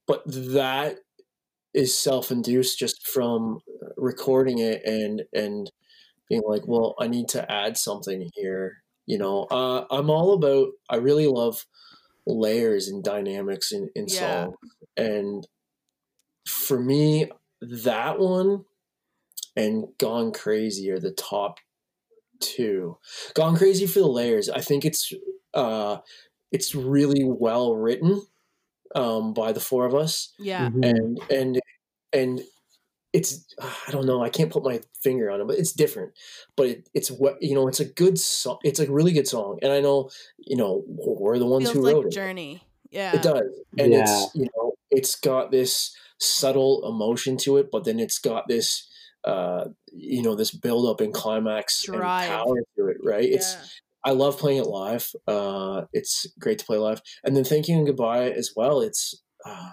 but 0.06 0.22
that 0.26 0.98
is 1.74 1.96
self-induced 1.96 2.78
just 2.78 3.06
from 3.08 3.60
recording 3.96 4.58
it 4.58 4.82
and 4.84 5.22
and 5.34 5.70
being 6.28 6.42
like, 6.46 6.66
well, 6.66 6.94
I 7.00 7.08
need 7.08 7.28
to 7.30 7.50
add 7.50 7.76
something 7.78 8.30
here. 8.34 8.82
You 9.10 9.18
know, 9.18 9.44
uh, 9.50 9.86
I'm 9.90 10.10
all 10.10 10.34
about. 10.34 10.68
I 10.90 10.96
really 10.96 11.26
love 11.26 11.66
layers 12.26 12.88
and 12.88 13.04
dynamics 13.04 13.72
in 13.72 13.90
in 13.96 14.06
Yeah. 14.06 14.08
songs, 14.08 14.56
and 14.96 15.46
for 16.46 16.80
me, 16.80 17.30
that 17.60 18.18
one 18.18 18.64
and 19.56 19.86
Gone 19.98 20.32
Crazy 20.32 20.90
are 20.90 21.00
the 21.00 21.12
top 21.12 21.58
two. 22.40 22.98
Gone 23.34 23.56
Crazy 23.56 23.86
for 23.86 24.00
the 24.00 24.08
layers. 24.08 24.48
I 24.50 24.60
think 24.62 24.84
it's 24.86 25.12
uh 25.54 25.98
it's 26.52 26.74
really 26.74 27.24
well 27.24 27.76
written 27.76 28.22
um 28.94 29.34
by 29.34 29.52
the 29.52 29.60
four 29.60 29.86
of 29.86 29.94
us 29.94 30.34
Yeah. 30.38 30.70
Mhm. 30.70 30.82
and 30.82 31.20
and 31.30 31.60
and 32.12 32.42
it's 33.12 33.44
I 33.60 33.90
don't 33.90 34.06
know 34.06 34.22
I 34.22 34.28
can't 34.28 34.50
put 34.52 34.64
my 34.64 34.80
finger 35.02 35.30
on 35.30 35.40
it 35.40 35.46
but 35.46 35.58
it's 35.58 35.72
different 35.72 36.12
but 36.56 36.66
it, 36.66 36.88
it's 36.94 37.10
what 37.10 37.42
you 37.42 37.54
know 37.54 37.66
it's 37.68 37.80
a 37.80 37.84
good 37.84 38.18
song 38.18 38.58
it's 38.62 38.80
a 38.80 38.90
really 38.90 39.12
good 39.12 39.26
song 39.28 39.58
and 39.62 39.72
I 39.72 39.80
know 39.80 40.10
you 40.38 40.56
know 40.56 40.84
we're 40.86 41.38
the 41.38 41.46
ones 41.46 41.64
Feels 41.64 41.74
who 41.76 41.82
like 41.82 41.94
wrote 41.94 42.06
it 42.06 42.12
Journey. 42.12 42.62
Yeah. 42.90 43.14
it 43.16 43.22
does, 43.22 43.42
and 43.78 43.92
Yeah. 43.92 44.02
it's 44.02 44.34
you 44.34 44.48
know 44.56 44.74
it's 44.90 45.14
got 45.16 45.50
this 45.50 45.94
subtle 46.18 46.86
emotion 46.88 47.36
to 47.38 47.56
it, 47.56 47.70
but 47.70 47.84
then 47.84 47.98
it's 48.00 48.18
got 48.18 48.46
this 48.48 48.88
uh 49.24 49.66
you 49.92 50.22
know 50.22 50.34
this 50.34 50.50
build 50.50 50.86
up 50.88 51.00
and 51.00 51.12
climax 51.14 51.82
Drive. 51.84 52.30
and 52.30 52.38
power 52.38 52.56
to 52.76 52.86
it, 52.88 52.96
right? 53.02 53.24
It's 53.28 53.56
I 54.02 54.12
love 54.12 54.38
playing 54.38 54.58
it 54.58 54.66
live. 54.66 55.12
Uh, 55.26 55.82
it's 55.92 56.26
great 56.38 56.58
to 56.60 56.64
play 56.64 56.78
live, 56.78 57.02
and 57.22 57.36
then 57.36 57.44
thank 57.44 57.68
you 57.68 57.76
and 57.76 57.86
goodbye 57.86 58.30
as 58.30 58.52
well. 58.56 58.80
It's 58.80 59.14
uh, 59.44 59.70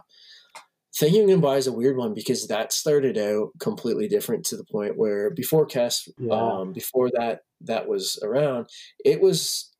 you 1.05 1.19
and 1.21 1.29
goodbye 1.29 1.57
is 1.57 1.67
a 1.67 1.71
weird 1.73 1.97
one 1.97 2.13
because 2.13 2.47
that 2.47 2.71
started 2.73 3.17
out 3.17 3.49
completely 3.59 4.07
different 4.07 4.45
to 4.45 4.57
the 4.57 4.63
point 4.65 4.97
where 4.97 5.29
before 5.29 5.67
Kess, 5.67 6.09
Yeah. 6.17 6.33
um, 6.33 6.73
before 6.73 7.09
that 7.11 7.41
that 7.61 7.87
was 7.87 8.19
around, 8.23 8.67
it 9.03 9.21
was 9.21 9.71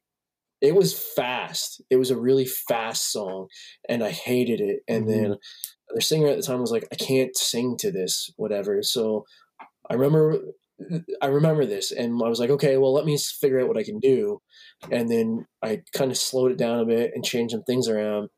it 0.61 0.75
was 0.75 0.97
fast. 1.15 1.81
It 1.89 1.97
was 1.97 2.09
a 2.11 2.17
really 2.19 2.45
fast 2.45 3.11
song, 3.11 3.47
and 3.89 4.03
I 4.03 4.11
hated 4.11 4.59
it. 4.59 4.81
And 4.87 5.07
then 5.09 5.35
the 5.93 6.01
singer 6.01 6.27
at 6.27 6.37
the 6.37 6.43
time 6.43 6.61
was 6.61 6.71
like, 6.71 6.87
"I 6.91 6.95
can't 6.95 7.35
sing 7.37 7.77
to 7.77 7.91
this, 7.91 8.31
whatever." 8.37 8.81
So 8.83 9.25
I 9.89 9.95
remember, 9.95 10.39
I 11.21 11.27
remember 11.27 11.65
this, 11.65 11.91
and 11.91 12.21
I 12.23 12.27
was 12.29 12.39
like, 12.39 12.49
"Okay, 12.51 12.77
well, 12.77 12.93
let 12.93 13.05
me 13.05 13.17
figure 13.17 13.59
out 13.59 13.67
what 13.67 13.77
I 13.77 13.83
can 13.83 13.99
do." 13.99 14.41
And 14.91 15.09
then 15.09 15.45
I 15.63 15.83
kind 15.93 16.11
of 16.11 16.17
slowed 16.17 16.51
it 16.51 16.57
down 16.57 16.79
a 16.79 16.85
bit 16.85 17.11
and 17.15 17.23
changed 17.25 17.51
some 17.53 17.63
things 17.63 17.87
around, 17.87 18.29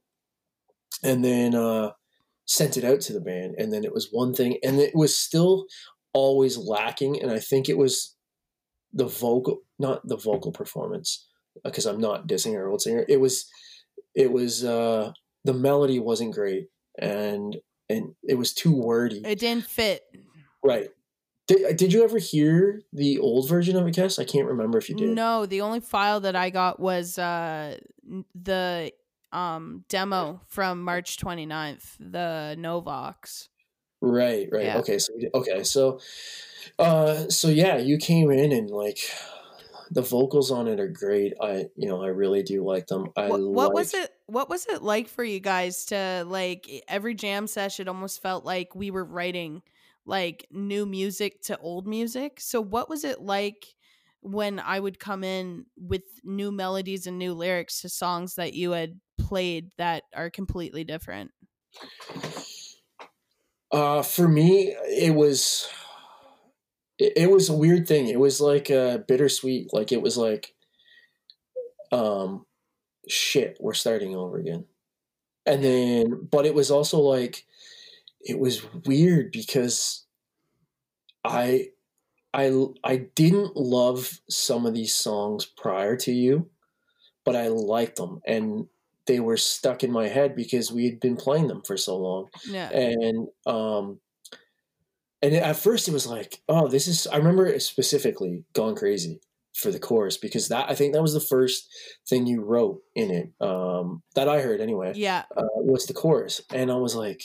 and 1.03 1.23
then 1.23 1.55
uh, 1.55 1.91
sent 2.50 2.78
it 2.78 2.84
out 2.84 3.00
to 3.00 3.14
the 3.14 3.22
band. 3.22 3.54
And 3.60 3.72
then 3.72 3.84
it 3.86 3.93
was 3.93 4.10
one 4.12 4.34
thing, 4.34 4.58
and 4.64 4.80
it 4.80 4.95
was 4.95 5.18
still 5.18 5.68
always 6.14 6.58
lacking, 6.58 7.22
and 7.22 7.32
I 7.32 7.39
think 7.39 7.70
it 7.70 7.78
was 7.78 8.16
the 8.91 9.06
vocal, 9.06 9.60
not 9.78 10.06
the 10.08 10.18
vocal 10.18 10.52
performance, 10.52 11.30
because 11.64 11.86
I'm 11.86 12.02
not 12.02 12.28
dissing 12.28 12.56
our 12.56 12.68
old 12.68 12.82
singer. 12.82 13.06
It 13.08 13.22
was, 13.22 13.47
it 14.16 14.32
was 14.32 14.66
uh, 14.66 15.12
the 15.45 15.54
melody 15.54 16.00
wasn't 16.00 16.34
great, 16.34 16.70
and 16.97 17.56
and 17.88 18.16
it 18.28 18.36
was 18.36 18.54
too 18.54 18.76
wordy. 18.76 19.22
It 19.24 19.39
didn't 19.39 19.66
fit. 19.66 20.04
right. 20.64 20.89
Did, 21.47 21.78
did 21.78 21.93
you 21.93 22.04
ever 22.04 22.20
hear 22.20 22.82
the 22.93 23.18
old 23.18 23.50
version 23.50 23.76
of 23.76 23.88
it, 23.88 23.95
Kess? 23.95 24.20
I 24.20 24.24
can't 24.24 24.47
remember 24.47 24.78
if 24.78 24.88
you 24.88 24.95
did. 24.95 25.10
No, 25.10 25.47
the 25.47 25.62
only 25.62 25.80
file 25.80 26.20
that 26.20 26.36
I 26.36 26.52
got 26.52 26.80
was 26.80 27.18
uh 27.18 27.78
the 28.36 28.91
um 29.32 29.86
demo 29.89 30.41
from 30.47 30.82
March 30.82 31.17
29th, 31.17 31.95
the 31.99 32.55
Novox. 32.57 33.47
Right, 34.01 34.47
right. 34.51 34.65
Yeah. 34.65 34.77
Okay, 34.77 34.97
so 34.97 35.13
okay, 35.34 35.63
so 35.63 35.99
uh 36.77 37.27
so 37.30 37.49
yeah, 37.49 37.77
you 37.77 37.97
came 37.97 38.32
in 38.32 38.51
and 38.51 38.69
like 38.69 38.99
the 39.91 40.01
vocals 40.01 40.51
on 40.51 40.67
it 40.67 40.80
are 40.80 40.88
great. 40.88 41.34
I 41.41 41.65
you 41.75 41.88
know, 41.88 42.03
I 42.03 42.07
really 42.07 42.43
do 42.43 42.63
like 42.63 42.88
them. 42.88 43.07
I 43.17 43.30
What, 43.30 43.41
what 43.41 43.73
was 43.73 43.93
it 43.93 44.11
what 44.27 44.49
was 44.49 44.67
it 44.67 44.82
like 44.82 45.07
for 45.07 45.23
you 45.23 45.39
guys 45.39 45.86
to 45.88 46.23
like 46.27 46.69
every 46.88 47.15
jam 47.15 47.47
session 47.47 47.88
almost 47.88 48.21
felt 48.21 48.45
like 48.45 48.75
we 48.75 48.91
were 48.91 49.05
writing 49.05 49.61
like 50.05 50.47
new 50.51 50.86
music 50.86 51.41
to 51.43 51.57
old 51.59 51.88
music. 51.88 52.39
So 52.39 52.61
what 52.61 52.89
was 52.89 53.03
it 53.03 53.21
like 53.21 53.75
when 54.21 54.59
I 54.59 54.80
would 54.80 54.99
come 54.99 55.23
in 55.23 55.65
with 55.77 56.03
new 56.23 56.51
melodies 56.51 57.07
and 57.07 57.17
new 57.17 57.34
lyrics 57.34 57.82
to 57.82 57.89
songs 57.89 58.36
that 58.36 58.53
you 58.53 58.71
had 58.71 58.99
played 59.30 59.69
that 59.77 60.03
are 60.15 60.32
completely 60.32 60.84
different? 60.84 61.32
Uh, 63.71 64.01
for 64.01 64.27
me, 64.27 64.75
it 64.88 65.13
was 65.13 65.69
it, 66.97 67.13
it 67.15 67.32
was 67.32 67.47
a 67.47 67.55
weird 67.55 67.88
thing. 67.88 68.07
It 68.07 68.19
was 68.19 68.41
like 68.41 68.71
uh, 68.71 68.97
bittersweet. 69.07 69.71
Like 69.71 69.91
it 69.91 70.01
was 70.01 70.17
like, 70.17 70.53
um, 71.91 72.45
shit, 73.07 73.57
we're 73.59 73.75
starting 73.75 74.15
over 74.15 74.39
again. 74.39 74.65
And 75.45 75.63
then, 75.63 76.27
but 76.30 76.45
it 76.45 76.55
was 76.55 76.71
also 76.71 76.99
like, 76.99 77.45
it 78.21 78.38
was 78.38 78.61
weird 78.86 79.32
because 79.32 80.05
I, 81.23 81.69
I, 82.34 82.51
I 82.84 82.97
didn't 83.15 83.55
love 83.55 84.19
some 84.30 84.65
of 84.65 84.73
these 84.73 84.93
songs 84.93 85.45
prior 85.45 85.95
to 85.97 86.11
you, 86.11 86.49
but 87.25 87.36
I 87.36 87.47
liked 87.47 87.95
them 87.95 88.21
and 88.27 88.67
they 89.10 89.20
were 89.20 89.36
stuck 89.38 89.84
in 89.84 89.91
my 89.91 90.07
head 90.07 90.36
because 90.36 90.72
we 90.72 90.86
had 90.86 90.99
been 91.01 91.18
playing 91.18 91.47
them 91.47 91.62
for 91.66 91.76
so 91.76 91.97
long 91.97 92.28
Yeah. 92.47 92.70
and 92.70 93.28
um 93.45 93.99
and 95.22 95.34
at 95.36 95.57
first 95.57 95.88
it 95.89 95.93
was 95.93 96.07
like 96.07 96.41
oh 96.47 96.68
this 96.68 96.88
is 96.88 97.07
i 97.07 97.18
remember 97.18 97.60
specifically 97.60 98.45
gone 98.53 98.76
crazy 98.76 99.20
for 99.55 99.72
the 99.72 99.80
chorus 99.80 100.16
because 100.18 100.47
that 100.49 100.70
i 100.70 100.76
think 100.76 100.93
that 100.93 101.01
was 101.01 101.14
the 101.16 101.20
first 101.36 101.68
thing 102.07 102.28
you 102.28 102.41
wrote 102.41 102.82
in 102.95 103.10
it 103.12 103.28
um 103.45 104.01
that 104.16 104.30
i 104.30 104.39
heard 104.41 104.62
anyway 104.62 104.93
Yeah. 104.95 105.24
uh, 105.36 105.43
was 105.55 105.86
the 105.88 105.93
chorus 105.93 106.39
and 106.53 106.72
i 106.72 106.76
was 106.76 106.95
like 106.95 107.22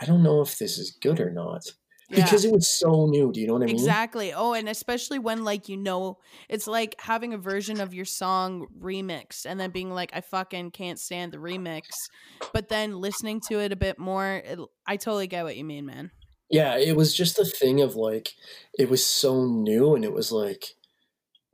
i 0.00 0.06
don't 0.06 0.22
know 0.24 0.40
if 0.40 0.58
this 0.58 0.78
is 0.78 0.96
good 1.02 1.20
or 1.20 1.30
not 1.30 1.62
Yeah. 2.08 2.24
because 2.24 2.44
it 2.44 2.52
was 2.52 2.68
so 2.68 3.06
new 3.06 3.32
do 3.32 3.40
you 3.40 3.46
know 3.48 3.54
what 3.54 3.62
i 3.62 3.66
mean 3.66 3.74
Exactly. 3.74 4.32
Oh, 4.32 4.52
and 4.52 4.68
especially 4.68 5.18
when 5.18 5.42
like 5.44 5.68
you 5.68 5.76
know, 5.76 6.18
it's 6.48 6.66
like 6.66 6.94
having 7.00 7.34
a 7.34 7.38
version 7.38 7.80
of 7.80 7.92
your 7.92 8.04
song 8.04 8.68
remixed 8.80 9.44
and 9.44 9.58
then 9.58 9.70
being 9.70 9.90
like, 9.90 10.10
I 10.12 10.20
fucking 10.20 10.70
can't 10.70 11.00
stand 11.00 11.32
the 11.32 11.38
remix, 11.38 11.82
but 12.52 12.68
then 12.68 13.00
listening 13.00 13.40
to 13.48 13.58
it 13.60 13.72
a 13.72 13.76
bit 13.76 13.98
more, 13.98 14.42
it, 14.44 14.58
I 14.86 14.96
totally 14.96 15.26
get 15.26 15.44
what 15.44 15.56
you 15.56 15.64
mean, 15.64 15.86
man. 15.86 16.10
yeah 16.50 16.76
it 16.76 16.94
was 16.96 17.14
just 17.14 17.36
the 17.36 17.44
thing 17.44 17.80
of 17.80 17.96
like 17.96 18.34
it 18.78 18.88
was 18.88 19.04
so 19.04 19.44
new 19.44 19.94
and 19.96 20.04
it 20.04 20.12
was 20.12 20.30
like 20.30 20.74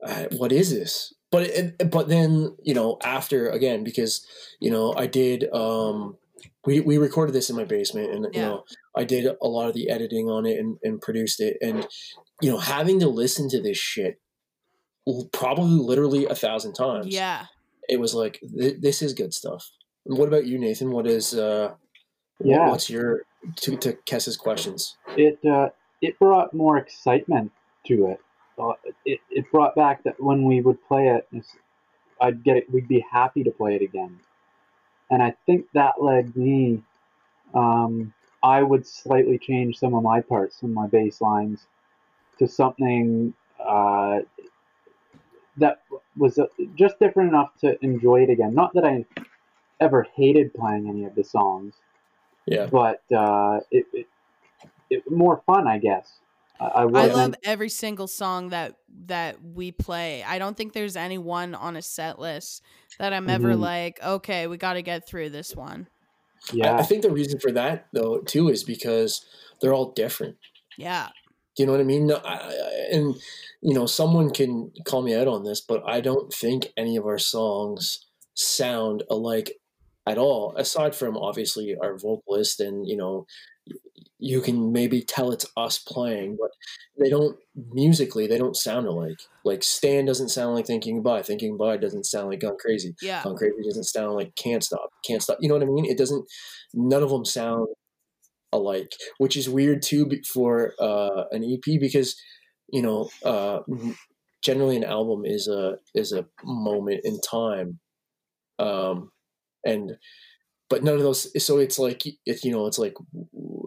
uh, 0.05 0.25
what 0.37 0.51
is 0.51 0.69
this 0.71 1.13
but 1.31 1.43
it, 1.43 1.89
but 1.89 2.07
then 2.09 2.55
you 2.61 2.73
know 2.73 2.97
after 3.03 3.49
again 3.49 3.83
because 3.83 4.25
you 4.59 4.69
know 4.69 4.93
i 4.95 5.07
did 5.07 5.51
um 5.53 6.15
we, 6.65 6.79
we 6.79 6.97
recorded 6.97 7.33
this 7.33 7.49
in 7.49 7.55
my 7.55 7.63
basement 7.63 8.11
and 8.13 8.27
you 8.33 8.41
know 8.41 8.63
i 8.95 9.03
did 9.03 9.25
a 9.41 9.47
lot 9.47 9.67
of 9.67 9.73
the 9.73 9.89
editing 9.89 10.29
on 10.29 10.45
it 10.45 10.59
and, 10.59 10.77
and 10.83 11.01
produced 11.01 11.39
it 11.39 11.57
and 11.61 11.87
you 12.41 12.49
know 12.51 12.57
having 12.57 12.99
to 12.99 13.07
listen 13.07 13.49
to 13.49 13.61
this 13.61 13.77
shit 13.77 14.19
probably 15.31 15.65
literally 15.85 16.25
a 16.25 16.35
thousand 16.35 16.73
times 16.73 17.07
Yeah. 17.07 17.45
it 17.89 17.99
was 17.99 18.13
like 18.13 18.39
th- 18.57 18.77
this 18.79 19.01
is 19.01 19.13
good 19.13 19.33
stuff 19.33 19.69
And 20.05 20.17
what 20.17 20.27
about 20.27 20.45
you 20.45 20.57
nathan 20.57 20.91
what 20.91 21.07
is 21.07 21.33
uh 21.33 21.73
wh- 22.41 22.45
Yeah. 22.47 22.69
what's 22.69 22.89
your 22.89 23.23
to, 23.57 23.75
to 23.77 23.93
kess's 24.05 24.37
questions 24.37 24.95
it 25.17 25.39
uh, 25.45 25.69
it 26.01 26.17
brought 26.19 26.53
more 26.53 26.77
excitement 26.77 27.51
to 27.87 28.07
it. 28.07 28.19
Uh, 28.57 28.73
it. 29.05 29.19
It 29.29 29.45
brought 29.51 29.73
back 29.75 30.03
that 30.03 30.15
when 30.21 30.45
we 30.45 30.61
would 30.61 30.77
play 30.87 31.07
it, 31.07 31.27
I'd 32.21 32.43
get 32.43 32.55
it. 32.57 32.71
We'd 32.71 32.87
be 32.87 33.03
happy 33.11 33.43
to 33.43 33.51
play 33.51 33.75
it 33.75 33.81
again, 33.81 34.19
and 35.13 35.21
I 35.21 35.35
think 35.45 35.67
that 35.73 36.01
led 36.01 36.35
me. 36.35 36.81
Um, 37.53 38.13
I 38.41 38.63
would 38.63 38.85
slightly 38.85 39.37
change 39.37 39.77
some 39.77 39.93
of 39.93 40.03
my 40.03 40.21
parts, 40.21 40.59
some 40.59 40.71
of 40.71 40.75
my 40.75 40.87
bass 40.87 41.21
lines, 41.21 41.67
to 42.39 42.47
something 42.47 43.33
uh, 43.63 44.21
that 45.57 45.81
was 46.17 46.39
uh, 46.39 46.47
just 46.75 46.99
different 46.99 47.29
enough 47.29 47.51
to 47.61 47.77
enjoy 47.85 48.23
it 48.23 48.31
again. 48.31 48.55
Not 48.55 48.73
that 48.73 48.85
I 48.85 49.05
ever 49.79 50.07
hated 50.15 50.53
playing 50.53 50.89
any 50.89 51.05
of 51.05 51.15
the 51.15 51.23
songs, 51.23 51.75
yeah 52.47 52.69
but 52.71 53.01
uh, 53.15 53.59
it, 53.71 53.85
it 53.93 54.07
it 54.89 55.11
more 55.11 55.43
fun, 55.45 55.67
I 55.67 55.77
guess. 55.77 56.19
I, 56.59 56.65
I 56.65 56.81
I 56.83 57.05
love 57.07 57.35
every 57.43 57.69
single 57.69 58.07
song 58.07 58.49
that 58.49 58.75
that 59.05 59.43
we 59.43 59.71
play. 59.71 60.23
I 60.23 60.39
don't 60.39 60.55
think 60.55 60.73
there's 60.73 60.95
any 60.95 61.17
one 61.17 61.55
on 61.55 61.75
a 61.75 61.81
set 61.81 62.19
list 62.19 62.61
that 62.99 63.11
I'm 63.13 63.29
ever 63.29 63.53
Mhm. 63.53 63.59
like, 63.59 64.03
okay, 64.03 64.47
we 64.47 64.57
got 64.57 64.73
to 64.73 64.81
get 64.81 65.07
through 65.07 65.29
this 65.31 65.55
one. 65.55 65.87
Yeah, 66.53 66.75
I 66.77 66.83
think 66.83 67.01
the 67.01 67.09
reason 67.11 67.39
for 67.39 67.51
that 67.53 67.87
though 67.93 68.19
too 68.19 68.49
is 68.49 68.63
because 68.63 69.25
they're 69.61 69.73
all 69.73 69.91
different. 69.91 70.37
Yeah. 70.77 71.09
Do 71.55 71.63
you 71.63 71.67
know 71.67 71.73
what 71.73 71.81
I 71.81 71.85
mean? 71.85 72.11
I, 72.11 72.17
I- 72.17 72.87
and 72.91 73.15
you 73.61 73.73
know, 73.73 73.85
someone 73.85 74.29
can 74.31 74.71
call 74.85 75.01
me 75.01 75.15
out 75.15 75.27
on 75.27 75.43
this, 75.43 75.61
but 75.61 75.81
I 75.87 76.01
don't 76.01 76.33
think 76.33 76.73
any 76.75 76.97
of 76.97 77.05
our 77.05 77.17
songs 77.19 78.05
sound 78.33 79.03
alike 79.09 79.59
at 80.05 80.17
all. 80.17 80.53
Aside 80.57 80.95
from 80.95 81.15
obviously 81.17 81.75
our 81.81 81.97
vocalist, 81.97 82.59
and 82.59 82.87
you 82.87 82.97
know, 82.97 83.25
y- 83.67 83.75
you 84.23 84.39
can 84.39 84.71
maybe 84.71 85.01
tell 85.01 85.31
it's 85.33 85.45
us 85.57 85.79
playing, 85.79 86.37
but 86.39 86.51
they 86.97 87.09
don't 87.09 87.37
musically. 87.73 88.25
They 88.25 88.37
don't 88.37 88.55
sound 88.55 88.87
alike. 88.87 89.19
Like 89.43 89.63
Stan 89.63 90.05
doesn't 90.05 90.29
sound 90.29 90.55
like 90.55 90.65
Thank 90.65 90.85
You 90.85 90.93
and 90.93 91.03
Goodbye. 91.03 91.23
Thank 91.23 91.41
You 91.41 91.49
and 91.49 91.59
Goodbye 91.59 91.75
doesn't 91.75 92.05
sound 92.05 92.29
like 92.29 92.39
Gone 92.39 92.55
Crazy. 92.57 92.95
Yeah. 93.01 93.21
Gone 93.21 93.35
Crazy 93.35 93.61
doesn't 93.65 93.83
sound 93.83 94.15
like 94.15 94.33
Can't 94.37 94.63
Stop. 94.63 94.91
Can't 95.05 95.21
Stop. 95.21 95.39
You 95.41 95.49
know 95.49 95.55
what 95.55 95.63
I 95.63 95.65
mean? 95.65 95.83
It 95.83 95.97
doesn't. 95.97 96.25
None 96.73 97.03
of 97.03 97.09
them 97.09 97.25
sound 97.25 97.67
alike, 98.53 98.93
which 99.17 99.35
is 99.35 99.49
weird 99.49 99.81
too 99.81 100.09
for 100.33 100.73
uh, 100.79 101.25
an 101.31 101.43
EP 101.43 101.77
because 101.81 102.15
you 102.71 102.81
know 102.81 103.09
uh, 103.25 103.59
generally 104.41 104.77
an 104.77 104.85
album 104.85 105.25
is 105.25 105.49
a 105.49 105.79
is 105.93 106.13
a 106.13 106.25
moment 106.45 107.01
in 107.03 107.19
time, 107.19 107.79
um, 108.57 109.11
and 109.65 109.97
but 110.73 110.83
none 110.83 110.95
of 110.95 111.01
those. 111.01 111.21
So 111.45 111.59
it's 111.59 111.77
like 111.77 112.01
it's 112.25 112.43
you 112.43 112.51
know 112.51 112.65
it's 112.65 112.79
like 112.79 112.95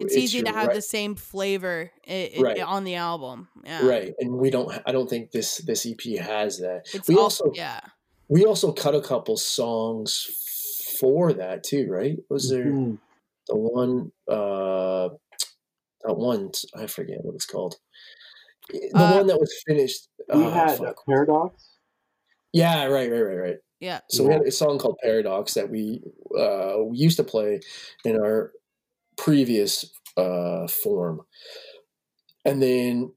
It's, 0.01 0.15
easy 0.15 0.41
to 0.43 0.51
have 0.51 0.67
right- 0.67 0.75
the 0.75 0.81
same 0.81 1.15
flavor 1.15 1.89
i- 2.07 2.31
i- 2.37 2.41
Right. 2.41 2.59
on 2.61 2.83
the 2.83 2.95
album. 2.95 3.47
Yeah. 3.65 3.85
right, 3.87 4.13
and 4.19 4.37
we 4.37 4.49
don't. 4.49 4.69
I 4.85 4.91
don't 4.91 5.09
think 5.09 5.31
this 5.31 5.57
this 5.69 5.85
EP 5.85 6.03
has 6.17 6.59
that. 6.59 6.87
It's 6.93 7.07
we 7.07 7.15
all- 7.15 7.23
also 7.23 7.51
yeah. 7.55 7.79
we 8.27 8.43
also 8.45 8.71
cut 8.73 8.93
a 8.95 9.01
couple 9.01 9.37
songs 9.37 10.09
for 10.99 11.31
that 11.33 11.63
too, 11.63 11.87
right? 11.89 12.17
Was 12.29 12.49
there? 12.49 12.65
Mhm. 12.65 12.99
the 13.49 13.55
one 13.55 14.11
uh 14.27 15.07
that 16.03 16.15
one 16.17 16.51
I 16.75 16.87
forget 16.87 17.23
what 17.23 17.35
it's 17.35 17.45
called. 17.45 17.75
The 18.69 18.91
Uh, 18.93 19.13
one 19.19 19.27
that 19.27 19.39
was 19.39 19.53
finished. 19.65 20.09
we 20.33 20.43
uh, 20.43 20.49
had 20.49 20.77
fuck. 20.79 21.05
Paradox. 21.07 21.53
Yeah, 22.51 22.85
right, 22.87 23.09
right, 23.09 23.21
right, 23.29 23.41
right. 23.47 23.57
Yeah. 23.79 23.99
So 24.09 24.23
we 24.25 24.33
had 24.33 24.41
a 24.41 24.51
song 24.51 24.79
called 24.79 24.97
Paradox 25.03 25.53
that 25.53 25.69
we 25.69 26.01
uh 26.37 26.77
we 26.83 26.97
used 26.97 27.17
to 27.17 27.23
play 27.23 27.59
in 28.03 28.19
our 28.19 28.51
previous 29.17 29.85
uh 30.15 30.67
form. 30.67 31.21
And 32.45 32.61
then 32.61 33.11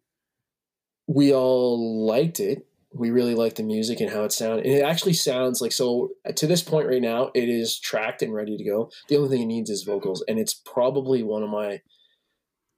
we 1.07 1.33
all 1.33 2.07
liked 2.07 2.41
it. 2.41 2.67
We 2.93 3.11
really 3.11 3.35
liked 3.35 3.57
the 3.57 3.63
music 3.63 4.01
and 4.01 4.11
how 4.11 4.25
it 4.25 4.33
sounded. 4.33 4.67
And 4.67 4.75
it 4.75 4.83
actually 4.83 5.13
sounds 5.13 5.61
like 5.61 5.73
so 5.73 6.11
to 6.35 6.47
this 6.47 6.63
point 6.63 6.89
right 6.89 7.01
now, 7.01 7.31
it 7.35 7.49
is 7.49 7.79
tracked 7.79 8.21
and 8.23 8.35
ready 8.35 8.57
to 8.57 8.65
go. 8.65 8.91
The 9.09 9.17
only 9.17 9.29
thing 9.29 9.43
it 9.43 9.47
needs 9.47 9.71
is 9.71 9.85
vocals. 9.85 10.23
And 10.29 10.39
it's 10.39 10.55
probably 10.55 11.23
one 11.23 11.43
of 11.43 11.51
my 11.51 11.81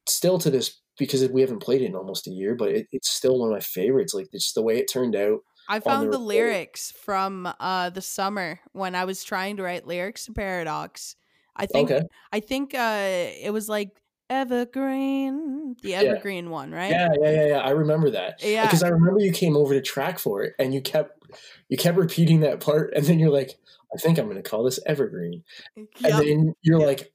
still 0.06 0.38
to 0.38 0.50
this 0.50 0.80
because 0.98 1.26
we 1.30 1.40
haven't 1.40 1.62
played 1.62 1.82
it 1.82 1.86
in 1.86 1.96
almost 1.96 2.26
a 2.26 2.30
year, 2.30 2.54
but 2.54 2.70
it, 2.70 2.86
it's 2.92 3.10
still 3.10 3.38
one 3.38 3.48
of 3.48 3.54
my 3.54 3.60
favorites. 3.60 4.14
Like 4.14 4.30
just 4.30 4.54
the 4.54 4.62
way 4.62 4.78
it 4.78 4.90
turned 4.92 5.16
out. 5.16 5.40
I 5.68 5.80
found 5.80 6.12
the 6.12 6.18
lyrics 6.18 6.92
from 6.92 7.52
uh 7.60 7.90
the 7.90 8.02
summer 8.02 8.60
when 8.72 8.94
I 8.94 9.04
was 9.04 9.24
trying 9.24 9.56
to 9.56 9.62
write 9.62 9.86
lyrics 9.86 10.26
to 10.26 10.32
Paradox. 10.32 11.16
I 11.56 11.66
think 11.66 11.90
Okay. 11.90 12.06
I 12.32 12.40
think 12.40 12.74
uh 12.74 13.30
it 13.40 13.52
was 13.52 13.68
like 13.68 13.90
Evergreen, 14.30 15.76
the 15.82 15.94
Evergreen 15.94 16.48
one, 16.48 16.72
right? 16.72 16.90
Yeah, 16.90 17.08
yeah, 17.20 17.30
yeah, 17.30 17.46
yeah. 17.48 17.58
I 17.58 17.70
remember 17.70 18.10
that. 18.10 18.42
Yeah. 18.42 18.64
Because 18.64 18.82
I 18.82 18.88
remember 18.88 19.20
you 19.20 19.32
came 19.32 19.56
over 19.56 19.74
to 19.74 19.82
track 19.82 20.18
for 20.18 20.42
it 20.42 20.54
and 20.58 20.72
you 20.72 20.80
kept 20.80 21.22
you 21.68 21.76
kept 21.76 21.98
repeating 21.98 22.40
that 22.40 22.60
part 22.60 22.92
and 22.94 23.04
then 23.04 23.18
you're 23.18 23.30
like, 23.30 23.58
I 23.94 23.98
think 23.98 24.18
I'm 24.18 24.28
gonna 24.28 24.42
call 24.42 24.64
this 24.64 24.80
Evergreen. 24.86 25.44
Yep. 25.76 25.86
And 26.04 26.14
then 26.14 26.54
you're 26.62 26.80
like 26.80 27.12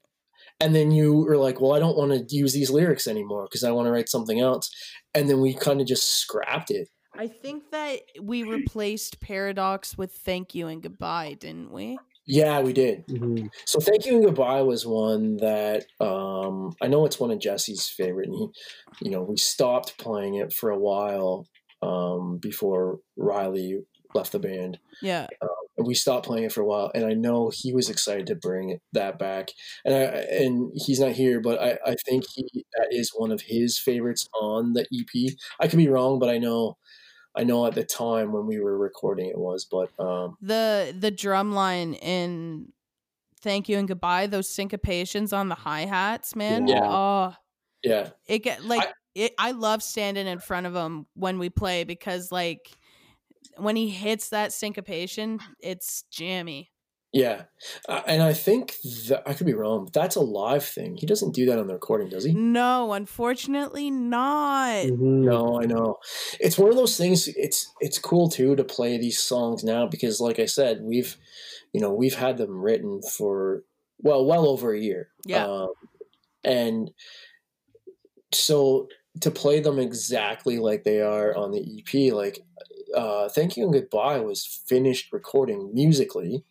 and 0.60 0.74
then 0.74 0.90
you 0.90 1.24
were 1.24 1.36
like, 1.36 1.60
Well, 1.60 1.74
I 1.74 1.78
don't 1.78 1.96
want 1.96 2.12
to 2.12 2.36
use 2.36 2.52
these 2.52 2.70
lyrics 2.70 3.06
anymore 3.06 3.44
because 3.44 3.64
I 3.64 3.70
want 3.70 3.86
to 3.86 3.92
write 3.92 4.08
something 4.08 4.40
else. 4.40 4.70
And 5.14 5.28
then 5.28 5.40
we 5.40 5.54
kind 5.54 5.80
of 5.80 5.86
just 5.86 6.08
scrapped 6.16 6.70
it. 6.70 6.88
I 7.16 7.26
think 7.26 7.70
that 7.70 8.00
we 8.20 8.42
replaced 8.42 9.20
Paradox 9.20 9.96
with 9.96 10.12
Thank 10.12 10.54
You 10.54 10.68
and 10.68 10.82
Goodbye, 10.82 11.36
didn't 11.38 11.72
we? 11.72 11.98
Yeah, 12.26 12.60
we 12.60 12.74
did. 12.74 13.04
hmm 13.08 13.46
So 13.64 13.80
thank 13.80 14.04
you 14.04 14.16
and 14.16 14.24
goodbye 14.24 14.60
was 14.60 14.86
one 14.86 15.38
that 15.38 15.86
um, 15.98 16.74
I 16.82 16.86
know 16.86 17.06
it's 17.06 17.18
one 17.18 17.30
of 17.30 17.40
Jesse's 17.40 17.88
favorite, 17.88 18.28
and 18.28 18.36
he, 18.36 19.06
you 19.06 19.10
know, 19.10 19.22
we 19.22 19.38
stopped 19.38 19.96
playing 19.96 20.34
it 20.34 20.52
for 20.52 20.70
a 20.70 20.78
while 20.78 21.46
um, 21.80 22.36
before 22.36 22.98
Riley 23.16 23.80
left 24.14 24.32
the 24.32 24.38
band, 24.38 24.78
Yeah. 25.02 25.26
and 25.76 25.86
we 25.86 25.94
stopped 25.94 26.26
playing 26.26 26.44
it 26.44 26.52
for 26.52 26.60
a 26.60 26.66
while. 26.66 26.90
And 26.94 27.04
I 27.04 27.12
know 27.14 27.50
he 27.54 27.72
was 27.72 27.88
excited 27.90 28.26
to 28.28 28.34
bring 28.34 28.80
that 28.92 29.18
back, 29.18 29.50
and 29.84 29.94
I 29.94 29.98
and 29.98 30.72
he's 30.74 31.00
not 31.00 31.12
here, 31.12 31.40
but 31.40 31.60
I, 31.60 31.78
I 31.84 31.94
think 32.06 32.24
he 32.34 32.64
that 32.76 32.88
is 32.90 33.10
one 33.14 33.30
of 33.32 33.42
his 33.42 33.78
favorites 33.78 34.28
on 34.40 34.72
the 34.72 34.86
EP. 34.92 35.34
I 35.60 35.68
could 35.68 35.78
be 35.78 35.88
wrong, 35.88 36.18
but 36.18 36.28
I 36.28 36.38
know. 36.38 36.76
I 37.36 37.44
know 37.44 37.66
at 37.66 37.74
the 37.74 37.84
time 37.84 38.32
when 38.32 38.46
we 38.46 38.58
were 38.58 38.76
recording 38.76 39.28
it 39.28 39.38
was, 39.38 39.64
but 39.70 39.90
um, 40.02 40.36
The 40.40 40.92
the 40.98 41.12
drum 41.12 41.52
line 41.52 41.94
in 41.94 42.72
Thank 43.42 43.68
You 43.68 43.78
and 43.78 43.86
Goodbye, 43.86 44.26
those 44.26 44.48
syncopations 44.48 45.36
on 45.36 45.48
the 45.48 45.54
hi 45.54 45.82
hats, 45.82 46.34
man. 46.34 46.66
Yeah. 46.66 46.80
Oh, 46.82 47.34
yeah, 47.84 48.10
it 48.26 48.40
get 48.40 48.64
like 48.64 48.88
it, 49.14 49.34
I 49.38 49.52
love 49.52 49.84
standing 49.84 50.26
in 50.26 50.40
front 50.40 50.66
of 50.66 50.72
them 50.72 51.06
when 51.14 51.38
we 51.38 51.48
play 51.50 51.84
because 51.84 52.32
like 52.32 52.70
when 53.58 53.76
he 53.76 53.88
hits 53.88 54.28
that 54.30 54.52
syncopation, 54.52 55.40
it's 55.60 56.04
jammy. 56.10 56.70
Yeah, 57.12 57.44
uh, 57.88 58.02
and 58.06 58.22
I 58.22 58.34
think 58.34 58.74
that 59.08 59.22
I 59.24 59.32
could 59.32 59.46
be 59.46 59.54
wrong. 59.54 59.84
But 59.84 59.94
that's 59.94 60.16
a 60.16 60.20
live 60.20 60.64
thing. 60.64 60.96
He 60.96 61.06
doesn't 61.06 61.34
do 61.34 61.46
that 61.46 61.58
on 61.58 61.66
the 61.66 61.72
recording, 61.72 62.10
does 62.10 62.24
he? 62.24 62.34
No, 62.34 62.92
unfortunately 62.92 63.90
not. 63.90 64.86
No, 64.88 65.58
I 65.60 65.64
know. 65.64 65.96
It's 66.38 66.58
one 66.58 66.68
of 66.68 66.76
those 66.76 66.98
things. 66.98 67.26
It's 67.28 67.72
it's 67.80 67.98
cool 67.98 68.28
too 68.28 68.56
to 68.56 68.64
play 68.64 68.98
these 68.98 69.18
songs 69.18 69.64
now 69.64 69.86
because, 69.86 70.20
like 70.20 70.38
I 70.38 70.44
said, 70.44 70.80
we've 70.82 71.16
you 71.72 71.80
know 71.80 71.94
we've 71.94 72.14
had 72.14 72.36
them 72.36 72.60
written 72.60 73.00
for 73.00 73.62
well 74.00 74.26
well 74.26 74.46
over 74.46 74.74
a 74.74 74.80
year. 74.80 75.08
Yeah. 75.24 75.46
um, 75.46 75.72
and 76.44 76.90
so 78.32 78.88
to 79.20 79.30
play 79.30 79.60
them 79.60 79.78
exactly 79.78 80.58
like 80.58 80.84
they 80.84 81.00
are 81.00 81.34
on 81.34 81.52
the 81.52 81.60
EP, 81.60 82.12
like 82.12 82.40
uh, 82.94 83.28
"Thank 83.28 83.56
You 83.56 83.64
and 83.64 83.72
Goodbye" 83.72 84.20
was 84.20 84.44
finished 84.66 85.12
recording 85.12 85.72
musically. 85.74 86.44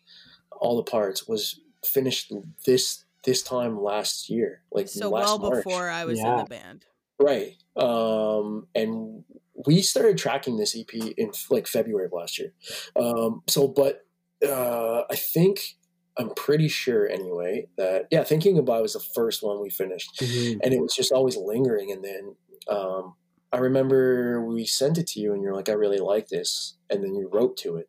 All 0.60 0.76
the 0.76 0.90
parts 0.90 1.26
was 1.28 1.60
finished 1.84 2.32
this 2.66 3.04
this 3.24 3.42
time 3.42 3.80
last 3.82 4.30
year, 4.30 4.62
like 4.72 4.88
So 4.88 5.10
last 5.10 5.26
well 5.26 5.38
March. 5.38 5.64
before 5.64 5.88
I 5.88 6.04
was 6.04 6.18
in 6.18 6.24
the 6.24 6.46
band. 6.48 6.86
Right. 7.20 7.56
Um, 7.76 8.68
and 8.74 9.24
we 9.66 9.82
started 9.82 10.18
tracking 10.18 10.56
this 10.56 10.76
EP 10.76 10.94
in 11.16 11.32
like 11.50 11.66
February 11.66 12.06
of 12.06 12.12
last 12.12 12.38
year. 12.38 12.52
Um, 12.94 13.42
so, 13.48 13.66
but 13.66 14.06
uh, 14.46 15.02
I 15.10 15.16
think 15.16 15.76
I'm 16.16 16.30
pretty 16.34 16.68
sure 16.68 17.08
anyway 17.08 17.66
that 17.76 18.06
yeah, 18.10 18.22
thank 18.24 18.44
you 18.44 18.50
and 18.52 18.58
goodbye 18.58 18.80
was 18.80 18.92
the 18.92 19.00
first 19.00 19.42
one 19.42 19.60
we 19.60 19.70
finished, 19.70 20.10
hmm 20.20 20.58
and 20.62 20.72
it 20.72 20.80
was 20.80 20.94
just 20.94 21.12
always 21.12 21.36
lingering. 21.36 21.90
And 21.92 22.04
then 22.04 22.36
um, 22.68 23.14
I 23.52 23.58
remember 23.58 24.44
we 24.44 24.66
sent 24.66 24.98
it 24.98 25.06
to 25.08 25.20
you, 25.20 25.32
and 25.32 25.42
you're 25.42 25.54
like, 25.54 25.68
I 25.68 25.72
really 25.72 25.98
like 25.98 26.28
this, 26.28 26.76
and 26.90 27.02
then 27.02 27.14
you 27.14 27.28
wrote 27.32 27.56
to 27.58 27.76
it. 27.76 27.88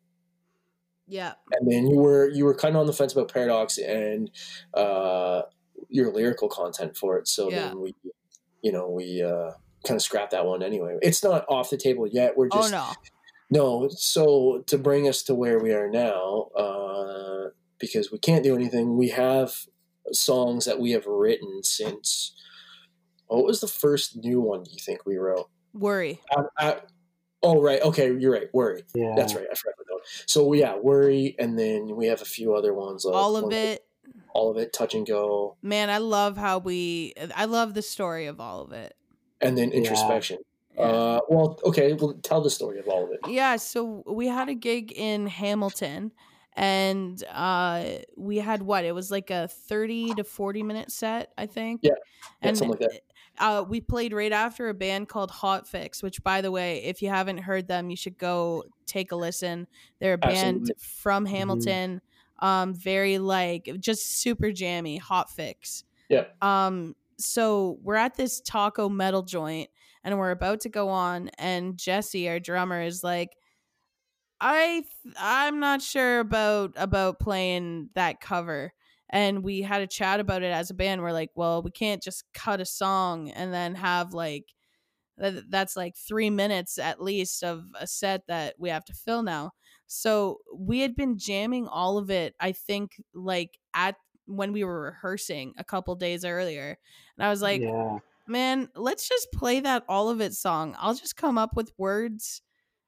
Yeah. 1.06 1.34
And 1.52 1.70
then 1.70 1.88
you 1.88 1.96
were 1.98 2.28
you 2.28 2.44
were 2.44 2.54
kind 2.54 2.76
of 2.76 2.80
on 2.80 2.86
the 2.86 2.92
fence 2.92 3.12
about 3.12 3.32
paradox 3.32 3.78
and 3.78 4.30
uh, 4.74 5.42
your 5.88 6.12
lyrical 6.12 6.48
content 6.48 6.96
for 6.96 7.18
it. 7.18 7.26
So 7.26 7.50
Yeah. 7.50 7.68
then 7.68 7.80
we, 7.80 7.94
you 8.62 8.70
know, 8.70 8.88
we 8.88 9.20
uh, 9.22 9.50
kind 9.84 9.96
of 9.96 10.02
scrapped 10.02 10.30
that 10.30 10.46
one 10.46 10.62
anyway. 10.62 10.98
It's 11.02 11.24
not 11.24 11.44
off 11.48 11.68
the 11.70 11.76
table 11.76 12.06
yet. 12.06 12.36
We're 12.36 12.48
Oh 12.52 12.58
just 12.58 12.70
no. 12.70 12.92
no. 13.50 13.88
So 13.88 14.62
to 14.68 14.78
bring 14.78 15.08
us 15.08 15.24
to 15.24 15.34
where 15.34 15.58
we 15.58 15.72
are 15.72 15.90
now, 15.90 16.48
uh, 16.56 17.50
because 17.80 18.12
we 18.12 18.18
can't 18.18 18.44
do 18.44 18.54
anything, 18.54 18.96
we 18.96 19.08
have 19.08 19.66
songs 20.12 20.64
that 20.64 20.78
we 20.78 20.92
have 20.92 21.06
written 21.06 21.64
since. 21.64 22.36
What 23.30 23.44
was 23.44 23.60
the 23.60 23.68
first 23.68 24.16
new 24.16 24.40
one? 24.40 24.64
You 24.68 24.78
think 24.80 25.06
we 25.06 25.16
wrote? 25.16 25.48
Worry. 25.72 26.20
Uh, 26.36 26.42
uh, 26.58 26.74
oh 27.42 27.62
right, 27.62 27.80
okay, 27.82 28.12
you're 28.12 28.32
right. 28.32 28.48
Worry. 28.52 28.82
Yeah. 28.94 29.14
That's 29.16 29.34
right. 29.34 29.46
I 29.50 29.54
forgot 29.54 29.74
about 29.76 29.86
that. 29.86 29.94
one. 29.94 30.02
So 30.26 30.52
yeah, 30.52 30.76
worry, 30.76 31.36
and 31.38 31.58
then 31.58 31.94
we 31.94 32.06
have 32.06 32.22
a 32.22 32.26
few 32.26 32.54
other 32.54 32.74
ones. 32.74 33.04
Like 33.04 33.14
All 33.14 33.36
of 33.36 33.44
one- 33.44 33.52
it. 33.52 33.84
all 34.34 34.50
of 34.50 34.56
it, 34.56 34.72
touch 34.72 34.94
and 34.94 35.06
go, 35.06 35.56
Man, 35.62 35.90
I 35.90 35.98
love 35.98 36.36
how 36.36 36.58
we 36.58 37.14
I 37.36 37.44
love 37.44 37.74
the 37.74 37.82
story 37.82 38.26
of 38.26 38.40
all 38.40 38.62
of 38.62 38.72
it. 38.72 38.94
and 39.40 39.56
then 39.56 39.70
introspection. 39.70 40.38
Yeah. 40.76 40.82
Uh, 40.82 41.20
well, 41.28 41.58
okay, 41.64 41.92
well, 41.92 42.14
tell 42.22 42.40
the 42.40 42.50
story 42.50 42.78
of 42.78 42.88
all 42.88 43.04
of 43.04 43.10
it. 43.12 43.20
Yeah, 43.28 43.56
so 43.56 44.02
we 44.06 44.26
had 44.28 44.48
a 44.48 44.54
gig 44.54 44.92
in 44.92 45.26
Hamilton 45.28 46.10
and 46.54 47.22
uh 47.32 47.84
we 48.16 48.38
had 48.38 48.62
what? 48.62 48.84
It 48.84 48.92
was 48.94 49.10
like 49.10 49.30
a 49.30 49.46
30 49.48 50.14
to 50.14 50.24
40 50.24 50.62
minute 50.64 50.90
set, 50.90 51.32
I 51.38 51.46
think. 51.46 51.80
Yeah. 51.82 51.90
Yeah, 52.42 52.48
And 52.48 52.58
something 52.58 52.78
like 52.80 52.90
that. 52.90 53.00
Uh 53.40 53.64
we 53.68 53.80
played 53.80 54.12
right 54.12 54.32
after 54.32 54.68
a 54.68 54.74
band 54.74 55.08
called 55.08 55.30
Hot 55.30 55.66
Fix, 55.66 56.02
which 56.02 56.22
by 56.22 56.40
the 56.40 56.50
way, 56.50 56.84
if 56.84 57.02
you 57.02 57.08
haven't 57.08 57.38
heard 57.38 57.66
them, 57.66 57.90
you 57.90 57.96
should 57.96 58.18
go 58.18 58.64
take 58.86 59.12
a 59.12 59.16
listen. 59.16 59.66
They're 59.98 60.14
a 60.14 60.18
band 60.18 60.62
Absolutely. 60.62 60.74
from 60.78 61.26
Hamilton. 61.26 62.00
Um 62.38 62.74
very 62.74 63.18
like 63.18 63.68
just 63.80 64.20
super 64.20 64.52
jammy, 64.52 64.98
Hot 64.98 65.30
Fix. 65.30 65.84
Yeah. 66.08 66.26
Um 66.40 66.94
so 67.18 67.78
we're 67.82 67.96
at 67.96 68.14
this 68.14 68.40
taco 68.40 68.88
metal 68.88 69.22
joint 69.22 69.68
and 70.04 70.18
we're 70.18 70.30
about 70.30 70.60
to 70.60 70.68
go 70.68 70.88
on 70.88 71.30
and 71.38 71.76
Jesse 71.76 72.28
our 72.28 72.40
drummer 72.40 72.82
is 72.82 73.04
like 73.04 73.36
I 74.40 74.84
th- 75.02 75.14
I'm 75.18 75.60
not 75.60 75.82
sure 75.82 76.20
about 76.20 76.72
about 76.76 77.20
playing 77.20 77.90
that 77.94 78.20
cover 78.20 78.72
and 79.10 79.42
we 79.42 79.62
had 79.62 79.82
a 79.82 79.86
chat 79.86 80.20
about 80.20 80.42
it 80.42 80.52
as 80.52 80.70
a 80.70 80.74
band 80.74 81.02
we're 81.02 81.12
like 81.12 81.30
well 81.34 81.62
we 81.62 81.70
can't 81.70 82.02
just 82.02 82.24
cut 82.32 82.60
a 82.60 82.64
song 82.64 83.30
and 83.30 83.52
then 83.52 83.74
have 83.74 84.12
like 84.14 84.46
th- 85.20 85.44
that's 85.48 85.76
like 85.76 85.94
3 85.96 86.30
minutes 86.30 86.78
at 86.78 87.02
least 87.02 87.42
of 87.44 87.64
a 87.78 87.86
set 87.86 88.22
that 88.28 88.54
we 88.58 88.68
have 88.70 88.84
to 88.84 88.94
fill 88.94 89.22
now 89.22 89.50
so 89.86 90.38
we 90.54 90.80
had 90.80 90.94
been 90.94 91.18
jamming 91.18 91.66
all 91.66 91.98
of 91.98 92.10
it 92.10 92.34
i 92.40 92.52
think 92.52 92.92
like 93.14 93.58
at 93.74 93.96
when 94.26 94.52
we 94.52 94.62
were 94.62 94.82
rehearsing 94.82 95.52
a 95.58 95.64
couple 95.64 95.94
days 95.96 96.24
earlier 96.24 96.78
and 97.16 97.26
i 97.26 97.28
was 97.28 97.42
like 97.42 97.60
yeah. 97.60 97.98
man, 98.28 98.68
let's 98.76 99.08
just 99.08 99.32
play 99.32 99.58
that 99.60 99.82
all 99.88 100.08
of 100.08 100.20
it 100.20 100.34
song. 100.34 100.76
I'll 100.78 100.94
just 100.94 101.16
come 101.16 101.36
up 101.36 101.56
with 101.56 101.72
words 101.76 102.42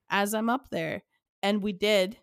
as 0.08 0.34
I'm 0.34 0.48
up 0.48 0.68
there. 0.70 1.02
And 1.42 1.60
we 1.62 1.72
did. 1.72 2.16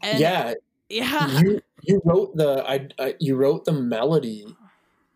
And 0.00 0.20
yeah, 0.20 0.54
Yeah. 0.94 1.40
you 1.42 1.60
you 1.82 2.00
wrote 2.04 2.36
the 2.36 2.64
I, 2.68 2.88
I 2.98 3.14
you 3.18 3.36
wrote 3.36 3.64
the 3.64 3.72
melody 3.72 4.46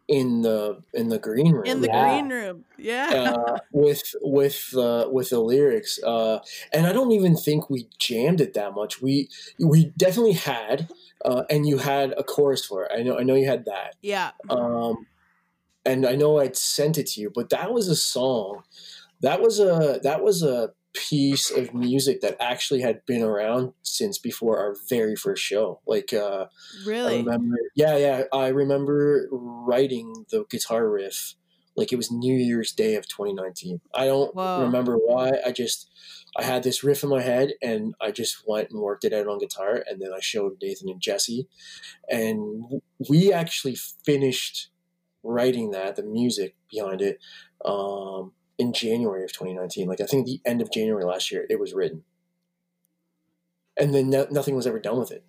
in 0.08 0.42
the 0.42 0.82
in 0.94 1.08
the 1.08 1.18
green 1.18 1.52
room 1.52 1.66
In 1.66 1.80
the 1.82 1.88
Yeah. 1.88 2.08
green 2.08 2.30
room. 2.30 2.64
Yeah. 2.78 3.10
uh, 3.14 3.58
with 3.72 4.02
with 4.22 4.74
uh, 4.76 5.08
with 5.10 5.30
the 5.30 5.40
lyrics, 5.40 5.98
uh, 6.02 6.38
and 6.72 6.86
I 6.86 6.92
don't 6.92 7.12
even 7.12 7.36
think 7.36 7.68
we 7.70 7.88
jammed 7.98 8.40
it 8.40 8.54
that 8.54 8.74
much. 8.74 9.02
We 9.02 9.28
we 9.58 9.92
definitely 9.96 10.32
had, 10.32 10.88
uh, 11.24 11.44
and 11.50 11.66
you 11.68 11.78
had 11.78 12.14
a 12.16 12.24
chorus 12.24 12.64
for 12.64 12.84
it. 12.84 12.92
I 12.94 13.02
know 13.02 13.18
I 13.18 13.22
know 13.22 13.34
you 13.34 13.46
had 13.46 13.66
that. 13.66 13.96
yeah. 14.02 14.30
um, 14.48 15.06
and 15.84 16.06
I 16.06 16.16
know 16.16 16.38
I'd 16.38 16.56
sent 16.56 16.98
it 16.98 17.06
to 17.08 17.20
you, 17.20 17.30
but 17.34 17.50
that 17.50 17.72
was 17.72 17.88
a 17.88 17.96
song. 17.96 18.62
That 19.20 19.40
was 19.40 19.58
a 19.60 20.00
that 20.02 20.22
was 20.22 20.42
a 20.42 20.72
piece 20.94 21.50
of 21.50 21.74
music 21.74 22.20
that 22.22 22.36
actually 22.40 22.80
had 22.80 23.04
been 23.06 23.22
around 23.22 23.72
since 23.82 24.18
before 24.18 24.58
our 24.58 24.74
very 24.88 25.14
first 25.16 25.42
show. 25.42 25.80
Like 25.86 26.12
uh, 26.12 26.46
I 26.46 26.88
Really. 26.88 27.18
remember, 27.18 27.56
yeah, 27.74 27.96
yeah, 27.96 28.22
I 28.32 28.48
remember 28.48 29.28
writing 29.30 30.26
the 30.30 30.44
guitar 30.50 30.88
riff 30.88 31.34
like 31.76 31.92
it 31.92 31.96
was 31.96 32.10
New 32.10 32.34
Year's 32.34 32.72
Day 32.72 32.96
of 32.96 33.06
2019. 33.06 33.80
I 33.94 34.06
don't 34.06 34.34
Whoa. 34.34 34.62
remember 34.62 34.96
why. 34.96 35.30
I 35.46 35.52
just 35.52 35.88
I 36.36 36.42
had 36.42 36.62
this 36.64 36.82
riff 36.82 37.04
in 37.04 37.08
my 37.08 37.22
head 37.22 37.52
and 37.62 37.94
I 38.00 38.10
just 38.10 38.42
went 38.46 38.70
and 38.70 38.80
worked 38.80 39.04
it 39.04 39.12
out 39.12 39.28
on 39.28 39.38
guitar 39.38 39.84
and 39.88 40.00
then 40.00 40.12
I 40.12 40.20
showed 40.20 40.58
Nathan 40.60 40.88
and 40.88 41.00
Jesse 41.00 41.46
and 42.08 42.80
we 43.08 43.32
actually 43.32 43.76
finished 44.04 44.70
writing 45.22 45.70
that 45.70 45.96
the 45.96 46.02
music 46.02 46.56
behind 46.70 47.00
it 47.00 47.18
um, 47.64 48.32
in 48.58 48.72
January 48.72 49.24
of 49.24 49.32
2019. 49.32 49.86
Like 49.88 50.00
I 50.00 50.06
think 50.06 50.26
the 50.26 50.40
end 50.44 50.60
of 50.60 50.70
January 50.70 51.04
last 51.04 51.30
year 51.30 51.46
it 51.48 51.58
was 51.60 51.72
written. 51.74 52.04
And 53.76 53.94
then 53.94 54.10
no- 54.10 54.26
nothing 54.30 54.56
was 54.56 54.66
ever 54.66 54.80
done 54.80 54.98
with 54.98 55.12
it. 55.12 55.24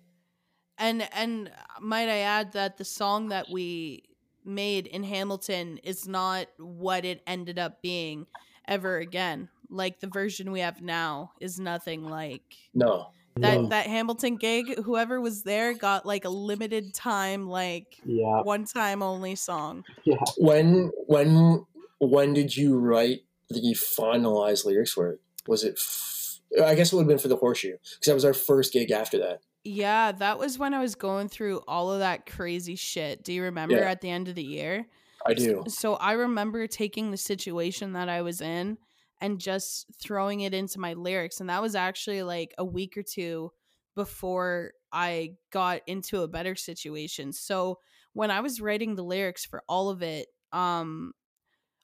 And 0.78 1.06
and 1.12 1.50
might 1.80 2.08
I 2.08 2.18
add 2.20 2.52
that 2.52 2.78
the 2.78 2.84
song 2.84 3.28
that 3.28 3.46
we 3.50 4.04
made 4.44 4.86
in 4.86 5.04
Hamilton 5.04 5.78
is 5.84 6.08
not 6.08 6.46
what 6.58 7.04
it 7.04 7.22
ended 7.26 7.58
up 7.58 7.82
being 7.82 8.26
ever 8.66 8.96
again. 8.98 9.50
Like 9.68 10.00
the 10.00 10.06
version 10.08 10.50
we 10.50 10.60
have 10.60 10.80
now 10.80 11.32
is 11.40 11.60
nothing 11.60 12.02
like 12.04 12.42
No. 12.74 13.10
that 13.36 13.60
No. 13.60 13.68
that 13.68 13.86
Hamilton 13.86 14.36
gig. 14.36 14.74
Whoever 14.82 15.20
was 15.20 15.42
there 15.42 15.74
got 15.74 16.06
like 16.06 16.24
a 16.24 16.30
limited 16.30 16.94
time, 16.94 17.46
like 17.46 18.00
Yeah, 18.04 18.40
one 18.42 18.64
time 18.64 19.02
only 19.02 19.36
song. 19.36 19.84
yeah. 20.04 20.16
When 20.38 20.90
when 21.06 21.66
when 22.00 22.32
did 22.32 22.56
you 22.56 22.78
write 22.78 23.20
the 23.48 23.74
finalized 23.74 24.64
lyrics 24.64 24.92
for 24.92 25.10
it? 25.10 25.20
Was 25.46 25.64
it? 25.64 25.74
F- 25.78 26.40
I 26.64 26.74
guess 26.74 26.92
it 26.92 26.96
would 26.96 27.02
have 27.02 27.08
been 27.08 27.18
for 27.18 27.28
the 27.28 27.36
horseshoe 27.36 27.72
because 27.72 28.06
that 28.06 28.14
was 28.14 28.24
our 28.24 28.34
first 28.34 28.72
gig 28.72 28.90
after 28.90 29.18
that. 29.18 29.40
Yeah, 29.62 30.10
that 30.12 30.38
was 30.38 30.58
when 30.58 30.74
I 30.74 30.80
was 30.80 30.94
going 30.94 31.28
through 31.28 31.60
all 31.68 31.92
of 31.92 32.00
that 32.00 32.26
crazy 32.26 32.74
shit. 32.76 33.22
Do 33.22 33.32
you 33.32 33.42
remember 33.44 33.76
Yeah. 33.76 33.90
at 33.90 34.00
the 34.00 34.10
end 34.10 34.28
of 34.28 34.34
the 34.34 34.42
year? 34.42 34.86
I 35.26 35.34
do. 35.34 35.62
So 35.68 35.94
I 35.94 36.12
remember 36.12 36.66
taking 36.66 37.10
the 37.10 37.16
situation 37.18 37.92
that 37.92 38.08
I 38.08 38.22
was 38.22 38.40
in 38.40 38.78
and 39.20 39.38
just 39.38 39.86
throwing 40.00 40.40
it 40.40 40.54
into 40.54 40.80
my 40.80 40.94
lyrics. 40.94 41.40
And 41.40 41.50
that 41.50 41.60
was 41.60 41.74
actually 41.74 42.22
like 42.22 42.54
a 42.56 42.64
week 42.64 42.96
or 42.96 43.02
two 43.02 43.52
before 43.94 44.72
I 44.92 45.34
got 45.52 45.82
into 45.86 46.22
a 46.22 46.28
better 46.28 46.54
situation. 46.54 47.32
So 47.32 47.78
when 48.14 48.30
I 48.30 48.40
was 48.40 48.60
writing 48.62 48.94
the 48.94 49.04
lyrics 49.04 49.44
for 49.44 49.62
all 49.68 49.90
of 49.90 50.02
it, 50.02 50.28
um, 50.52 51.12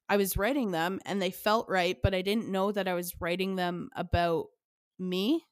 I 0.09 0.17
was 0.17 0.37
writing 0.37 0.71
them 0.71 1.01
and 1.05 1.21
they 1.21 1.31
felt 1.31 1.69
right, 1.69 1.97
but 2.03 2.15
I 2.15 2.23
didn't 2.23 2.49
know 2.51 2.73
that 2.73 2.89
I 2.89 2.95
was 2.95 3.21
writing 3.21 3.57
them 3.57 3.91
about 3.97 4.47
me. 4.99 5.45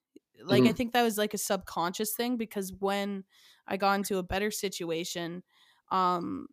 Like 0.43 0.67
I 0.67 0.73
Mhm. 0.73 0.75
think 0.75 0.93
that 0.93 1.03
was 1.03 1.19
like 1.19 1.35
a 1.35 1.39
subconscious 1.39 2.15
thing 2.15 2.37
because 2.37 2.73
when 2.73 3.25
I 3.67 3.77
got 3.77 3.95
into 3.95 4.19
a 4.19 4.23
better 4.23 4.51
situation, 4.51 5.43
um 5.91 6.47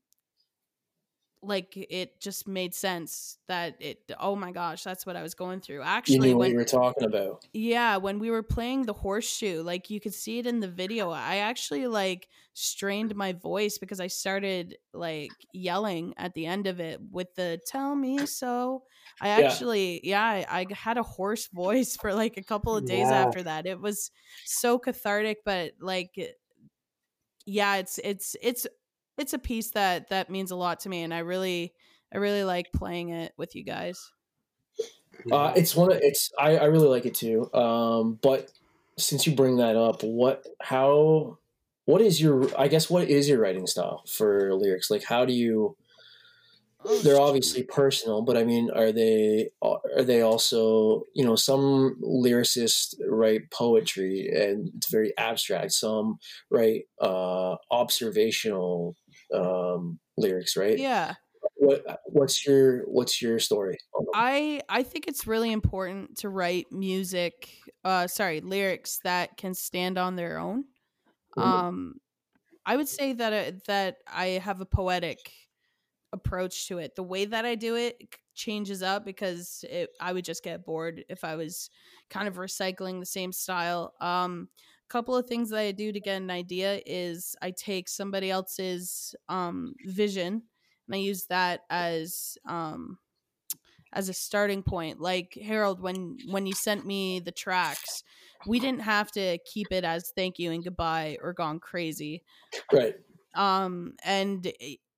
like 1.44 1.76
it 1.76 2.20
just 2.22 2.48
made 2.48 2.74
sense 2.74 3.40
that 3.48 3.76
it 3.80 4.12
oh 4.20 4.36
my 4.36 4.52
gosh 4.52 4.84
that's 4.84 5.06
what 5.06 5.16
i 5.16 5.24
was 5.24 5.34
going 5.34 5.60
through 5.60 5.82
You 6.06 6.20
actually 6.20 6.20
knew 6.20 6.38
what 6.38 6.50
when 6.50 6.52
you 6.52 6.58
were 6.58 6.64
talking 6.66 7.08
about. 7.08 7.44
yeah 7.54 7.98
when 7.98 8.20
we 8.20 8.32
were 8.32 8.44
playing 8.44 8.86
the 8.86 8.94
horseshoe 8.94 9.62
like 9.64 9.90
you 9.90 10.00
could 10.00 10.14
see 10.14 10.40
it 10.40 10.48
in 10.48 10.62
the 10.62 10.70
video 10.70 11.10
i 11.10 11.38
actually 11.38 11.88
like 11.88 12.30
strained 12.54 13.16
my 13.16 13.34
voice 13.34 13.78
because 13.78 14.00
i 14.00 14.08
started 14.08 14.78
like 14.94 15.46
yelling 15.52 16.14
at 16.18 16.34
the 16.34 16.46
end 16.46 16.68
of 16.68 16.80
it 16.80 17.02
with 17.12 17.34
the 17.36 17.60
tell 17.68 17.96
me 17.96 18.26
so 18.26 18.84
i 19.20 19.30
Yeah. 19.36 19.48
actually 19.48 20.00
yeah 20.08 20.24
I, 20.24 20.46
I 20.62 20.74
had 20.74 20.98
a 20.98 21.04
hoarse 21.04 21.48
voice 21.54 21.98
for 21.98 22.14
like 22.14 22.38
a 22.38 22.44
couple 22.44 22.76
of 22.78 22.86
days 22.86 23.12
Yeah. 23.12 23.22
after 23.26 23.44
that 23.44 23.66
it 23.68 23.82
was 23.82 24.12
so 24.46 24.80
cathartic 24.80 25.40
but 25.44 25.74
like 25.80 26.18
yeah 27.46 27.76
it's 27.78 28.00
it's 28.04 28.36
it's 28.42 28.68
it's 29.22 29.34
a 29.34 29.40
piece 29.40 29.72
that 29.72 30.10
that 30.10 30.30
means 30.30 30.52
a 30.52 30.56
lot 30.56 30.80
to 30.82 30.90
me 30.90 31.04
and 31.04 31.14
i 31.14 31.20
really 31.20 31.74
i 32.14 32.18
really 32.18 32.44
like 32.44 32.72
playing 32.74 33.10
it 33.10 33.34
with 33.38 33.56
you 33.56 33.64
guys 33.64 34.12
Uh, 35.32 35.54
it's 35.56 35.76
one. 35.76 35.92
Of, 35.92 36.00
it's 36.02 36.32
I, 36.40 36.58
I 36.58 36.66
really 36.66 36.88
like 36.88 37.06
it 37.06 37.16
too. 37.16 37.52
Um, 37.54 38.18
but 38.22 38.50
since 38.98 39.28
you 39.28 39.36
bring 39.36 39.58
that 39.58 39.76
up, 39.76 40.04
what 40.04 40.48
how 40.62 41.38
what 41.86 42.02
is 42.02 42.22
your 42.22 42.50
I 42.58 42.68
guess 42.68 42.90
what 42.90 43.10
is 43.10 43.30
your 43.30 43.40
writing 43.40 43.68
style 43.68 44.04
for 44.08 44.54
lyrics? 44.56 44.90
Like 44.90 45.04
how 45.04 45.26
do 45.26 45.34
you? 45.34 45.76
They're 47.04 47.20
obviously 47.20 47.62
personal, 47.62 48.24
but 48.24 48.36
I 48.36 48.44
mean, 48.44 48.72
are 48.72 48.92
they 48.92 49.50
are 49.62 50.02
they 50.02 50.22
also 50.22 51.04
you 51.14 51.24
know 51.24 51.36
some 51.36 51.98
lyricists 52.02 52.96
write 53.08 53.52
poetry 53.52 54.28
and 54.34 54.72
it's 54.76 54.90
very 54.90 55.16
abstract. 55.18 55.74
Some 55.74 56.18
write 56.50 56.86
uh, 57.00 57.58
observational 57.70 58.96
um, 59.34 60.00
lyrics, 60.18 60.58
right? 60.58 60.82
yeah 60.82 61.16
What 61.56 62.02
what's 62.06 62.46
your 62.46 62.84
what's 62.90 63.22
your 63.22 63.40
story? 63.40 63.78
I 64.14 64.62
I 64.68 64.84
think 64.84 65.08
it's 65.08 65.26
really 65.28 65.52
important 65.52 66.18
to 66.18 66.30
write 66.30 66.72
music, 66.72 67.50
uh 67.84 68.08
sorry, 68.08 68.42
lyrics 68.42 69.00
that 69.04 69.38
can 69.38 69.54
stand 69.54 69.98
on 69.98 70.16
their 70.16 70.38
own. 70.38 70.66
Mhm. 71.36 71.62
Um 71.62 71.96
I 72.66 72.78
would 72.78 72.90
say 72.90 73.14
that 73.14 73.34
uh, 73.56 73.60
that 73.68 73.98
I 74.08 74.28
have 74.44 74.62
a 74.62 74.66
poetic 74.68 75.34
approach 76.14 76.68
to 76.70 76.80
it. 76.80 76.96
The 76.96 77.04
way 77.04 77.26
that 77.26 77.46
I 77.46 77.56
do 77.56 77.76
it 77.76 78.16
changes 78.36 78.84
up 78.84 79.06
because 79.06 79.66
it, 79.70 79.92
I 80.02 80.14
would 80.14 80.26
just 80.26 80.44
get 80.44 80.66
bored 80.66 81.06
if 81.10 81.24
I 81.24 81.36
was 81.36 81.70
kind 82.10 82.28
of 82.28 82.36
recycling 82.38 83.00
the 83.02 83.06
same 83.08 83.32
style. 83.34 83.94
Um 84.02 84.50
couple 84.92 85.16
of 85.16 85.26
things 85.26 85.50
that 85.52 85.60
I 85.60 85.72
do 85.72 85.94
to 85.94 86.02
get 86.02 86.22
an 86.22 86.30
idea 86.30 86.82
is 86.86 87.34
I 87.42 87.52
take 87.52 87.88
somebody 87.88 88.30
else's 88.30 89.16
um 89.30 89.74
vision 89.86 90.44
and 90.88 90.96
I 90.96 90.98
use 90.98 91.28
that 91.28 91.62
as 91.70 92.38
um 92.46 92.98
as 93.94 94.10
a 94.10 94.14
starting 94.14 94.64
point. 94.64 95.00
Like 95.00 95.38
harold 95.42 95.82
when 95.82 96.18
when 96.30 96.46
you 96.46 96.54
sent 96.54 96.86
me 96.86 97.22
the 97.22 97.32
tracks 97.32 98.04
we 98.48 98.60
didn't 98.60 98.82
have 98.82 99.12
to 99.12 99.38
keep 99.46 99.68
it 99.72 99.84
as 99.86 100.12
thank 100.16 100.40
you 100.40 100.52
and 100.52 100.64
goodbye 100.64 101.18
or 101.22 101.32
gone 101.32 101.60
crazy. 101.60 102.24
Right. 102.74 102.96
um 103.34 103.94
and 104.04 104.52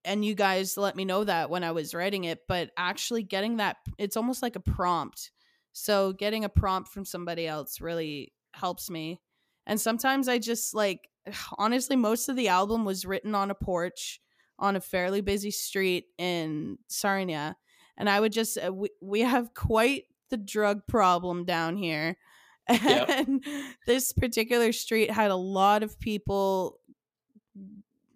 and 0.05 0.25
you 0.25 0.33
guys 0.33 0.75
let 0.75 0.95
me 0.95 1.05
know 1.05 1.23
that 1.23 1.49
when 1.51 1.63
i 1.63 1.71
was 1.71 1.93
writing 1.93 2.23
it 2.23 2.39
but 2.47 2.71
actually 2.77 3.21
getting 3.21 3.57
that 3.57 3.77
it's 3.99 4.17
almost 4.17 4.41
like 4.41 4.55
a 4.55 4.59
prompt. 4.59 5.29
So 5.71 6.13
getting 6.13 6.45
a 6.45 6.49
prompt 6.49 6.89
from 6.89 7.05
somebody 7.05 7.45
else 7.47 7.79
really 7.79 8.33
helps 8.53 8.89
me 8.89 9.19
and 9.65 9.79
sometimes 9.79 10.27
i 10.27 10.37
just 10.37 10.73
like 10.73 11.09
honestly 11.57 11.95
most 11.95 12.29
of 12.29 12.35
the 12.35 12.47
album 12.47 12.85
was 12.85 13.05
written 13.05 13.35
on 13.35 13.51
a 13.51 13.55
porch 13.55 14.19
on 14.59 14.75
a 14.75 14.81
fairly 14.81 15.21
busy 15.21 15.51
street 15.51 16.05
in 16.17 16.77
sarnia 16.87 17.55
and 17.97 18.09
i 18.09 18.19
would 18.19 18.31
just 18.31 18.57
uh, 18.63 18.71
we, 18.71 18.89
we 19.01 19.21
have 19.21 19.53
quite 19.53 20.05
the 20.29 20.37
drug 20.37 20.81
problem 20.87 21.45
down 21.45 21.77
here 21.77 22.17
Yep. 22.69 23.09
and 23.09 23.45
this 23.85 24.13
particular 24.13 24.71
street 24.71 25.11
had 25.11 25.31
a 25.31 25.35
lot 25.35 25.83
of 25.83 25.99
people 25.99 26.79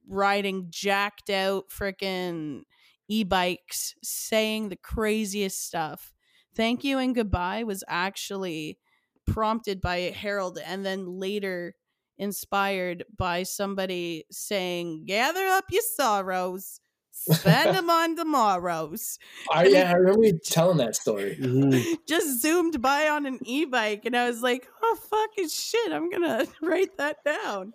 riding 0.07 0.67
jacked 0.69 1.29
out 1.29 1.65
freaking 1.69 2.61
e-bikes 3.09 3.93
saying 4.01 4.69
the 4.69 4.77
craziest 4.77 5.65
stuff 5.65 6.13
thank 6.55 6.85
you 6.85 6.97
and 6.97 7.13
goodbye 7.13 7.63
was 7.63 7.83
actually 7.89 8.79
prompted 9.27 9.81
by 9.81 9.97
harold 10.15 10.57
and 10.65 10.85
then 10.85 11.05
later 11.19 11.75
inspired 12.17 13.03
by 13.15 13.43
somebody 13.43 14.25
saying 14.31 15.05
gather 15.05 15.45
up 15.45 15.65
your 15.69 15.83
sorrows 15.95 16.79
spend 17.11 17.75
them 17.75 17.89
on 17.89 18.15
tomorrows. 18.15 19.19
I 19.51 19.65
yeah, 19.67 19.89
I 19.91 19.93
remember 19.93 20.25
you 20.25 20.39
telling 20.39 20.77
that 20.77 20.95
story. 20.95 21.37
Mhm. 21.39 21.97
just 22.07 22.41
zoomed 22.41 22.81
by 22.81 23.07
on 23.09 23.25
an 23.25 23.39
e-bike 23.43 24.05
and 24.05 24.15
i 24.15 24.27
was 24.27 24.41
like 24.41 24.67
oh 24.81 24.97
fucking 25.09 25.49
shit 25.49 25.91
i'm 25.91 26.09
gonna 26.09 26.45
write 26.61 26.95
that 26.97 27.17
down. 27.25 27.73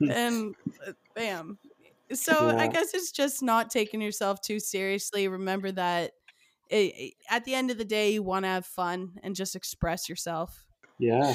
And 0.00 0.54
uh, 0.86 0.92
bam. 1.14 1.58
So 2.12 2.32
i 2.56 2.66
guess 2.68 2.94
it's 2.94 3.12
just 3.12 3.42
not 3.42 3.70
taking 3.70 4.00
yourself 4.00 4.40
too 4.40 4.58
seriously. 4.60 5.28
Remember 5.28 5.70
that 5.72 6.12
it, 6.70 6.76
it- 6.96 7.14
at 7.30 7.44
the 7.44 7.54
end 7.54 7.70
of 7.70 7.78
the 7.78 7.84
day 7.84 8.12
you 8.14 8.22
want 8.22 8.44
to 8.44 8.48
have 8.48 8.66
fun 8.66 9.12
and 9.22 9.36
just 9.36 9.54
express 9.56 10.08
yourself 10.08 10.65
yeah. 10.98 11.34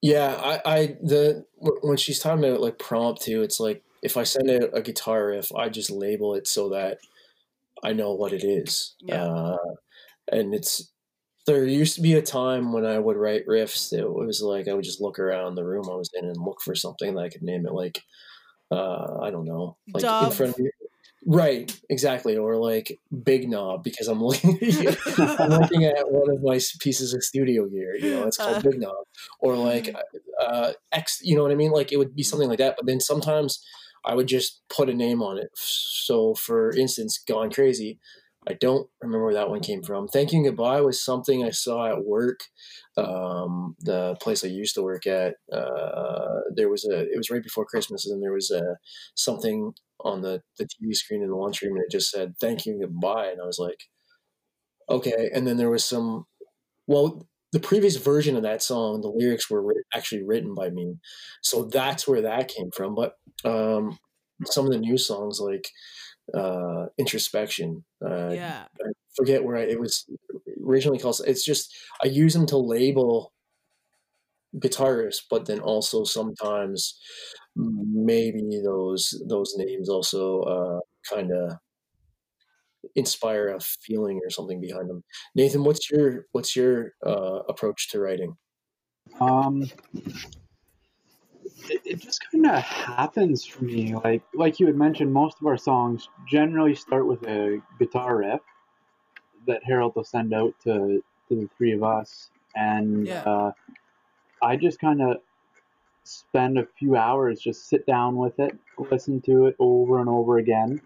Yeah, 0.00 0.34
I, 0.36 0.60
I 0.64 0.86
the 1.02 1.44
when 1.58 1.96
she's 1.96 2.20
talking 2.20 2.44
about 2.44 2.60
like 2.60 2.78
prompt 2.78 3.22
too, 3.22 3.42
it's 3.42 3.58
like 3.58 3.82
if 4.02 4.16
I 4.16 4.22
send 4.22 4.50
out 4.50 4.70
a 4.72 4.80
guitar 4.80 5.28
riff, 5.28 5.52
I 5.54 5.68
just 5.68 5.90
label 5.90 6.34
it 6.34 6.46
so 6.46 6.68
that 6.70 6.98
I 7.82 7.92
know 7.92 8.12
what 8.12 8.32
it 8.32 8.44
is. 8.44 8.94
Yeah. 9.00 9.24
Uh, 9.24 9.56
and 10.30 10.54
it's 10.54 10.92
there 11.46 11.64
used 11.64 11.96
to 11.96 12.02
be 12.02 12.14
a 12.14 12.22
time 12.22 12.72
when 12.72 12.84
I 12.84 12.98
would 12.98 13.16
write 13.16 13.46
riffs 13.46 13.90
that 13.90 14.08
was 14.08 14.42
like 14.42 14.68
I 14.68 14.74
would 14.74 14.84
just 14.84 15.00
look 15.00 15.18
around 15.18 15.54
the 15.54 15.64
room 15.64 15.86
I 15.90 15.94
was 15.94 16.10
in 16.14 16.26
and 16.26 16.36
look 16.36 16.60
for 16.62 16.74
something 16.74 17.14
that 17.14 17.22
I 17.22 17.28
could 17.28 17.42
name 17.42 17.66
it 17.66 17.72
like 17.72 18.00
uh, 18.70 19.18
I 19.22 19.30
don't 19.30 19.46
know, 19.46 19.78
like 19.94 20.04
in 20.04 20.30
front 20.30 20.52
of 20.52 20.58
me. 20.58 20.70
Right, 21.26 21.78
exactly, 21.90 22.36
or 22.36 22.56
like 22.56 22.98
Big 23.24 23.48
Knob 23.48 23.82
because 23.82 24.08
I'm 24.08 24.22
looking. 24.24 24.58
I'm 25.18 25.50
looking 25.50 25.84
at 25.84 26.10
one 26.10 26.30
of 26.30 26.42
my 26.42 26.60
pieces 26.80 27.12
of 27.12 27.22
studio 27.22 27.66
gear. 27.66 27.96
You 27.96 28.14
know, 28.14 28.26
it's 28.26 28.36
called 28.36 28.56
Uh. 28.56 28.60
Big 28.60 28.80
Knob, 28.80 28.94
or 29.40 29.56
like 29.56 29.94
uh, 30.40 30.72
X. 30.92 31.20
You 31.22 31.36
know 31.36 31.42
what 31.42 31.52
I 31.52 31.56
mean? 31.56 31.72
Like 31.72 31.92
it 31.92 31.96
would 31.96 32.14
be 32.14 32.22
something 32.22 32.48
like 32.48 32.58
that. 32.58 32.76
But 32.76 32.86
then 32.86 33.00
sometimes 33.00 33.62
I 34.04 34.14
would 34.14 34.28
just 34.28 34.62
put 34.68 34.88
a 34.88 34.94
name 34.94 35.22
on 35.22 35.38
it. 35.38 35.50
So, 35.54 36.34
for 36.34 36.70
instance, 36.70 37.18
Gone 37.18 37.50
Crazy. 37.50 37.98
I 38.46 38.54
don't 38.54 38.88
remember 39.02 39.24
where 39.24 39.34
that 39.34 39.50
one 39.50 39.60
came 39.60 39.82
from. 39.82 40.08
Thank 40.08 40.32
You 40.32 40.38
and 40.38 40.46
Goodbye 40.46 40.80
was 40.80 41.04
something 41.04 41.44
I 41.44 41.50
saw 41.50 41.86
at 41.86 42.04
work. 42.04 42.40
Um, 42.96 43.76
the 43.80 44.16
place 44.20 44.44
I 44.44 44.48
used 44.48 44.74
to 44.76 44.82
work 44.82 45.06
at. 45.06 45.34
Uh, 45.52 46.40
there 46.54 46.68
was 46.68 46.86
a. 46.86 47.00
It 47.00 47.16
was 47.16 47.30
right 47.30 47.42
before 47.42 47.64
Christmas, 47.66 48.06
and 48.06 48.22
there 48.22 48.32
was 48.32 48.50
a 48.50 48.76
something 49.14 49.72
on 50.00 50.22
the 50.22 50.42
the 50.58 50.64
TV 50.64 50.94
screen 50.94 51.22
in 51.22 51.28
the 51.28 51.36
lunchroom, 51.36 51.76
and 51.76 51.84
it 51.84 51.90
just 51.90 52.10
said 52.10 52.34
"Thank 52.40 52.64
You 52.64 52.72
and 52.72 52.82
Goodbye," 52.82 53.28
and 53.28 53.40
I 53.42 53.44
was 53.44 53.58
like, 53.58 53.80
okay. 54.88 55.30
And 55.34 55.46
then 55.46 55.56
there 55.56 55.70
was 55.70 55.84
some. 55.84 56.26
Well, 56.86 57.26
the 57.52 57.60
previous 57.60 57.96
version 57.96 58.36
of 58.36 58.42
that 58.42 58.62
song, 58.62 59.00
the 59.00 59.08
lyrics 59.08 59.50
were 59.50 59.74
actually 59.92 60.22
written 60.22 60.54
by 60.54 60.70
me, 60.70 60.96
so 61.42 61.64
that's 61.64 62.06
where 62.06 62.22
that 62.22 62.48
came 62.48 62.70
from. 62.74 62.94
But 62.94 63.14
um, 63.44 63.98
some 64.44 64.66
of 64.66 64.72
the 64.72 64.78
new 64.78 64.98
songs, 64.98 65.40
like 65.40 65.68
uh, 66.34 66.86
introspection. 66.98 67.84
Uh, 68.04 68.30
yeah. 68.30 68.64
I 68.80 68.90
forget 69.16 69.44
where 69.44 69.56
I, 69.56 69.62
it 69.62 69.80
was 69.80 70.04
originally 70.64 70.98
called. 70.98 71.20
It's 71.26 71.44
just 71.44 71.74
I 72.02 72.08
use 72.08 72.34
them 72.34 72.46
to 72.46 72.56
label 72.56 73.32
guitarists, 74.56 75.22
but 75.28 75.46
then 75.46 75.60
also 75.60 76.04
sometimes 76.04 76.98
maybe 77.56 78.60
those 78.64 79.20
those 79.28 79.54
names 79.56 79.88
also 79.88 80.40
uh, 80.42 80.80
kind 81.08 81.32
of 81.32 81.56
inspire 82.94 83.48
a 83.48 83.60
feeling 83.60 84.20
or 84.24 84.30
something 84.30 84.60
behind 84.60 84.88
them. 84.88 85.02
Nathan, 85.34 85.64
what's 85.64 85.90
your 85.90 86.26
what's 86.32 86.54
your 86.54 86.92
uh, 87.04 87.40
approach 87.48 87.90
to 87.90 88.00
writing? 88.00 88.36
Um, 89.20 89.64
it, 91.68 91.82
it 91.84 92.00
just 92.00 92.20
kind 92.30 92.46
of 92.46 92.62
happens 92.62 93.44
for 93.44 93.64
me. 93.64 93.94
Like 93.94 94.22
like 94.34 94.60
you 94.60 94.66
had 94.66 94.76
mentioned, 94.76 95.12
most 95.12 95.38
of 95.40 95.46
our 95.46 95.56
songs 95.56 96.08
generally 96.28 96.74
start 96.74 97.06
with 97.06 97.22
a 97.24 97.60
guitar 97.78 98.18
riff 98.18 98.40
that 99.46 99.62
Harold 99.64 99.94
will 99.96 100.04
send 100.04 100.34
out 100.34 100.54
to 100.64 101.02
to 101.28 101.36
the 101.36 101.48
three 101.56 101.72
of 101.72 101.82
us, 101.82 102.30
and 102.54 103.08
Yeah. 103.08 103.24
uh, 103.24 103.52
I 104.42 104.56
just 104.56 104.78
kind 104.80 105.02
of 105.02 105.18
spend 106.04 106.58
a 106.58 106.66
few 106.78 106.96
hours 106.96 107.40
just 107.40 107.68
sit 107.68 107.86
down 107.86 108.16
with 108.16 108.38
it, 108.38 108.56
listen 108.78 109.20
to 109.22 109.46
it 109.46 109.56
over 109.58 110.00
and 110.00 110.08
over 110.08 110.38
again, 110.38 110.80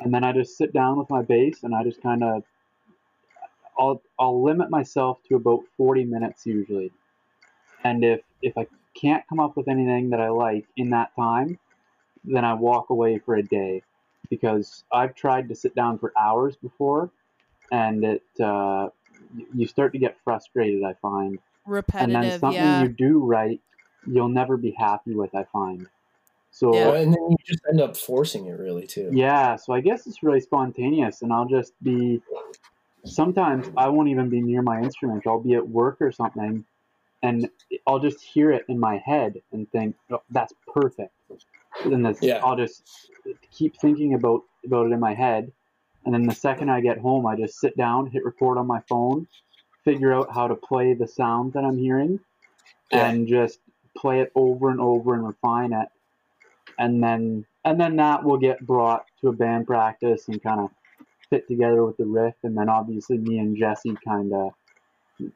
and 0.00 0.12
then 0.14 0.24
I 0.24 0.32
just 0.32 0.56
sit 0.56 0.72
down 0.72 0.98
with 0.98 1.10
my 1.10 1.22
bass 1.22 1.62
and 1.62 1.74
I 1.74 1.84
just 1.84 2.02
kind 2.02 2.22
of 2.24 2.42
I'll 3.78 4.02
I'll 4.18 4.42
limit 4.42 4.70
myself 4.70 5.22
to 5.28 5.36
about 5.36 5.60
40 5.76 6.04
minutes 6.04 6.46
usually. 6.46 6.92
And 7.84 8.04
if 8.04 8.20
if 8.42 8.56
I 8.58 8.66
can't 9.00 9.24
come 9.28 9.40
up 9.40 9.56
with 9.56 9.68
anything 9.68 10.10
that 10.10 10.20
I 10.20 10.28
like 10.30 10.66
in 10.76 10.90
that 10.90 11.14
time, 11.16 11.58
then 12.24 12.44
I 12.44 12.54
walk 12.54 12.90
away 12.90 13.18
for 13.18 13.36
a 13.36 13.42
day 13.42 13.82
because 14.30 14.84
I've 14.92 15.14
tried 15.14 15.48
to 15.48 15.54
sit 15.54 15.74
down 15.74 15.98
for 15.98 16.12
hours 16.18 16.56
before 16.56 17.10
and 17.70 18.04
it 18.04 18.22
uh, 18.40 18.88
you 19.54 19.66
start 19.66 19.92
to 19.92 19.98
get 19.98 20.16
frustrated 20.24 20.82
I 20.82 20.94
find. 20.94 21.38
repetitive. 21.66 22.14
And 22.14 22.32
then 22.32 22.38
something 22.38 22.62
Yeah. 22.62 22.82
you 22.82 22.88
do 22.88 23.18
right, 23.24 23.60
you'll 24.06 24.28
never 24.28 24.56
be 24.56 24.72
happy 24.72 25.12
with 25.12 25.34
I 25.34 25.44
find. 25.44 25.88
So 26.50 26.72
Yeah. 26.72 26.92
And 26.94 27.12
then 27.12 27.30
you 27.30 27.36
just 27.44 27.62
end 27.68 27.80
up 27.80 27.96
forcing 27.96 28.46
it 28.46 28.58
really 28.58 28.86
too. 28.86 29.10
yeah, 29.12 29.56
so 29.56 29.72
I 29.72 29.80
guess 29.80 30.06
it's 30.06 30.22
really 30.22 30.40
spontaneous, 30.40 31.22
and 31.22 31.32
I'll 31.32 31.46
just 31.48 31.72
be. 31.82 32.20
Sometimes 33.04 33.70
I 33.76 33.88
won't 33.88 34.08
even 34.08 34.28
be 34.28 34.40
near 34.40 34.62
my 34.62 34.80
instrument. 34.80 35.26
I'll 35.26 35.38
be 35.40 35.54
at 35.54 35.68
work 35.68 35.98
or 36.00 36.10
something, 36.10 36.64
and 37.26 37.50
I'll 37.86 37.98
just 37.98 38.22
hear 38.22 38.50
it 38.52 38.64
in 38.68 38.78
my 38.78 38.98
head 38.98 39.40
and 39.52 39.70
think, 39.70 39.96
oh, 40.10 40.22
"That's 40.30 40.52
perfect." 40.72 41.12
And 41.84 42.04
this, 42.06 42.22
Yeah. 42.22 42.40
I'll 42.44 42.56
just 42.56 43.10
keep 43.50 43.76
thinking 43.76 44.14
about 44.14 44.42
about 44.64 44.86
it 44.86 44.92
in 44.92 45.00
my 45.00 45.14
head, 45.14 45.52
and 46.04 46.14
then 46.14 46.26
the 46.26 46.34
second 46.34 46.70
I 46.70 46.80
get 46.80 46.98
home, 46.98 47.26
I 47.26 47.36
just 47.36 47.60
sit 47.60 47.76
down, 47.76 48.06
hit 48.06 48.24
record 48.24 48.58
on 48.58 48.66
my 48.66 48.80
phone, 48.88 49.26
figure 49.84 50.12
out 50.12 50.32
how 50.32 50.48
to 50.48 50.54
play 50.56 50.94
the 50.94 51.06
sound 51.06 51.52
that 51.52 51.64
I'm 51.64 51.78
hearing, 51.78 52.20
Yeah. 52.90 53.08
and 53.10 53.26
just 53.28 53.60
play 53.96 54.20
it 54.20 54.32
over 54.34 54.70
and 54.70 54.80
over 54.80 55.14
and 55.14 55.26
refine 55.26 55.72
it 55.72 55.88
and 56.78 57.02
then 57.02 57.44
and 57.64 57.80
then 57.80 57.96
that 57.96 58.22
will 58.22 58.36
get 58.36 58.64
brought 58.66 59.06
to 59.20 59.28
a 59.28 59.32
band 59.32 59.66
practice 59.66 60.28
and 60.28 60.42
kind 60.42 60.60
of 60.60 60.70
fit 61.30 61.48
together 61.48 61.84
with 61.84 61.96
the 61.96 62.04
riff 62.04 62.34
and 62.42 62.56
then 62.56 62.68
obviously 62.68 63.18
me 63.18 63.38
and 63.38 63.56
jesse 63.56 63.96
kind 64.04 64.32
of 64.34 64.52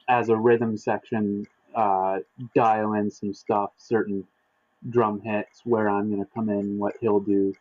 as 0.09 0.29
a 0.29 0.37
rhythm 0.37 0.77
section 0.77 1.47
uh, 1.75 2.19
dial 2.55 2.95
in 2.95 3.11
some 3.11 3.33
stuff 3.35 3.71
certain 3.79 4.25
drum 4.89 5.21
hits 5.21 5.61
where 5.65 5.89
i'm 5.89 6.11
going 6.11 6.25
to 6.25 6.31
come 6.35 6.49
in 6.49 6.79
what 6.79 6.95
he'll 7.01 7.21
do 7.21 7.55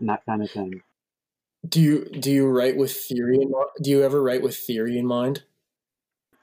and 0.00 0.08
that 0.08 0.24
kind 0.26 0.42
of 0.42 0.50
thing 0.50 0.80
Do 1.68 1.80
you 1.80 2.04
do 2.06 2.30
you 2.30 2.46
write 2.46 2.76
with 2.76 2.92
theory 2.94 3.38
in? 3.42 3.52
Do 3.82 3.90
you 3.90 4.02
ever 4.02 4.22
write 4.22 4.42
with 4.42 4.56
theory 4.56 4.98
in 4.98 5.06
mind? 5.06 5.42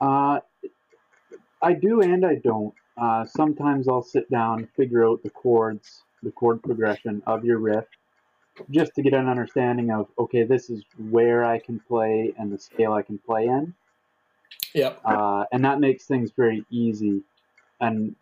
uh, 0.01 0.39
i 1.61 1.73
do 1.73 2.01
and 2.01 2.25
i 2.25 2.35
don't 2.35 2.73
uh, 2.97 3.25
sometimes 3.25 3.87
i'll 3.87 4.03
sit 4.03 4.29
down 4.31 4.67
figure 4.75 5.07
out 5.07 5.21
the 5.23 5.29
chords 5.29 6.03
the 6.23 6.31
chord 6.31 6.61
progression 6.63 7.21
of 7.27 7.45
your 7.45 7.59
riff 7.59 7.85
just 8.71 8.93
to 8.95 9.01
get 9.01 9.13
an 9.13 9.27
understanding 9.29 9.91
of 9.91 10.07
okay 10.17 10.43
this 10.43 10.69
is 10.69 10.83
where 11.09 11.43
i 11.45 11.59
can 11.59 11.79
play 11.87 12.33
and 12.37 12.51
the 12.51 12.57
scale 12.59 12.93
i 12.93 13.01
can 13.01 13.17
play 13.19 13.45
in 13.45 13.73
Yep. 14.73 15.01
uh, 15.05 15.45
and 15.51 15.63
that 15.63 15.79
makes 15.79 16.05
things 16.05 16.31
very 16.35 16.65
easy. 16.69 17.21
And 17.81 18.15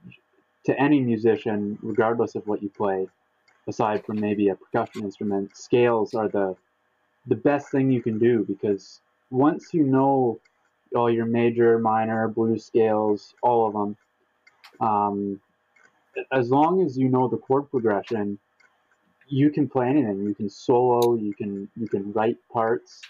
to 0.66 0.80
any 0.80 1.00
musician 1.00 1.78
regardless 1.82 2.36
of 2.36 2.46
what 2.48 2.62
you 2.64 2.70
play 2.70 3.08
aside 3.68 4.06
from 4.06 4.20
maybe 4.20 4.50
a 4.50 4.56
percussion 4.56 5.04
instrument 5.04 5.56
scales 5.56 6.14
are 6.14 6.30
the 6.30 6.56
the 7.28 7.36
best 7.36 7.72
thing 7.72 7.92
you 7.92 8.02
can 8.02 8.20
do 8.20 8.44
because 8.46 9.02
once 9.30 9.74
you 9.74 9.84
know 9.84 10.40
all 10.96 11.10
your 11.10 11.26
major 11.26 11.80
minor 11.80 12.28
blues 12.28 12.66
scales 12.66 13.34
all 13.42 13.68
of 13.68 13.74
them 13.74 13.98
um, 14.80 15.40
as 16.32 16.50
long 16.50 16.82
as 16.86 16.98
you 16.98 17.10
know 17.10 17.28
the 17.28 17.38
chord 17.38 17.70
progression 17.70 18.38
you 19.28 19.50
can 19.50 19.68
play 19.68 19.88
anything. 19.88 20.24
You 20.24 20.36
can 20.36 20.50
solo 20.50 21.16
you 21.16 21.34
can 21.34 21.70
you 21.76 21.88
can 21.88 22.12
write 22.14 22.38
parts 22.52 23.02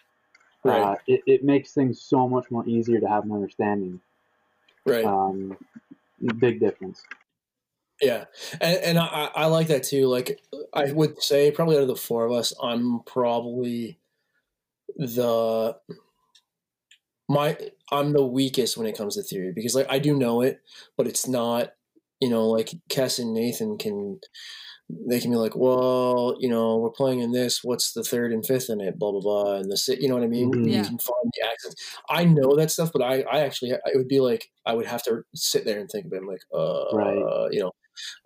Right. 0.64 0.82
uh, 0.82 0.96
it, 1.08 1.22
it 1.26 1.44
makes 1.44 1.74
things 1.74 2.02
so 2.02 2.28
much 2.28 2.50
more 2.52 2.66
easier 2.68 3.00
to 3.00 3.08
have 3.08 3.26
an 3.26 3.32
understanding 3.32 4.00
Right. 4.86 5.06
um, 5.06 5.58
big 6.40 6.60
difference 6.60 7.04
Yeah, 8.02 8.26
and 8.60 8.78
and 8.84 9.00
I, 9.00 9.30
I 9.36 9.46
like 9.48 9.68
that 9.68 9.84
too. 9.84 10.08
Like 10.08 10.42
I 10.74 10.92
would 10.92 11.22
say, 11.24 11.52
probably 11.52 11.78
out 11.78 11.84
of 11.84 11.88
the 11.88 11.96
four 11.96 12.26
of 12.26 12.32
us, 12.32 12.54
I'm 12.62 13.02
probably 13.06 13.98
the 14.98 15.78
my 17.30 17.58
I'm 17.92 18.14
the 18.14 18.26
weakest 18.26 18.78
when 18.78 18.88
it 18.88 18.98
comes 18.98 19.16
to 19.16 19.24
theory 19.24 19.52
because 19.54 19.76
like 19.76 19.88
I 19.90 20.00
do 20.00 20.16
know 20.18 20.42
it, 20.42 20.62
but 20.98 21.08
it's 21.08 21.28
not 21.28 21.74
you 22.20 22.30
know 22.30 22.48
like 22.50 22.72
Kes 22.90 23.20
and 23.20 23.34
Nathan 23.34 23.78
can 23.78 24.20
they 24.90 25.20
can 25.20 25.32
be 25.32 25.38
like, 25.38 25.56
well, 25.56 26.36
you 26.40 26.50
know, 26.50 26.78
we're 26.78 26.92
playing 26.92 27.20
in 27.22 27.32
this. 27.32 27.64
What's 27.64 27.94
the 27.94 28.04
third 28.04 28.32
and 28.34 28.46
fifth 28.46 28.70
in 28.70 28.82
it? 28.82 29.00
Blah 29.00 29.12
blah 29.12 29.22
blah. 29.22 29.56
And 29.56 29.72
the 29.72 29.78
si- 29.78 29.98
you 30.00 30.08
know 30.10 30.16
what 30.16 30.24
I 30.24 30.28
mean. 30.28 30.52
Mhm. 30.52 30.68
You 30.68 30.84
Yeah. 30.84 30.88
can 30.88 30.98
find 31.00 31.32
the 31.34 31.48
accents. 31.48 31.76
I 32.10 32.26
know 32.26 32.56
that 32.58 32.72
stuff, 32.72 32.92
but 32.94 33.02
I 33.02 33.22
I 33.24 33.40
actually 33.40 33.72
it 33.72 33.82
would 33.98 34.08
be 34.10 34.20
like 34.20 34.50
I 34.66 34.74
would 34.74 34.86
have 34.86 35.04
to 35.04 35.24
sit 35.36 35.66
there 35.66 35.80
and 35.80 35.90
think 35.90 36.06
about 36.06 36.18
it. 36.18 36.22
I'm 36.24 36.28
like, 36.28 36.44
uh, 36.54 36.86
Right. 36.92 37.28
you 37.52 37.60
know, 37.62 37.72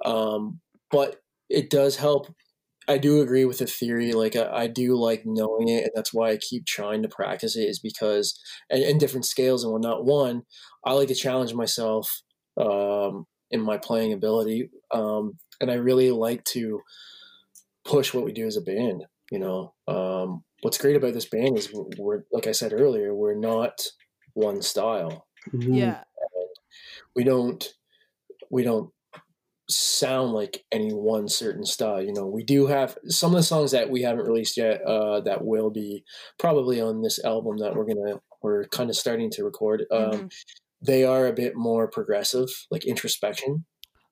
um, 0.05 0.61
but 0.91 1.21
it 1.49 1.69
does 1.69 1.97
help. 1.97 2.33
I 2.89 2.97
do 2.97 3.21
agree 3.21 3.45
with 3.45 3.59
the 3.59 3.67
theory. 3.67 4.13
Like 4.13 4.35
I, 4.35 4.63
I 4.63 4.67
do 4.67 4.95
like 4.95 5.23
knowing 5.25 5.67
it, 5.69 5.83
and 5.83 5.91
that's 5.95 6.13
why 6.13 6.31
I 6.31 6.37
keep 6.37 6.65
trying 6.65 7.03
to 7.03 7.09
practice 7.09 7.55
it. 7.57 7.69
Is 7.69 7.79
because 7.79 8.39
and, 8.69 8.83
and 8.83 8.99
different 8.99 9.25
scales 9.25 9.63
and 9.63 9.73
whatnot. 9.73 10.05
One, 10.05 10.43
I 10.85 10.93
like 10.93 11.09
to 11.09 11.15
challenge 11.15 11.53
myself 11.53 12.09
um, 12.57 13.25
in 13.51 13.61
my 13.61 13.77
playing 13.77 14.13
ability, 14.13 14.69
um, 14.93 15.37
and 15.61 15.71
I 15.71 15.75
really 15.75 16.11
like 16.11 16.43
to 16.45 16.81
push 17.85 18.13
what 18.13 18.25
we 18.25 18.33
do 18.33 18.45
as 18.45 18.57
a 18.57 18.61
band. 18.61 19.05
You 19.31 19.39
know, 19.39 19.73
um, 19.87 20.43
what's 20.61 20.77
great 20.77 20.95
about 20.95 21.13
this 21.13 21.25
band 21.29 21.57
is 21.57 21.71
we're, 21.73 21.85
we're 21.97 22.23
like 22.31 22.47
I 22.47 22.51
said 22.53 22.73
earlier, 22.73 23.13
we're 23.13 23.35
not 23.35 23.81
one 24.33 24.61
style 24.61 25.25
Mhm. 25.53 25.75
Yeah. 25.77 26.03
we 27.15 27.23
don't 27.23 27.73
we 28.51 28.63
don't 28.63 28.91
sound 29.69 30.31
like 30.33 30.63
any 30.71 30.93
one 30.93 31.27
certain 31.27 31.65
style 31.65 32.01
you 32.01 32.13
know 32.13 32.25
we 32.25 32.43
do 32.43 32.67
have 32.67 32.97
some 33.07 33.31
of 33.31 33.37
the 33.37 33.43
songs 33.43 33.71
that 33.71 33.89
we 33.89 34.01
haven't 34.01 34.25
released 34.27 34.55
yet 34.57 34.81
uh 34.85 35.19
that 35.21 35.43
will 35.43 35.69
be 35.69 36.03
probably 36.37 36.79
on 36.79 37.01
this 37.01 37.23
album 37.25 37.57
that 37.57 37.75
we're 37.75 37.85
gonna 37.85 38.19
we're 38.41 38.65
kind 38.65 38.89
of 38.89 38.95
starting 38.95 39.29
to 39.31 39.43
record 39.43 39.85
um 39.91 40.11
Mhm. 40.11 40.31
they 40.81 41.03
are 41.03 41.27
a 41.27 41.33
bit 41.33 41.55
more 41.55 41.87
progressive 41.89 42.47
like 42.71 42.85
introspection 42.85 43.65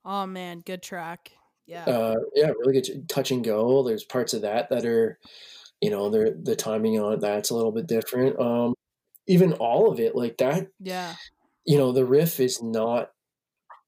Oh 0.06 0.26
man, 0.26 0.60
good 0.60 0.82
track. 0.84 1.32
Yeah. 1.68 1.86
uh 1.86 2.16
yeah 2.36 2.50
really 2.60 2.80
good 2.80 3.10
touch 3.10 3.32
and 3.32 3.44
go 3.44 3.82
there's 3.84 4.04
parts 4.04 4.36
of 4.36 4.44
that 4.44 4.70
that 4.70 4.86
are 4.86 5.18
you 5.82 5.90
know 5.90 6.12
they're 6.12 6.30
the 6.32 6.56
timing 6.56 7.00
on 7.00 7.20
that's 7.20 7.50
a 7.50 7.56
little 7.56 7.72
bit 7.72 7.88
different 7.88 8.40
um 8.40 8.76
even 9.28 9.54
all 9.54 9.92
of 9.92 10.00
it 10.00 10.16
like 10.16 10.38
that 10.38 10.68
yeah. 10.80 11.16
you 11.66 11.78
know 11.78 11.92
the 11.92 12.06
riff 12.06 12.40
is 12.40 12.62
not 12.62 13.10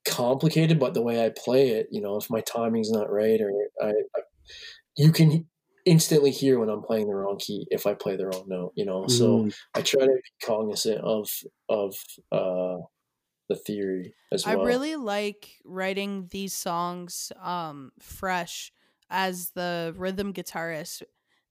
complicated 0.05 0.80
but 0.80 0.93
the 0.95 1.01
way 1.03 1.24
i 1.26 1.30
play 1.30 1.70
it 1.70 1.88
you 1.91 2.01
know 2.01 2.18
if 2.18 2.30
my 2.30 2.41
timing's 2.41 2.89
not 2.91 3.11
right 3.11 3.41
or 3.41 3.51
i, 3.82 3.89
I 3.89 4.22
you 4.97 5.11
can 5.11 5.47
instantly 5.86 6.32
hear 6.32 6.59
when 6.59 6.70
i'm 6.70 6.82
playing 6.84 7.07
the 7.07 7.15
wrong 7.15 7.38
key 7.38 7.68
if 7.72 7.86
i 7.86 7.93
play 7.93 8.15
the 8.15 8.28
wrong 8.28 8.45
note 8.47 8.74
you 8.76 8.86
know 8.86 9.07
so 9.07 9.43
Mhm. 9.43 9.55
i 9.76 9.82
try 9.82 10.01
to 10.01 10.07
be 10.07 10.45
cognizant 10.45 10.99
of 11.01 11.30
of 11.70 11.95
uh 12.32 12.78
the 13.50 13.56
theory 13.56 14.16
as 14.32 14.45
well 14.48 14.48
I 14.48 14.54
really 14.54 14.95
like 14.95 15.60
writing 15.66 16.28
these 16.32 16.54
songs 16.54 17.32
um 17.39 17.91
fresh 18.00 18.72
as 19.10 19.52
the 19.52 19.93
rhythm 19.98 20.34
guitarist. 20.34 21.04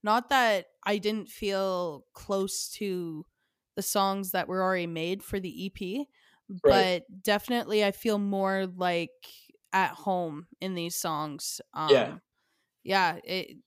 Not 0.03 0.29
that 0.29 0.67
I 0.83 0.97
didn't 0.97 1.29
feel 1.29 2.05
close 2.13 2.69
to 2.73 3.25
the 3.75 3.81
songs 3.81 4.31
that 4.31 4.47
were 4.47 4.61
already 4.63 4.87
made 4.87 5.23
for 5.23 5.39
the 5.39 5.65
EP, 5.65 6.07
but 6.49 7.03
Right. 7.03 7.23
definitely 7.23 7.83
I 7.83 7.91
feel 7.91 8.17
more 8.19 8.65
like 8.67 9.27
at 9.73 9.91
home 9.91 10.47
in 10.61 10.75
these 10.75 10.95
songs. 10.95 11.61
Um 11.73 12.13
Yeah. 12.13 12.19
yeah, 12.83 13.19
it 13.23 13.57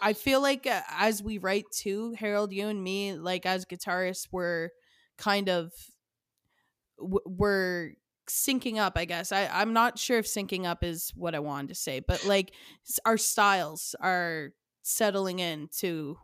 I 0.00 0.12
feel 0.14 0.40
like 0.42 0.66
uh, 0.66 0.82
as 0.90 1.22
we 1.22 1.38
write 1.38 1.70
too, 1.70 2.12
Harold, 2.12 2.52
you 2.52 2.68
and 2.68 2.82
me, 2.82 3.14
like 3.14 3.46
as 3.46 3.64
guitarists, 3.64 4.28
we're 4.32 4.70
kind 5.18 5.48
of 5.48 5.72
w- 6.98 7.20
we're 7.26 7.92
syncing 8.28 8.78
up. 8.78 8.94
I 8.96 9.04
guess 9.04 9.32
I 9.32 9.48
I'm 9.52 9.72
not 9.72 9.98
sure 9.98 10.18
if 10.18 10.26
syncing 10.26 10.64
up 10.66 10.82
is 10.82 11.12
what 11.14 11.34
I 11.34 11.38
wanted 11.38 11.68
to 11.68 11.74
say, 11.74 12.00
but 12.00 12.24
like 12.24 12.52
our 13.04 13.16
styles 13.16 13.94
are 14.00 14.50
settling 14.82 15.38
into 15.38 16.16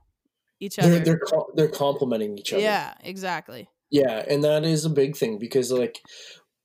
each 0.61 0.79
other. 0.79 0.99
They're 0.99 1.05
they're 1.05 1.43
they're 1.55 1.69
complementing 1.69 2.39
each 2.39 2.53
other. 2.53 2.63
yeah, 2.63 2.95
exactly. 3.03 3.69
Yeah, 3.91 4.25
and 4.29 4.43
that 4.45 4.65
is 4.65 4.85
a 4.85 4.91
big 4.91 5.17
thing 5.17 5.39
because 5.39 5.71
like 5.71 6.01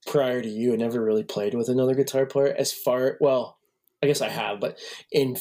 prior 0.05 0.41
to 0.41 0.49
you, 0.49 0.73
I 0.73 0.77
never 0.77 1.03
really 1.03 1.23
played 1.23 1.53
with 1.53 1.69
another 1.69 1.93
guitar 1.93 2.25
player. 2.25 2.55
As 2.57 2.71
far 2.71 3.17
well, 3.19 3.57
I 4.01 4.07
guess 4.07 4.21
I 4.21 4.29
have, 4.29 4.59
but 4.59 4.79
in 5.11 5.35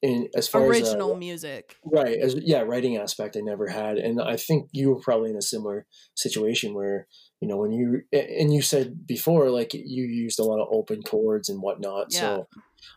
in 0.00 0.28
as 0.34 0.48
far 0.48 0.62
as 0.62 0.66
uh, 0.66 0.70
Original 0.70 1.12
as 1.12 1.18
music. 1.18 1.76
right 1.84 2.18
as 2.18 2.34
yeah 2.42 2.60
writing 2.62 2.96
aspect, 2.96 3.36
I 3.36 3.40
never 3.40 3.68
had, 3.68 3.98
and 3.98 4.20
I 4.20 4.36
think 4.36 4.68
you 4.72 4.90
were 4.90 5.00
probably 5.00 5.30
in 5.30 5.36
a 5.36 5.42
similar 5.42 5.86
situation 6.14 6.74
where 6.74 7.06
you 7.42 7.48
know 7.48 7.58
when 7.58 7.72
you 7.72 8.02
and 8.12 8.54
you 8.54 8.62
said 8.62 9.06
before 9.06 9.50
like 9.50 9.74
you 9.74 10.04
used 10.04 10.38
a 10.38 10.44
lot 10.44 10.60
of 10.62 10.68
open 10.70 11.02
chords 11.02 11.48
and 11.50 11.60
whatnot. 11.60 12.06
yeah. 12.10 12.20
So 12.20 12.48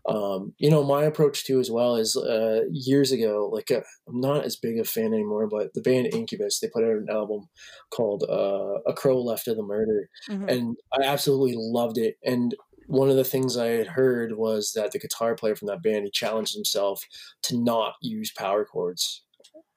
um, 0.08 0.54
you 0.58 0.70
know 0.72 0.84
my 0.84 1.04
approach 1.04 1.46
too 1.46 1.60
as 1.60 1.70
well 1.72 1.96
is 1.96 2.16
uh, 2.16 2.62
years 2.72 3.12
ago 3.12 3.50
like 3.52 3.70
uh, 3.72 3.82
i'm 4.08 4.20
not 4.20 4.44
as 4.46 4.56
big 4.56 4.80
a 4.80 4.84
fan 4.84 5.14
anymore 5.14 5.48
but 5.48 5.74
the 5.74 5.82
band 5.82 6.08
incubus 6.14 6.60
they 6.60 6.68
put 6.70 6.84
out 6.84 6.98
an 7.04 7.08
album 7.10 7.48
called 7.92 8.24
uh, 8.30 8.80
a 8.88 8.94
crow 8.94 9.20
left 9.22 9.48
of 9.48 9.58
the 9.58 9.64
murder 9.64 10.10
Mhm. 10.30 10.52
and 10.52 10.78
i 11.00 11.04
absolutely 11.04 11.56
loved 11.58 11.98
it 11.98 12.18
and 12.24 12.56
one 12.88 13.10
of 13.10 13.16
the 13.16 13.24
things 13.24 13.58
i 13.58 13.68
had 13.68 13.88
heard 13.88 14.38
was 14.38 14.74
that 14.74 14.92
the 14.92 15.00
guitar 15.00 15.36
player 15.36 15.56
from 15.56 15.68
that 15.68 15.82
band 15.84 16.06
he 16.06 16.12
challenged 16.12 16.56
himself 16.56 17.04
to 17.44 17.58
not 17.58 17.94
use 18.02 18.32
power 18.32 18.66
chords 18.66 19.25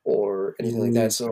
or 0.09 0.55
anything 0.59 0.81
like 0.81 0.95
that. 0.95 1.13
So 1.13 1.31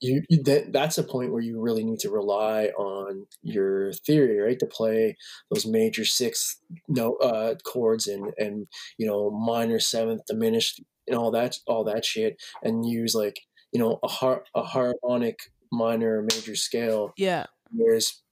you, 0.00 0.22
you 0.28 0.42
that, 0.42 0.72
that's 0.72 0.98
a 0.98 1.04
point 1.04 1.32
where 1.32 1.40
you 1.42 1.60
really 1.60 1.84
need 1.84 2.00
to 2.00 2.10
rely 2.10 2.66
on 2.76 3.26
your 3.42 3.92
theory 3.92 4.40
right 4.40 4.58
to 4.58 4.66
play 4.66 5.16
those 5.48 5.64
major 5.64 6.04
sixth 6.04 6.60
note 6.88 7.18
uh, 7.22 7.54
chords 7.64 8.08
and 8.08 8.34
and 8.36 8.66
you 8.98 9.06
know 9.06 9.30
minor 9.30 9.78
seventh 9.78 10.22
diminished 10.26 10.82
and 11.06 11.16
all 11.16 11.30
that 11.30 11.56
all 11.68 11.84
that 11.84 12.04
shit 12.04 12.42
and 12.64 12.84
use 12.84 13.14
like 13.14 13.38
you 13.70 13.78
know 13.78 14.00
a 14.02 14.08
har- 14.08 14.44
a 14.56 14.62
harmonic 14.62 15.38
minor 15.70 16.22
major 16.22 16.56
scale. 16.56 17.12
Yeah. 17.16 17.46
whereas 17.70 18.22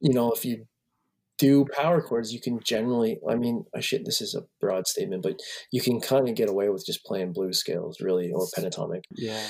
you 0.00 0.12
know 0.12 0.32
if 0.32 0.44
you 0.44 0.66
do 1.38 1.66
power 1.76 2.00
chords 2.00 2.32
you 2.32 2.40
can 2.40 2.58
generally 2.64 3.18
i 3.28 3.34
mean 3.34 3.64
i 3.74 3.80
shit 3.80 4.04
this 4.04 4.20
is 4.20 4.34
a 4.34 4.42
broad 4.60 4.86
statement 4.86 5.22
but 5.22 5.38
you 5.70 5.80
can 5.80 6.00
kind 6.00 6.28
of 6.28 6.34
get 6.34 6.48
away 6.48 6.68
with 6.68 6.84
just 6.86 7.04
playing 7.04 7.32
blues 7.32 7.58
scales 7.58 7.98
really 8.00 8.30
or 8.32 8.46
pentatonic 8.56 9.02
Yeah. 9.16 9.42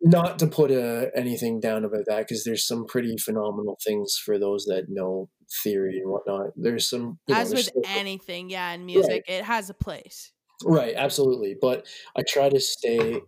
not 0.00 0.38
to 0.40 0.46
put 0.48 0.70
uh, 0.72 1.06
anything 1.14 1.60
down 1.60 1.84
about 1.84 2.06
that 2.08 2.20
because 2.26 2.42
there's 2.44 2.66
some 2.66 2.86
pretty 2.86 3.16
phenomenal 3.18 3.78
things 3.86 4.20
for 4.24 4.36
those 4.38 4.64
that 4.64 4.86
know 4.88 5.28
theory 5.62 5.98
and 6.02 6.10
whatnot. 6.10 6.50
There's 6.56 6.88
some 6.88 7.18
you 7.28 7.34
know, 7.34 7.40
As 7.40 7.50
there's 7.50 7.66
with 7.66 7.84
still- 7.84 7.96
anything, 7.98 8.50
yeah, 8.50 8.72
in 8.72 8.84
music, 8.86 9.22
it 9.28 9.44
has 9.44 9.70
a 9.70 9.74
place. 9.74 10.32
right, 10.64 10.94
absolutely. 10.96 11.54
But 11.60 11.86
I 12.16 12.22
try 12.26 12.48
to 12.48 12.58
stay. 12.58 13.20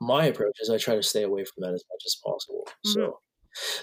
My 0.00 0.24
approach 0.26 0.56
is 0.60 0.70
I 0.70 0.78
try 0.78 0.94
to 0.94 1.02
stay 1.02 1.22
away 1.24 1.44
from 1.44 1.60
that 1.62 1.74
as 1.74 1.84
much 1.90 2.02
as 2.06 2.16
possible. 2.24 2.66
Mhm. 2.86 2.92
So 2.94 3.18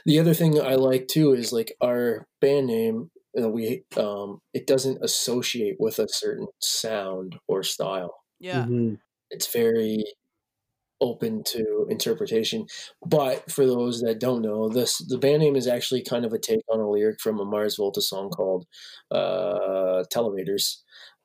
the 0.06 0.18
other 0.18 0.34
thing 0.34 0.60
I 0.60 0.74
like 0.76 1.08
too 1.08 1.34
is 1.34 1.54
like 1.54 1.76
our 1.82 2.28
band 2.42 2.68
name. 2.68 3.12
You 3.36 3.42
know, 3.44 3.50
we 3.50 3.84
um, 3.98 4.40
it 4.54 4.66
doesn't 4.68 5.04
associate 5.04 5.78
with 5.80 6.00
a 6.00 6.08
certain 6.10 6.48
sound 6.62 7.40
or 7.48 7.64
style. 7.64 8.24
Yeah. 8.40 8.66
Mhm. 8.66 9.00
it's 9.32 9.52
very 9.52 10.04
open 11.02 11.44
to 11.46 11.88
interpretation. 11.90 12.68
But 13.06 13.52
for 13.52 13.66
those 13.66 14.02
that 14.02 14.20
don't 14.20 14.42
know, 14.42 14.70
this 14.70 15.00
the 15.00 15.18
band 15.20 15.42
name 15.42 15.56
is 15.56 15.68
actually 15.68 16.04
kind 16.04 16.26
of 16.26 16.34
a 16.34 16.40
take 16.40 16.62
on 16.70 16.80
a 16.82 16.90
lyric 16.90 17.22
from 17.22 17.40
a 17.40 17.46
Mars 17.46 17.78
Volta 17.78 18.02
song 18.02 18.30
called 18.32 18.66
uh, 19.12 20.04
"Televators" 20.14 20.78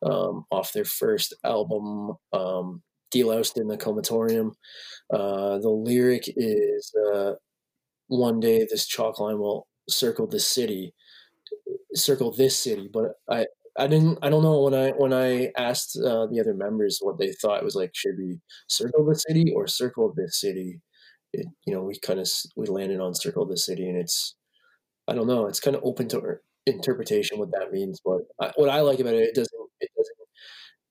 um, 0.03 0.45
off 0.53 0.73
their 0.73 0.85
first 0.87 1.35
album, 1.45 2.15
um, 2.33 2.83
"Deloused 3.15 3.59
in 3.61 3.69
the 3.69 3.79
Comatorium." 3.79 4.53
Uh, 5.13 5.59
the 5.59 5.71
lyric 5.71 6.25
is, 6.37 6.93
uh, 7.13 7.35
"One 8.09 8.41
day 8.41 8.67
this 8.71 8.87
chalk 8.87 9.19
line 9.21 9.39
will 9.39 9.67
circle 9.89 10.27
the 10.27 10.41
city." 10.41 10.95
Circle 11.95 12.33
this 12.33 12.59
city 12.59 12.89
but 12.93 13.13
i 13.29 13.47
I 13.77 13.89
didn't. 13.89 14.19
I 14.23 14.31
don't 14.31 14.45
know 14.45 14.61
when 14.61 14.75
I 14.75 14.91
when 14.91 15.13
I 15.13 15.51
asked 15.57 15.99
uh, 15.99 16.27
the 16.27 16.39
other 16.41 16.55
members 16.55 17.01
what 17.01 17.19
they 17.19 17.33
thought 17.33 17.59
it 17.59 17.65
was 17.65 17.75
like. 17.75 17.91
Should 17.93 18.19
we 18.19 18.39
circle 18.69 19.05
the 19.05 19.17
city 19.17 19.53
or 19.55 19.67
circle 19.67 20.13
this 20.17 20.41
city? 20.41 20.81
It, 21.33 21.47
you 21.67 21.75
know, 21.75 21.83
we 21.83 21.99
kind 21.99 22.21
of 22.21 22.29
we 22.55 22.67
landed 22.67 23.01
on 23.01 23.15
circle 23.15 23.45
the 23.47 23.57
city, 23.57 23.89
and 23.89 23.99
it's 23.99 24.37
I 25.09 25.15
don't 25.15 25.27
know. 25.27 25.47
It's 25.47 25.59
kind 25.59 25.77
of 25.77 25.83
open 25.85 26.07
to 26.09 26.19
er- 26.21 26.43
interpretation 26.67 27.39
what 27.39 27.51
that 27.51 27.73
means. 27.73 28.01
But 28.05 28.21
I, 28.41 28.53
what 28.55 28.69
I 28.69 28.81
like 28.81 29.01
about 29.01 29.15
it, 29.15 29.31
it 29.31 29.35
doesn't 29.35 29.71
it 29.81 29.91
doesn't 29.97 30.17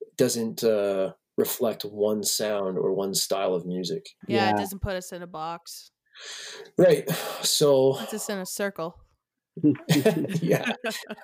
it 0.02 0.18
doesn't 0.18 0.64
uh, 0.66 1.14
reflect 1.38 1.84
one 1.84 2.22
sound 2.24 2.78
or 2.78 2.94
one 2.94 3.14
style 3.14 3.54
of 3.54 3.66
music. 3.66 4.06
yeah. 4.28 4.50
It 4.50 4.58
doesn't 4.58 4.82
put 4.82 4.96
us 4.96 5.14
in 5.14 5.22
a 5.22 5.28
box. 5.28 5.92
Right. 6.78 7.10
So 7.44 7.94
Puts 7.94 8.14
us 8.14 8.30
in 8.30 8.40
a 8.40 8.46
circle. 8.46 9.03
yeah. 10.42 10.74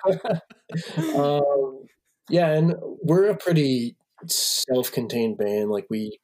um, 1.16 1.86
yeah, 2.28 2.50
and 2.50 2.74
we're 3.02 3.28
a 3.28 3.36
pretty 3.36 3.96
self-contained 4.26 5.38
band. 5.38 5.70
Like 5.70 5.86
we 5.90 6.18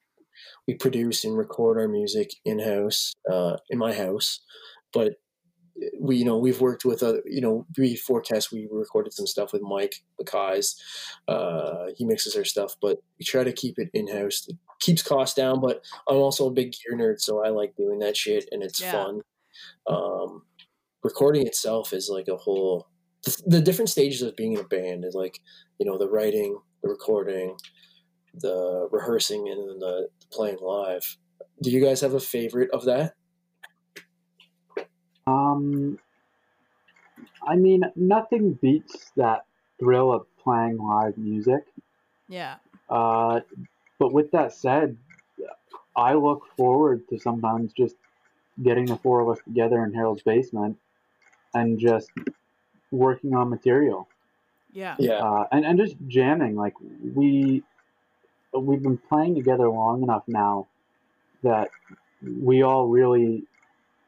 we 0.67 0.75
produce 0.75 1.25
and 1.25 1.37
record 1.37 1.79
our 1.79 1.89
music 1.89 2.33
in 2.45 2.59
house, 2.59 3.15
uh, 3.31 3.57
in 3.71 3.79
my 3.79 3.93
house. 3.95 4.41
But 4.93 5.15
we, 6.01 6.17
you 6.17 6.25
know, 6.25 6.39
we've 6.39 6.61
worked 6.61 6.85
with 6.85 7.03
other, 7.03 7.23
you 7.27 7.41
know, 7.41 7.67
we 7.79 7.97
forecast. 7.97 8.53
We 8.53 8.69
recorded 8.71 9.13
some 9.13 9.27
stuff 9.27 9.53
with 9.53 9.63
Mike 9.63 9.97
Mackay's. 10.19 10.81
Uh, 11.29 11.87
he 11.97 12.05
mixes 12.05 12.37
our 12.37 12.45
stuff, 12.45 12.77
but 12.81 12.99
we 13.19 13.25
try 13.25 13.45
to 13.45 13.53
keep 13.53 13.79
it 13.79 13.91
in 13.95 14.09
house. 14.09 14.47
It 14.49 14.57
keeps 14.81 15.03
costs 15.03 15.35
down, 15.37 15.61
but 15.61 15.85
I'm 16.09 16.17
also 16.17 16.47
a 16.49 16.53
big 16.53 16.73
gear 16.73 16.97
nerd, 16.99 17.21
so 17.21 17.45
I 17.45 17.51
like 17.51 17.77
doing 17.77 17.99
that 18.01 18.17
shit, 18.17 18.49
and 18.53 18.63
it's 18.63 18.81
Yeah. 18.81 18.93
fun. 18.93 19.21
Um, 19.87 20.45
recording 21.07 21.47
itself 21.47 21.93
is 21.93 22.11
like 22.13 22.29
a 22.29 22.37
whole 22.37 22.89
the, 23.25 23.43
the 23.47 23.61
different 23.61 23.89
stages 23.89 24.23
of 24.23 24.37
being 24.37 24.53
in 24.55 24.61
a 24.61 24.65
band 24.65 25.05
is 25.05 25.15
like 25.15 25.39
you 25.79 25.87
know 25.87 25.99
the 25.99 26.09
writing 26.09 26.59
the 26.83 26.89
recording 26.89 27.57
the 28.35 28.89
rehearsing 28.93 29.49
and 29.49 29.59
then 29.69 29.79
the, 29.79 30.09
the 30.21 30.27
playing 30.31 30.59
live 30.61 31.17
do 31.63 31.71
you 31.71 31.81
guys 31.85 32.01
have 32.01 32.15
a 32.15 32.21
favorite 32.21 32.71
of 32.73 32.85
that 32.85 33.15
Um, 35.27 35.99
I 37.47 37.57
mean, 37.57 37.83
nothing 37.97 38.59
beats 38.63 39.13
that 39.17 39.45
thrill 39.79 40.13
of 40.13 40.27
playing 40.43 40.79
live 40.79 41.19
music. 41.19 41.65
Yeah. 42.29 42.57
Uh, 42.89 43.41
but 43.99 44.13
with 44.13 44.31
that 44.33 44.53
said, 44.53 44.97
I 45.97 46.15
look 46.15 46.43
forward 46.57 47.09
to 47.09 47.19
sometimes 47.19 47.73
just 47.73 47.97
getting 48.63 48.87
the 48.87 48.97
four 48.97 49.21
of 49.21 49.29
us 49.29 49.39
together 49.45 49.85
in 49.85 49.93
Harold's 49.93 50.23
basement 50.23 50.77
and 51.59 51.79
just 51.79 52.11
working 53.05 53.33
on 53.41 53.47
material 53.57 54.01
Yeah. 54.83 54.95
yeah 54.99 55.21
uh, 55.29 55.45
and 55.53 55.63
and 55.69 55.77
just 55.85 55.97
jamming. 56.17 56.55
Like 56.65 56.75
we 57.21 57.63
we've 58.69 58.83
been 58.89 58.99
playing 59.11 59.35
together 59.41 59.69
long 59.69 60.03
enough 60.07 60.25
now 60.27 60.55
that 61.43 61.69
we 62.51 62.63
all 62.69 62.85
really 62.99 63.45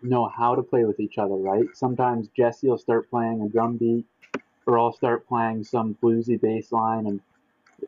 know 0.02 0.24
how 0.40 0.54
to 0.54 0.62
play 0.62 0.84
with 0.84 0.98
each 1.00 1.18
other, 1.18 1.34
right? 1.52 1.66
Sometimes 1.74 2.28
Jesse 2.36 2.68
will 2.68 2.78
start 2.88 3.10
playing 3.10 3.42
a 3.42 3.48
drum 3.48 3.76
beat, 3.76 4.04
or 4.66 4.78
I'll 4.78 4.92
start 5.02 5.26
playing 5.32 5.64
some 5.64 5.96
bluesy 6.02 6.40
bass 6.40 6.72
line, 6.72 7.04
and 7.10 7.20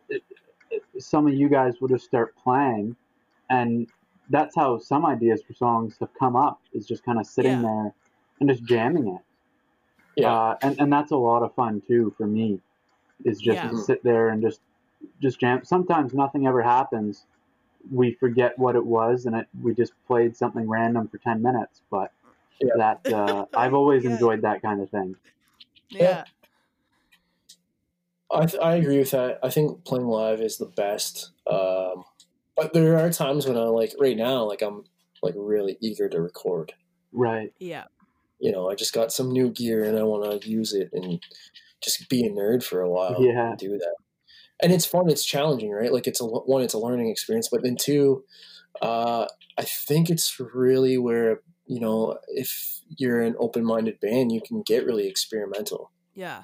it, 0.09 0.23
it, 0.71 0.83
some 0.99 1.27
of 1.29 1.35
you 1.35 1.49
guys 1.49 1.81
will 1.81 1.89
just 1.89 2.05
start 2.05 2.35
playing, 2.45 2.97
and 3.49 3.89
that's 4.29 4.55
how 4.57 4.79
some 4.79 5.05
ideas 5.07 5.43
for 5.47 5.55
songs 5.55 5.97
have 6.01 6.13
come 6.19 6.37
up. 6.37 6.61
Is 6.75 6.87
just 6.87 7.05
kind 7.05 7.19
of 7.21 7.27
sitting 7.27 7.59
Yeah. 7.63 7.69
there 7.69 7.89
and 8.41 8.49
just 8.49 8.65
jamming 8.65 9.07
it. 9.17 9.23
Yeah 10.21 10.33
Uh, 10.33 10.57
and, 10.63 10.81
and 10.81 10.93
that's 10.93 11.11
a 11.13 11.17
lot 11.17 11.43
of 11.43 11.55
fun 11.55 11.83
too 11.87 12.15
for 12.17 12.27
me. 12.27 12.61
Is 13.25 13.39
just 13.41 13.63
Yeah. 13.63 13.71
to 13.71 13.77
sit 13.79 14.03
there 14.03 14.29
and 14.31 14.41
just 14.43 14.61
just 15.21 15.41
jam. 15.41 15.65
Sometimes 15.65 16.15
nothing 16.15 16.47
ever 16.47 16.63
happens. 16.63 17.27
We 17.91 18.13
forget 18.13 18.59
what 18.59 18.77
it 18.77 18.85
was, 18.85 19.27
and 19.27 19.35
it, 19.37 19.47
we 19.63 19.75
just 19.75 19.93
played 20.07 20.37
something 20.37 20.69
random 20.69 21.09
for 21.09 21.19
ten 21.19 21.43
minutes. 21.43 21.83
But 21.91 22.13
Yeah. 22.61 22.75
that 22.77 23.13
uh, 23.13 23.47
I've 23.55 23.75
always 23.75 24.05
Yeah. 24.05 24.11
enjoyed 24.13 24.43
that 24.43 24.63
kind 24.63 24.81
of 24.81 24.89
thing. 24.91 25.17
Yeah. 25.91 26.25
I, 28.33 28.47
th- 28.47 28.63
I 28.63 28.77
agree 28.77 28.99
with 28.99 29.11
that 29.11 29.41
i 29.43 29.51
think 29.51 29.85
playing 29.85 30.07
live 30.07 30.41
is 30.41 30.57
the 30.57 30.67
best 30.67 31.33
um, 31.49 32.05
but 32.57 32.73
there 32.73 32.97
are 32.99 33.11
times 33.11 33.45
when 33.47 33.57
i 33.57 33.63
like 33.65 33.93
right 33.99 34.17
now 34.17 34.45
like 34.45 34.63
i'm 34.63 34.85
like 35.23 35.35
really 35.37 35.77
eager 35.81 36.09
to 36.09 36.21
record 36.21 36.73
Right. 37.13 37.53
Yeah. 37.59 37.87
You 38.41 38.51
know 38.53 38.71
i 38.71 38.75
just 38.75 38.93
got 38.93 39.13
some 39.13 39.31
new 39.31 39.51
gear 39.51 39.85
and 39.85 39.99
i 39.99 40.03
want 40.03 40.41
to 40.43 40.49
use 40.49 40.73
it 40.73 40.91
and 40.93 41.23
just 41.83 42.09
be 42.09 42.25
a 42.27 42.31
nerd 42.31 42.63
for 42.63 42.81
a 42.81 42.91
while 42.91 43.17
Yeah. 43.23 43.51
and 43.51 43.59
do 43.59 43.77
that 43.79 43.95
and 44.63 44.73
it's 44.73 44.85
fun. 44.85 45.09
It's 45.09 45.25
challenging, 45.25 45.71
right? 45.71 45.91
Like 45.93 46.07
it's 46.07 46.21
a 46.21 46.27
one, 46.27 46.63
it's 46.63 46.75
a 46.75 46.79
learning 46.79 47.09
experience, 47.09 47.49
but 47.51 47.63
then 47.63 47.77
two, 47.77 48.25
uh, 48.83 49.27
I 49.57 49.63
think 49.63 50.11
it's 50.11 50.39
really 50.39 50.99
where 50.99 51.41
you 51.67 51.81
know 51.81 52.19
if 52.29 52.81
you're 52.99 53.23
an 53.23 53.37
open-minded 53.39 54.01
band, 54.01 54.33
you 54.33 54.41
can 54.47 54.61
get 54.61 54.85
really 54.85 55.09
experimental. 55.09 55.91
Yeah. 56.15 56.43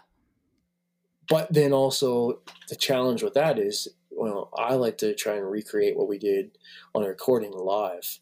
But 1.28 1.52
then 1.52 1.72
also 1.74 2.40
the 2.68 2.76
challenge 2.76 3.22
with 3.22 3.34
that 3.34 3.58
is, 3.58 3.88
well, 4.10 4.50
I 4.56 4.74
like 4.74 4.96
to 4.98 5.14
try 5.14 5.34
and 5.34 5.50
recreate 5.50 5.96
what 5.96 6.08
we 6.08 6.18
did 6.18 6.56
on 6.94 7.02
a 7.02 7.08
recording 7.08 7.52
live, 7.52 8.18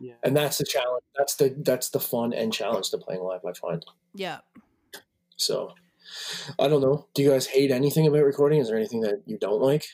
Yeah. 0.00 0.14
and 0.22 0.36
that's 0.36 0.58
the 0.58 0.64
challenge. 0.64 1.04
That's 1.16 1.34
the 1.36 1.54
that's 1.58 1.90
the 1.90 2.00
fun 2.00 2.32
and 2.32 2.52
challenge 2.52 2.90
to 2.90 2.98
playing 2.98 3.22
live. 3.22 3.44
I 3.44 3.52
find. 3.52 3.84
Yeah. 4.14 4.38
So, 5.36 5.74
I 6.58 6.68
don't 6.68 6.80
know. 6.80 7.06
Do 7.14 7.22
you 7.22 7.30
guys 7.30 7.46
hate 7.46 7.70
anything 7.70 8.06
about 8.06 8.24
recording? 8.24 8.60
Is 8.60 8.68
there 8.68 8.76
anything 8.76 9.00
that 9.00 9.22
you 9.26 9.36
don't 9.38 9.60
like? 9.60 9.86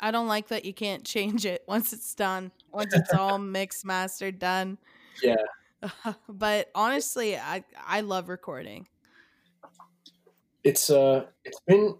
I 0.00 0.10
don't 0.10 0.26
like 0.26 0.48
that 0.48 0.64
you 0.64 0.74
can't 0.74 1.04
change 1.04 1.46
it 1.46 1.62
once 1.68 1.92
it's 1.92 2.14
done. 2.14 2.50
Once 2.72 2.92
it's 2.92 3.14
all 3.14 3.38
mixed, 3.38 3.84
mastered, 3.84 4.38
done. 4.38 4.78
Yeah. 5.22 5.36
but 6.28 6.70
honestly, 6.74 7.36
I 7.36 7.64
I 7.86 8.00
love 8.00 8.28
recording. 8.28 8.88
It's 10.64 10.90
uh, 10.90 11.26
it's 11.44 11.60
been. 11.66 11.96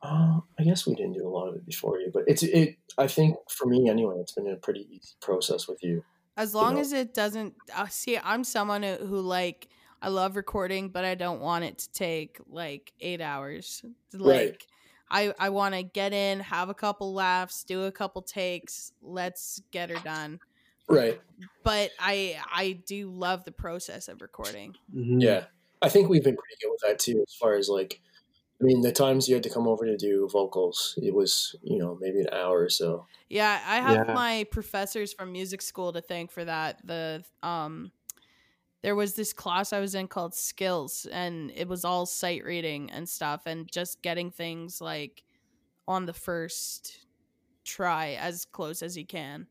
Uh, 0.00 0.40
I 0.58 0.62
guess 0.64 0.86
we 0.86 0.94
didn't 0.94 1.14
do 1.14 1.26
a 1.26 1.28
lot 1.28 1.48
of 1.48 1.56
it 1.56 1.66
before 1.66 1.98
you, 1.98 2.10
but 2.12 2.22
it's 2.26 2.42
it. 2.42 2.76
I 2.96 3.08
think 3.08 3.36
for 3.50 3.66
me 3.66 3.88
anyway, 3.88 4.16
it's 4.20 4.32
been 4.32 4.46
a 4.48 4.56
pretty 4.56 4.86
easy 4.90 5.14
process 5.20 5.66
with 5.66 5.82
you. 5.82 6.04
As 6.36 6.54
long 6.54 6.74
know? 6.74 6.80
as 6.80 6.92
it 6.92 7.14
doesn't 7.14 7.54
uh, 7.74 7.88
see, 7.88 8.16
I'm 8.16 8.44
someone 8.44 8.82
who, 8.84 8.94
who 8.94 9.20
like 9.20 9.68
I 10.00 10.08
love 10.08 10.36
recording, 10.36 10.90
but 10.90 11.04
I 11.04 11.16
don't 11.16 11.40
want 11.40 11.64
it 11.64 11.78
to 11.78 11.92
take 11.92 12.38
like 12.48 12.92
eight 13.00 13.20
hours. 13.20 13.82
Like 14.12 14.66
Right. 15.10 15.30
I 15.30 15.34
I 15.46 15.48
want 15.50 15.74
to 15.74 15.82
get 15.82 16.12
in, 16.12 16.40
have 16.40 16.68
a 16.68 16.74
couple 16.74 17.12
laughs, 17.12 17.64
do 17.64 17.82
a 17.84 17.92
couple 17.92 18.22
takes, 18.22 18.92
let's 19.02 19.60
get 19.72 19.90
her 19.90 19.98
done. 20.04 20.38
Right. 20.88 21.20
But 21.64 21.90
I 21.98 22.40
I 22.52 22.72
do 22.86 23.10
love 23.10 23.44
the 23.44 23.52
process 23.52 24.06
of 24.06 24.22
recording. 24.22 24.76
Mhm. 24.94 25.20
Yeah. 25.20 25.46
I 25.82 25.88
think 25.88 26.08
we've 26.08 26.24
been 26.24 26.36
pretty 26.36 26.56
good 26.62 26.70
with 26.70 26.80
that 26.82 26.98
too, 26.98 27.22
as 27.26 27.34
far 27.34 27.54
as 27.54 27.68
like, 27.68 28.00
I 28.60 28.64
mean, 28.64 28.80
the 28.82 28.92
times 28.92 29.28
you 29.28 29.34
had 29.34 29.44
to 29.44 29.50
come 29.50 29.68
over 29.68 29.84
to 29.86 29.96
do 29.96 30.28
vocals, 30.28 30.98
it 31.00 31.14
was 31.14 31.54
you 31.62 31.78
know 31.78 31.96
maybe 32.00 32.20
an 32.20 32.28
hour 32.32 32.60
or 32.62 32.68
so. 32.70 33.06
Yeah, 33.28 33.62
I 33.66 33.80
have 33.80 34.00
Yeah. 34.06 34.12
my 34.12 34.46
professors 34.50 35.12
from 35.12 35.32
music 35.32 35.62
school 35.62 35.92
to 35.92 36.00
thank 36.00 36.30
for 36.30 36.44
that. 36.44 36.80
The 36.86 37.24
um 37.42 37.92
there 38.82 38.96
was 38.96 39.14
this 39.16 39.32
class 39.32 39.72
I 39.72 39.80
was 39.80 39.94
in 39.94 40.08
called 40.08 40.34
skills 40.34 41.06
and 41.10 41.50
it 41.52 41.68
was 41.68 41.84
all 41.84 42.06
sight 42.06 42.44
reading 42.44 42.90
and 42.90 43.08
stuff 43.08 43.42
and 43.46 43.70
just 43.72 44.02
getting 44.02 44.30
things 44.30 44.80
like 44.80 45.24
on 45.88 46.06
the 46.06 46.14
first 46.14 47.06
try 47.64 48.12
as 48.14 48.44
close 48.46 48.82
as 48.82 48.96
you 48.96 49.06
can. 49.06 49.48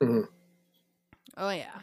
Mhm. 0.00 0.28
Oh 1.36 1.50
yeah. 1.50 1.80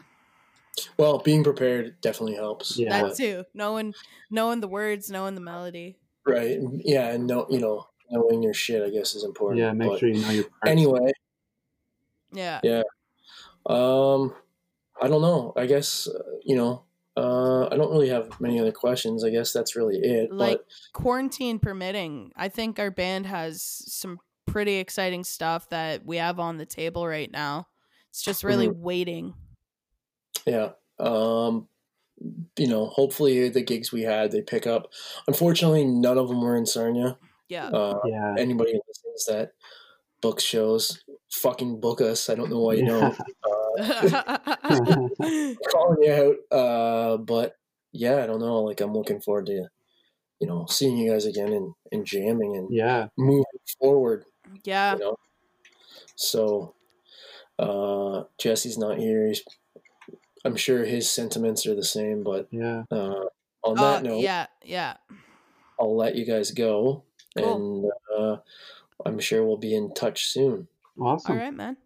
Well, 0.98 1.18
being 1.18 1.44
prepared 1.44 2.00
definitely 2.00 2.34
helps. 2.34 2.78
Yeah. 2.78 2.90
That 2.90 3.14
too. 3.14 3.44
Knowing 3.54 3.94
knowing 4.30 4.60
the 4.60 4.68
words, 4.68 5.10
knowing 5.10 5.34
the 5.34 5.40
melody. 5.40 5.97
Right. 6.28 6.58
Yeah, 6.84 7.08
and 7.08 7.26
know 7.26 7.46
you 7.50 7.60
know 7.60 7.86
knowing 8.10 8.42
your 8.42 8.54
shit, 8.54 8.82
I 8.82 8.90
guess, 8.90 9.14
is 9.14 9.24
important. 9.24 9.60
Yeah. 9.60 9.72
Make 9.72 9.90
but 9.90 10.00
sure 10.00 10.08
you 10.08 10.20
know 10.20 10.30
your 10.30 10.44
parts. 10.44 10.66
Anyway, 10.66 11.12
Yeah. 12.32 12.60
Yeah. 12.62 12.82
um, 13.66 14.34
I 15.00 15.08
don't 15.08 15.22
know. 15.22 15.52
I 15.56 15.66
guess 15.66 16.06
uh, 16.08 16.22
you 16.44 16.56
know. 16.56 16.84
Uh, 17.16 17.66
I 17.66 17.76
don't 17.76 17.90
really 17.90 18.10
have 18.10 18.40
many 18.40 18.60
other 18.60 18.70
questions. 18.70 19.24
I 19.24 19.30
guess 19.30 19.52
that's 19.52 19.74
really 19.74 19.96
it. 19.98 20.32
Like 20.32 20.58
but 20.58 20.66
quarantine 20.92 21.58
permitting, 21.58 22.30
I 22.36 22.48
think 22.48 22.78
our 22.78 22.92
band 22.92 23.26
has 23.26 23.60
some 23.60 24.20
pretty 24.46 24.76
exciting 24.76 25.24
stuff 25.24 25.68
that 25.70 26.06
we 26.06 26.18
have 26.18 26.38
on 26.38 26.58
the 26.58 26.64
table 26.64 27.04
right 27.08 27.30
now. 27.30 27.66
It's 28.10 28.22
just 28.22 28.44
really 28.44 28.68
waiting. 28.68 29.34
yeah, 30.46 30.70
um, 31.00 31.68
you 32.56 32.66
know, 32.66 32.86
hopefully 32.86 33.48
the 33.48 33.62
gigs 33.62 33.92
we 33.92 34.02
had 34.02 34.32
they 34.32 34.42
pick 34.42 34.66
up. 34.66 34.92
Unfortunately, 35.26 35.84
none 35.84 36.18
of 36.18 36.28
them 36.28 36.40
were 36.40 36.56
in 36.56 36.66
Sarnia. 36.66 37.16
Yeah. 37.48 37.68
Uh, 37.68 38.00
Yeah. 38.04 38.34
anybody 38.38 38.72
who 38.72 38.80
listens 38.86 39.26
that 39.26 39.52
books 40.20 40.42
shows, 40.42 41.02
fucking 41.30 41.80
book 41.80 42.00
us. 42.00 42.28
I 42.28 42.34
don't 42.34 42.50
know 42.50 42.60
why 42.60 42.74
you 42.74 42.84
know. 42.84 43.14
calling 45.70 46.02
you 46.02 46.36
out. 46.50 46.56
Uh, 46.56 47.16
but 47.18 47.56
yeah, 47.92 48.22
I 48.22 48.26
don't 48.26 48.40
know. 48.40 48.62
Like 48.62 48.80
I'm 48.80 48.92
looking 48.92 49.20
forward 49.20 49.46
to, 49.46 49.68
you 50.40 50.46
know, 50.46 50.66
seeing 50.68 50.96
you 50.96 51.10
guys 51.12 51.26
again 51.26 51.52
and, 51.52 51.74
and 51.92 52.04
jamming 52.04 52.56
and 52.56 52.68
yeah. 52.70 53.08
moving 53.16 53.44
forward. 53.80 54.24
yeah. 54.64 54.94
You 54.94 54.98
know. 54.98 55.16
So, 56.16 56.74
uh, 57.58 58.24
Jesse's 58.38 58.76
not 58.76 58.98
here. 58.98 59.28
He's, 59.28 59.42
I'm 60.48 60.56
sure 60.56 60.84
his 60.84 61.10
sentiments 61.10 61.66
are 61.66 61.74
the 61.74 61.84
same. 61.84 62.22
But 62.24 62.48
Yeah. 62.50 62.84
uh, 62.90 63.26
on 63.62 63.78
Uh, 63.78 63.82
that 63.92 64.02
note, 64.02 64.20
yeah. 64.20 64.46
Yeah. 64.64 64.96
I'll 65.78 65.94
let 65.96 66.16
you 66.16 66.24
guys 66.24 66.50
go, 66.50 67.04
Cool. 67.36 67.54
and 67.54 67.92
uh, 68.18 68.36
I'm 69.06 69.18
sure 69.20 69.44
we'll 69.46 69.56
be 69.58 69.74
in 69.74 69.92
touch 69.94 70.26
soon. 70.26 70.66
Awesome. 71.00 71.32
All 71.32 71.38
right, 71.38 71.54
man. 71.54 71.76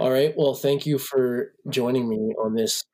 All 0.00 0.10
right. 0.10 0.34
Well, 0.36 0.54
thank 0.54 0.86
you 0.86 0.98
for 0.98 1.54
joining 1.68 2.08
me 2.08 2.34
on 2.38 2.54
this 2.54 2.84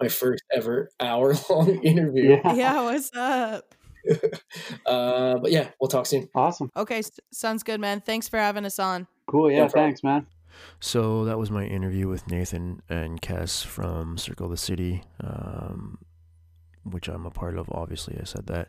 my 0.00 0.08
first 0.08 0.42
ever 0.52 0.90
hour 1.00 1.34
long 1.48 1.82
interview. 1.82 2.38
Yeah. 2.44 2.54
Yeah. 2.54 2.82
What's 2.82 3.10
up? 3.16 3.74
Uh, 4.86 5.36
but 5.38 5.50
yeah, 5.50 5.68
we'll 5.80 5.88
talk 5.88 6.06
soon. 6.06 6.28
Awesome. 6.34 6.70
Okay. 6.74 7.02
sounds 7.32 7.62
good, 7.62 7.78
man. 7.80 8.00
Thanks 8.00 8.26
for 8.28 8.38
having 8.38 8.64
us 8.64 8.78
on. 8.78 9.06
Cool. 9.26 9.50
Yeah. 9.50 9.66
problem. 9.68 9.84
thanks, 9.88 10.02
man. 10.02 10.26
So 10.80 11.24
that 11.24 11.38
was 11.38 11.50
my 11.50 11.64
interview 11.64 12.08
with 12.08 12.28
Nathan 12.28 12.82
and 12.88 13.20
Kes 13.20 13.64
from 13.64 14.18
Circle 14.18 14.48
the 14.48 14.56
City, 14.56 15.02
um, 15.20 15.98
which 16.84 17.08
I'm 17.08 17.26
a 17.26 17.30
part 17.30 17.56
of. 17.56 17.68
Obviously, 17.70 18.18
I 18.20 18.24
said 18.24 18.46
that. 18.46 18.68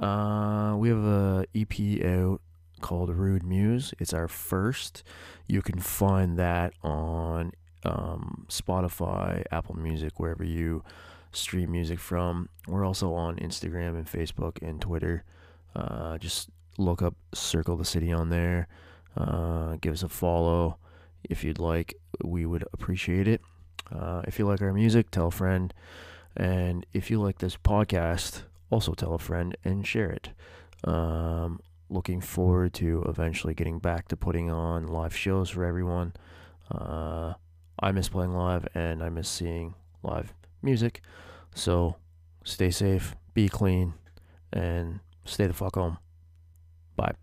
Uh, 0.00 0.76
we 0.76 0.88
have 0.88 1.04
a 1.04 1.46
EP 1.54 2.04
out 2.04 2.40
called 2.80 3.10
Rude 3.10 3.44
Muse. 3.44 3.94
It's 3.98 4.12
our 4.12 4.28
first. 4.28 5.02
You 5.46 5.62
can 5.62 5.80
find 5.80 6.38
that 6.38 6.74
on 6.82 7.52
um, 7.84 8.46
Spotify, 8.48 9.44
Apple 9.50 9.76
Music, 9.76 10.18
wherever 10.18 10.44
you 10.44 10.82
stream 11.32 11.72
music 11.72 11.98
from. 11.98 12.48
We're 12.66 12.84
also 12.84 13.14
on 13.14 13.36
Instagram 13.36 13.96
and 13.96 14.06
Facebook 14.06 14.62
and 14.66 14.80
Twitter. 14.80 15.24
Uh, 15.74 16.18
just 16.18 16.50
look 16.78 17.02
up 17.02 17.14
Circle 17.32 17.76
the 17.76 17.84
City 17.84 18.12
on 18.12 18.30
there. 18.30 18.68
Uh, 19.16 19.76
give 19.80 19.92
us 19.92 20.02
a 20.02 20.08
follow 20.08 20.78
if 21.28 21.44
you'd 21.44 21.58
like. 21.58 21.94
We 22.22 22.46
would 22.46 22.64
appreciate 22.72 23.28
it. 23.28 23.40
Uh, 23.92 24.22
if 24.26 24.38
you 24.38 24.46
like 24.46 24.62
our 24.62 24.72
music, 24.72 25.10
tell 25.10 25.28
a 25.28 25.30
friend. 25.30 25.72
And 26.36 26.86
if 26.92 27.10
you 27.10 27.20
like 27.20 27.38
this 27.38 27.56
podcast, 27.56 28.42
also 28.70 28.94
tell 28.94 29.14
a 29.14 29.18
friend 29.18 29.56
and 29.64 29.86
share 29.86 30.10
it. 30.10 30.30
Um, 30.84 31.60
looking 31.88 32.20
forward 32.20 32.74
to 32.74 33.04
eventually 33.08 33.54
getting 33.54 33.78
back 33.78 34.08
to 34.08 34.16
putting 34.16 34.50
on 34.50 34.86
live 34.86 35.16
shows 35.16 35.50
for 35.50 35.64
everyone. 35.64 36.12
Uh, 36.70 37.34
I 37.78 37.92
miss 37.92 38.08
playing 38.08 38.34
live 38.34 38.66
and 38.74 39.02
I 39.02 39.08
miss 39.08 39.28
seeing 39.28 39.74
live 40.02 40.32
music. 40.62 41.02
So 41.54 41.96
stay 42.44 42.70
safe, 42.70 43.14
be 43.32 43.48
clean, 43.48 43.94
and 44.52 45.00
stay 45.24 45.46
the 45.46 45.54
fuck 45.54 45.76
home. 45.76 45.98
Bye. 46.96 47.14